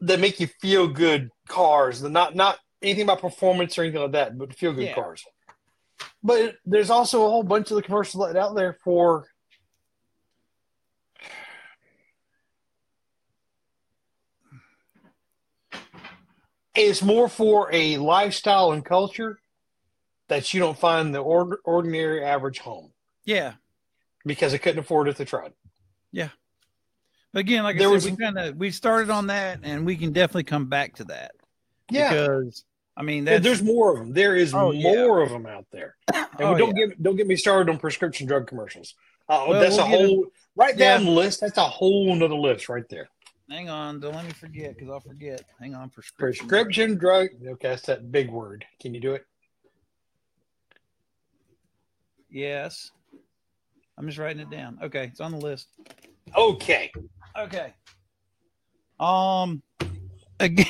that 0.00 0.20
make 0.20 0.38
you 0.40 0.46
feel 0.60 0.86
good 0.86 1.30
cars. 1.48 2.00
The 2.00 2.08
not 2.08 2.34
not 2.34 2.58
anything 2.82 3.04
about 3.04 3.20
performance 3.20 3.76
or 3.78 3.82
anything 3.82 4.02
like 4.02 4.12
that, 4.12 4.38
but 4.38 4.54
feel 4.54 4.72
good 4.72 4.86
Yeah. 4.86 4.94
cars. 4.94 5.24
But 6.22 6.56
there's 6.64 6.90
also 6.90 7.24
a 7.26 7.30
whole 7.30 7.42
bunch 7.42 7.70
of 7.70 7.76
the 7.76 7.82
commercials 7.82 8.34
out 8.36 8.54
there 8.54 8.76
for 8.84 9.26
it's 16.74 17.02
more 17.02 17.28
for 17.28 17.68
a 17.72 17.96
lifestyle 17.96 18.72
and 18.72 18.84
culture 18.84 19.38
that 20.30 20.54
you 20.54 20.60
don't 20.60 20.78
find 20.78 21.14
the 21.14 21.18
ord- 21.20 21.58
ordinary 21.64 22.24
average 22.24 22.58
home 22.60 22.92
Yeah. 23.24 23.54
because 24.24 24.52
they 24.52 24.58
couldn't 24.58 24.78
afford 24.80 25.08
it 25.08 25.16
to 25.16 25.24
try. 25.24 25.50
But 27.32 27.38
again, 27.40 27.62
like 27.62 27.76
I 27.76 27.78
There 27.78 27.86
said, 27.88 27.92
was- 27.94 28.10
we 28.10 28.16
kind 28.16 28.38
of 28.38 28.56
we 28.56 28.70
started 28.72 29.08
on 29.08 29.28
that 29.28 29.60
and 29.62 29.86
we 29.86 29.96
can 29.96 30.12
definitely 30.12 30.42
come 30.42 30.66
back 30.68 30.96
to 30.96 31.04
that. 31.04 31.30
Yeah, 31.88 32.10
Because 32.10 32.64
I 32.96 33.02
mean 33.02 33.24
there's 33.24 33.62
more 33.62 33.92
of 33.92 33.98
them. 34.00 34.12
There 34.12 34.34
is 34.34 34.52
Oh, 34.52 34.72
yeah. 34.72 34.94
more 35.04 35.22
of 35.22 35.30
them 35.30 35.46
out 35.46 35.66
there. 35.70 35.94
And 36.12 36.48
oh, 36.48 36.56
don't 36.56 36.76
yeah. 36.76 36.86
get 36.86 37.00
don't 37.02 37.14
get 37.16 37.28
me 37.28 37.36
started 37.36 37.70
on 37.70 37.78
prescription 37.78 38.26
drug 38.26 38.48
commercials. 38.48 38.94
Uh, 39.28 39.44
Well, 39.48 39.60
that's 39.60 39.76
we'll 39.76 39.84
a 39.84 39.88
whole 39.88 40.26
right 40.56 40.76
Yeah. 40.76 40.96
down 40.96 41.04
the 41.04 41.12
list. 41.12 41.40
That's 41.40 41.56
a 41.58 41.62
whole 41.68 42.12
another 42.12 42.34
list 42.34 42.68
right 42.68 42.88
there. 42.88 43.08
hang 43.48 43.68
on, 43.68 44.00
don't 44.00 44.14
let 44.16 44.24
me 44.24 44.32
forget 44.32 44.74
because 44.74 44.90
I'll 44.90 44.98
forget. 45.00 45.44
Hang 45.60 45.74
on, 45.76 45.90
prescription. 45.90 46.48
Prescription 46.48 46.96
drug. 46.96 47.28
Okay, 47.46 47.68
that's 47.68 47.82
that 47.82 48.10
big 48.10 48.28
word. 48.30 48.64
Can 48.80 48.92
you 48.92 49.00
do 49.00 49.14
it? 49.14 49.24
Yes. 52.30 52.90
I'm 53.98 54.06
just 54.06 54.18
writing 54.18 54.40
it 54.40 54.50
down. 54.50 54.78
Okay, 54.82 55.04
it's 55.04 55.20
on 55.20 55.32
the 55.32 55.38
list. 55.38 55.68
Okay. 56.36 56.90
Okay. 57.38 57.74
Um 58.98 59.62
again 60.38 60.66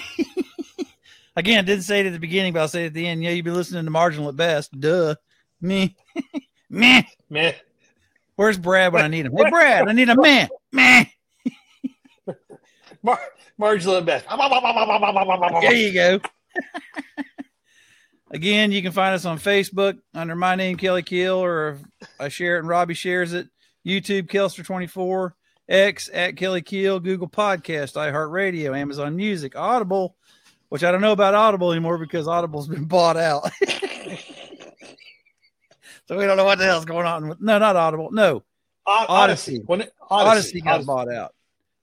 again, 1.37 1.65
didn't 1.65 1.85
say 1.85 2.01
it 2.01 2.07
at 2.07 2.13
the 2.13 2.19
beginning, 2.19 2.53
but 2.53 2.61
I'll 2.61 2.69
say 2.69 2.85
it 2.85 2.89
at 2.89 2.95
the 2.95 3.07
end. 3.07 3.23
Yeah, 3.23 3.31
you've 3.31 3.45
be 3.45 3.51
listening 3.51 3.85
to 3.85 3.91
marginal 3.91 4.29
at 4.29 4.37
best. 4.37 4.79
Duh. 4.79 5.15
Me. 5.61 5.97
Meh. 6.71 7.03
Man, 7.29 7.55
Where's 8.37 8.57
Brad 8.59 8.93
when 8.93 9.05
I 9.05 9.09
need 9.09 9.27
him? 9.27 9.37
Hey 9.37 9.51
Brad, 9.51 9.89
I 9.89 9.93
need 9.93 10.09
a 10.09 10.17
man. 10.17 10.49
Meh. 10.73 11.05
Mar- 13.03 13.21
marginal 13.59 13.97
at 13.97 14.07
best. 14.07 14.27
There 15.61 15.75
you 15.75 15.93
go. 15.93 16.21
Again, 18.33 18.71
you 18.71 18.81
can 18.81 18.93
find 18.93 19.15
us 19.15 19.25
on 19.25 19.39
Facebook 19.39 19.99
under 20.15 20.37
my 20.37 20.55
name, 20.55 20.77
Kelly 20.77 21.03
Kill, 21.03 21.39
or 21.43 21.79
I 22.21 22.29
share 22.29 22.57
it 22.57 22.61
and 22.61 22.69
Robbie 22.69 22.95
shares 22.95 23.33
it. 23.33 23.49
YouTube, 23.85 24.29
Kelster24, 24.29 25.33
X 25.69 26.11
at 26.13 26.37
Kelly 26.37 26.63
Keel, 26.63 27.01
Google 27.01 27.29
Podcast, 27.29 27.95
iHeartRadio, 27.97 28.77
Amazon 28.79 29.17
Music, 29.17 29.57
Audible, 29.57 30.15
which 30.69 30.85
I 30.85 30.93
don't 30.93 31.01
know 31.01 31.11
about 31.13 31.35
Audible 31.35 31.73
anymore 31.73 31.99
because 31.99 32.29
Audible's 32.29 32.69
been 32.69 32.85
bought 32.85 33.17
out. 33.17 33.51
so 36.07 36.17
we 36.19 36.27
don't 36.27 36.37
know 36.37 36.45
what 36.45 36.59
the 36.59 36.65
hell's 36.65 36.85
going 36.85 37.07
on. 37.07 37.29
With, 37.31 37.41
no, 37.41 37.59
not 37.59 37.75
Audible. 37.77 38.11
No, 38.13 38.45
O- 38.87 39.07
Audacy. 39.09 39.61
When 39.67 39.81
it- 39.83 39.93
Audacy, 40.11 40.63
got 40.63 40.83
Audacy. 40.83 40.87
bought 40.87 41.13
out. 41.13 41.35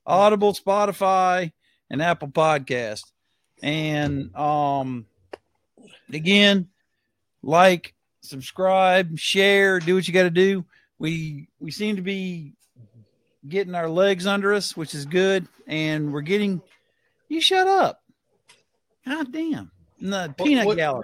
Audible, 0.05 0.53
Spotify, 0.53 1.51
and 1.89 2.01
Apple 2.01 2.29
Podcast. 2.29 3.03
And 3.61 4.33
um 4.35 5.07
again, 6.15 6.67
like, 7.43 7.93
subscribe, 8.21 9.17
share, 9.17 9.79
do 9.79 9.95
what 9.95 10.07
you 10.07 10.13
got 10.13 10.23
to 10.23 10.29
do. 10.29 10.65
We 10.99 11.47
we 11.59 11.71
seem 11.71 11.95
to 11.97 12.01
be 12.01 12.53
getting 13.47 13.75
our 13.75 13.89
legs 13.89 14.25
under 14.25 14.53
us, 14.53 14.75
which 14.75 14.93
is 14.95 15.05
good, 15.05 15.47
and 15.67 16.11
we're 16.11 16.21
getting 16.21 16.61
you 17.29 17.41
shut 17.41 17.67
up. 17.67 18.01
God 19.05 19.31
damn. 19.31 19.71
In 20.01 20.09
the 20.09 20.33
peanut 20.37 20.65
what- 20.65 20.77
gallery. 20.77 21.03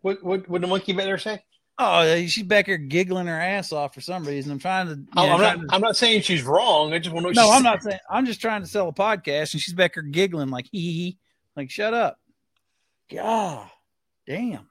What 0.00 0.22
what 0.24 0.48
what 0.48 0.60
the 0.62 0.66
monkey 0.66 0.92
there 0.94 1.18
say? 1.18 1.42
Oh, 1.78 1.84
uh, 1.84 2.16
she's 2.26 2.44
back 2.44 2.64
here 2.64 2.78
giggling 2.78 3.26
her 3.26 3.38
ass 3.38 3.70
off 3.70 3.92
for 3.92 4.00
some 4.00 4.24
reason. 4.24 4.50
I'm 4.50 4.58
trying 4.58 4.86
to. 4.86 4.94
you 4.94 5.06
I'm, 5.14 5.28
know, 5.28 5.34
I'm 5.34 5.40
not. 5.40 5.68
to- 5.68 5.74
I'm 5.74 5.80
not 5.82 5.96
saying 5.96 6.22
she's 6.22 6.42
wrong. 6.42 6.94
I 6.94 6.98
just 6.98 7.14
want 7.14 7.26
to. 7.26 7.32
No, 7.34 7.50
I'm 7.50 7.62
not 7.62 7.82
saying. 7.82 7.98
I'm 8.08 8.24
just 8.24 8.40
trying 8.40 8.62
to 8.62 8.66
sell 8.66 8.88
a 8.88 8.92
podcast, 8.92 9.52
and 9.52 9.60
she's 9.60 9.74
back 9.74 9.92
here 9.94 10.02
giggling 10.02 10.48
like 10.48 10.66
hee 10.72 10.80
hee. 10.80 10.92
hee. 10.92 11.18
Like, 11.54 11.70
shut 11.70 11.92
up. 11.92 12.18
God, 13.12 13.68
damn. 14.26 14.68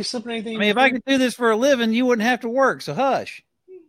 Slipping 0.00 0.30
anything. 0.30 0.56
I 0.56 0.60
mean, 0.60 0.68
if 0.70 0.76
I 0.76 0.90
could 0.90 1.02
do 1.04 1.18
this 1.18 1.34
for 1.34 1.50
a 1.50 1.56
living, 1.56 1.92
you 1.92 2.06
wouldn't 2.06 2.26
have 2.26 2.40
to 2.40 2.48
work. 2.48 2.82
So 2.82 2.94
hush. 2.94 3.42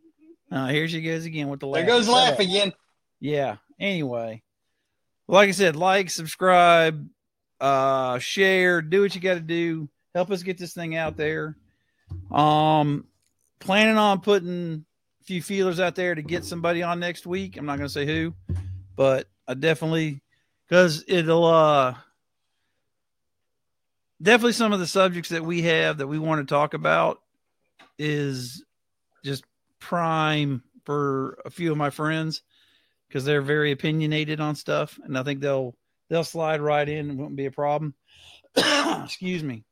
Oh, 0.51 0.66
here 0.66 0.88
she 0.88 1.03
goes 1.03 1.26
again 1.26 1.47
with 1.49 1.60
the 1.60 1.68
laugh. 1.68 1.86
there 1.86 1.95
goes 1.95 2.05
Shut 2.07 2.16
laugh 2.16 2.34
up. 2.34 2.39
again. 2.39 2.74
Yeah. 3.20 3.57
Anyway, 3.80 4.41
like 5.28 5.49
I 5.49 5.51
said, 5.51 5.76
like, 5.76 6.10
subscribe, 6.10 7.07
uh, 7.62 8.18
share, 8.18 8.82
do 8.82 9.01
what 9.01 9.14
you 9.14 9.22
got 9.22 9.36
to 9.36 9.41
do. 9.41 9.88
Help 10.16 10.32
us 10.32 10.41
get 10.41 10.57
this 10.57 10.74
thing 10.74 10.95
out 10.95 11.18
there. 11.18 11.55
Um, 12.32 13.05
planning 13.60 13.97
on 13.97 14.22
putting 14.22 14.86
a 15.22 15.24
few 15.24 15.43
feelers 15.43 15.80
out 15.80 15.93
there 15.93 16.16
to 16.16 16.22
get 16.24 16.43
somebody 16.45 16.82
on 16.82 16.99
next 16.99 17.28
week. 17.28 17.55
I'm 17.55 17.68
not 17.68 17.78
going 17.78 17.88
to 17.88 17.93
say 17.93 18.07
who, 18.07 18.34
but 18.95 19.28
I 19.47 19.53
definitely 19.53 20.20
because 20.68 21.03
it'll 21.07 21.45
uh 21.45 21.93
definitely 24.22 24.54
some 24.54 24.74
of 24.74 24.80
the 24.80 24.88
subjects 24.88 25.30
that 25.30 25.44
we 25.44 25.64
have 25.64 25.98
that 25.98 26.08
we 26.08 26.20
want 26.20 26.46
to 26.46 26.54
talk 26.54 26.74
about 26.74 27.22
is 27.98 28.64
just 29.24 29.44
prime 29.80 30.64
for 30.86 31.40
a 31.46 31.50
few 31.50 31.72
of 31.72 31.78
my 31.78 31.90
friends 31.90 32.42
because 33.08 33.26
they're 33.26 33.42
very 33.42 33.72
opinionated 33.72 34.40
on 34.40 34.56
stuff 34.56 35.00
and 35.04 35.18
i 35.18 35.24
think 35.24 35.42
they'll 35.42 35.76
they'll 36.10 36.24
slide 36.24 36.62
right 36.62 36.88
in 36.88 37.10
and 37.10 37.20
won't 37.20 37.36
be 37.36 37.46
a 37.46 37.52
problem. 37.52 37.94
Excuse 39.04 39.44
me. 39.44 39.64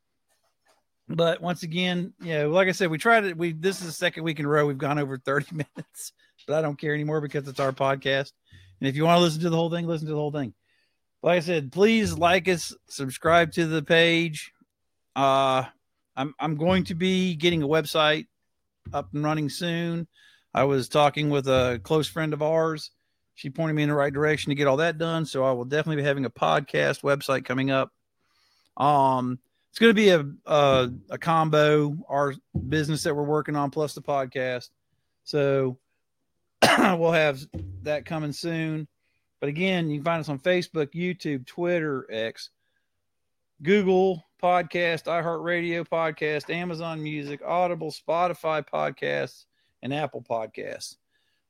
But 1.10 1.42
once 1.42 1.64
again 1.64 2.14
yeah, 2.22 2.44
like 2.46 2.68
i 2.68 2.74
said 2.74 2.90
we 2.90 2.98
tried 2.98 3.24
it 3.24 3.38
we 3.38 3.54
this 3.54 3.80
is 3.80 3.88
the 3.88 3.94
second 3.94 4.24
week 4.24 4.40
in 4.40 4.46
a 4.46 4.50
row 4.50 4.66
we've 4.66 4.78
gone 4.78 5.00
over 5.00 5.18
30 5.18 5.56
minutes 5.76 6.12
but 6.46 6.58
i 6.58 6.62
don't 6.62 6.80
care 6.80 6.94
anymore 6.94 7.22
because 7.22 7.48
it's 7.48 7.60
our 7.60 7.72
podcast. 7.72 8.32
And 8.80 8.88
if 8.88 8.96
you 8.96 9.06
want 9.06 9.18
to 9.18 9.22
listen 9.22 9.42
to 9.42 9.50
the 9.50 9.56
whole 9.56 9.70
thing 9.70 9.88
listen 9.88 10.08
to 10.08 10.14
the 10.14 10.20
whole 10.20 10.32
thing 10.32 10.54
like 11.24 11.38
i 11.38 11.40
said 11.40 11.72
please 11.72 12.18
like 12.18 12.48
us 12.48 12.76
subscribe 12.88 13.52
to 13.52 13.66
the 13.68 13.82
page. 13.82 14.52
Uh 15.16 15.64
i'm 16.16 16.34
i'm 16.40 16.56
going 16.56 16.84
to 16.86 16.96
be 16.96 17.36
getting 17.36 17.64
a 17.64 17.68
website 17.68 18.28
up 18.94 19.14
and 19.14 19.24
running 19.24 19.50
soon. 19.50 20.08
I 20.54 20.64
was 20.64 20.90
talking 20.90 21.30
with 21.30 21.48
a 21.48 21.80
close 21.84 22.08
friend 22.08 22.34
of 22.34 22.42
ours. 22.42 22.92
She 23.36 23.50
pointed 23.50 23.76
me 23.76 23.84
in 23.84 23.90
the 23.90 23.96
right 23.96 24.14
direction 24.14 24.50
to 24.50 24.56
get 24.56 24.68
all 24.68 24.78
that 24.78 24.98
done 24.98 25.26
so 25.26 25.44
i 25.44 25.52
will 25.52 25.66
definitely 25.66 26.02
be 26.02 26.08
having 26.08 26.26
a 26.26 26.30
podcast 26.30 27.02
website 27.02 27.46
coming 27.46 27.72
up. 27.72 27.92
Um 28.78 29.40
it's 29.70 29.80
going 29.80 29.92
to 29.92 29.94
be 29.94 30.10
a, 30.10 30.26
a 30.52 30.90
a 31.12 31.18
combo 31.20 31.96
our 32.10 32.34
business 32.68 33.04
that 33.04 33.14
we're 33.14 33.24
working 33.24 33.56
on 33.56 33.70
plus 33.70 33.94
the 33.94 34.02
podcast. 34.02 34.70
So 35.24 35.78
we'll 36.80 37.12
have 37.12 37.40
that 37.84 38.06
coming 38.06 38.32
soon 38.32 38.88
but 39.40 39.50
again 39.50 39.90
you 39.90 39.98
can 39.98 40.06
find 40.06 40.20
us 40.20 40.30
on 40.30 40.40
facebook 40.40 40.94
youtube 40.94 41.46
twitter 41.46 42.06
x 42.12 42.50
google 43.64 44.24
podcast 44.42 45.06
iheartradio 45.06 45.88
podcast 45.88 46.54
amazon 46.54 47.02
music 47.02 47.42
audible 47.46 47.92
spotify 47.92 48.64
podcasts 48.68 49.46
and 49.82 49.94
apple 49.94 50.24
podcasts. 50.28 50.96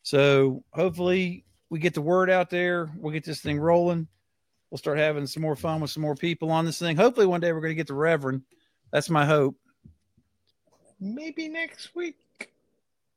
So 0.03 0.63
hopefully 0.71 1.45
we 1.69 1.79
get 1.79 1.93
the 1.93 2.01
word 2.01 2.29
out 2.29 2.49
there. 2.49 2.91
We'll 2.97 3.13
get 3.13 3.25
this 3.25 3.41
thing 3.41 3.59
rolling. 3.59 4.07
We'll 4.69 4.77
start 4.77 4.97
having 4.97 5.27
some 5.27 5.43
more 5.43 5.55
fun 5.55 5.81
with 5.81 5.91
some 5.91 6.01
more 6.03 6.15
people 6.15 6.51
on 6.51 6.65
this 6.65 6.79
thing. 6.79 6.97
Hopefully 6.97 7.25
one 7.25 7.41
day 7.41 7.53
we're 7.53 7.61
going 7.61 7.71
to 7.71 7.75
get 7.75 7.87
the 7.87 7.93
reverend. 7.93 8.43
That's 8.91 9.09
my 9.09 9.25
hope. 9.25 9.55
Maybe 10.99 11.47
next 11.47 11.95
week. 11.95 12.15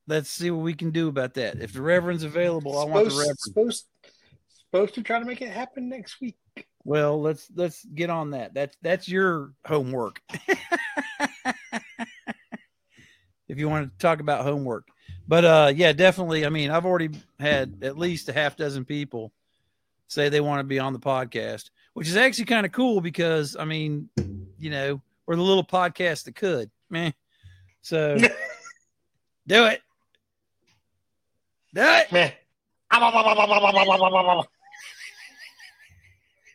let's 0.06 0.28
see 0.28 0.50
what 0.50 0.62
we 0.62 0.74
can 0.74 0.90
do 0.90 1.08
about 1.08 1.34
that. 1.34 1.60
If 1.60 1.72
the 1.72 1.82
reverend's 1.82 2.24
available 2.24 2.78
i 2.78 2.84
want 2.84 3.08
the 3.08 3.14
reverend. 3.14 3.38
supposed 3.38 3.86
supposed 4.70 4.94
to 4.94 5.02
try 5.02 5.18
to 5.18 5.24
make 5.24 5.42
it 5.42 5.50
happen 5.50 5.88
next 5.88 6.20
week. 6.20 6.36
Well, 6.84 7.20
let's 7.20 7.50
let's 7.54 7.84
get 7.84 8.08
on 8.10 8.30
that. 8.30 8.54
That's 8.54 8.76
that's 8.82 9.08
your 9.08 9.52
homework. 9.66 10.20
if 13.48 13.58
you 13.58 13.68
want 13.68 13.90
to 13.90 13.98
talk 13.98 14.20
about 14.20 14.44
homework. 14.44 14.88
But 15.28 15.44
uh 15.44 15.72
yeah, 15.74 15.92
definitely. 15.92 16.46
I 16.46 16.48
mean, 16.48 16.70
I've 16.70 16.86
already 16.86 17.10
had 17.38 17.78
at 17.82 17.98
least 17.98 18.28
a 18.28 18.32
half 18.32 18.56
dozen 18.56 18.84
people 18.84 19.32
say 20.08 20.28
they 20.28 20.40
want 20.40 20.60
to 20.60 20.64
be 20.64 20.78
on 20.78 20.92
the 20.92 20.98
podcast, 20.98 21.70
which 21.94 22.08
is 22.08 22.16
actually 22.16 22.46
kind 22.46 22.64
of 22.64 22.72
cool 22.72 23.00
because 23.00 23.56
I 23.58 23.64
mean, 23.64 24.08
you 24.58 24.70
know, 24.70 25.00
or 25.26 25.36
the 25.36 25.42
little 25.42 25.64
podcast 25.64 26.24
that 26.24 26.34
could. 26.34 26.70
Man, 26.88 27.12
so 27.82 28.16
do 29.46 29.66
it. 29.66 29.80
Do 31.74 31.82
it. 31.82 32.12
Man. 32.12 32.32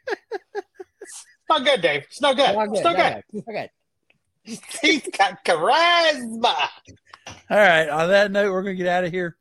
It's 0.08 1.50
not 1.50 1.64
good, 1.64 1.82
Dave. 1.82 2.04
It's 2.04 2.22
not 2.22 2.36
good. 2.36 2.56
It's 2.74 2.84
not 2.84 2.96
good. 2.96 3.44
Okay. 3.48 3.70
He's 4.82 5.08
got 5.10 5.44
charisma. 5.46 6.56
All 7.50 7.58
right. 7.58 7.90
On 7.90 8.10
that 8.10 8.32
note, 8.32 8.52
we're 8.52 8.64
gonna 8.64 8.76
get 8.76 8.88
out 8.88 9.04
of 9.04 9.12
here. 9.12 9.36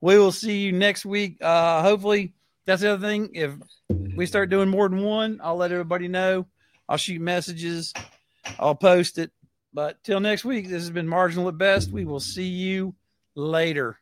We 0.00 0.18
will 0.18 0.32
see 0.32 0.58
you 0.60 0.72
next 0.72 1.04
week. 1.04 1.38
Uh 1.40 1.82
hopefully 1.82 2.34
that's 2.66 2.82
the 2.82 2.92
other 2.92 3.06
thing. 3.06 3.30
If 3.34 3.52
we 3.88 4.26
start 4.26 4.50
doing 4.50 4.68
more 4.68 4.88
than 4.88 5.02
one, 5.02 5.40
I'll 5.42 5.56
let 5.56 5.72
everybody 5.72 6.06
know. 6.08 6.46
I'll 6.88 6.96
shoot 6.96 7.20
messages. 7.20 7.92
I'll 8.58 8.74
post 8.74 9.18
it. 9.18 9.30
But 9.72 10.02
till 10.02 10.20
next 10.20 10.44
week, 10.44 10.68
this 10.68 10.82
has 10.82 10.90
been 10.90 11.08
marginal 11.08 11.48
at 11.48 11.58
best. 11.58 11.90
We 11.90 12.04
will 12.04 12.20
see 12.20 12.48
you 12.48 12.94
later. 13.34 13.98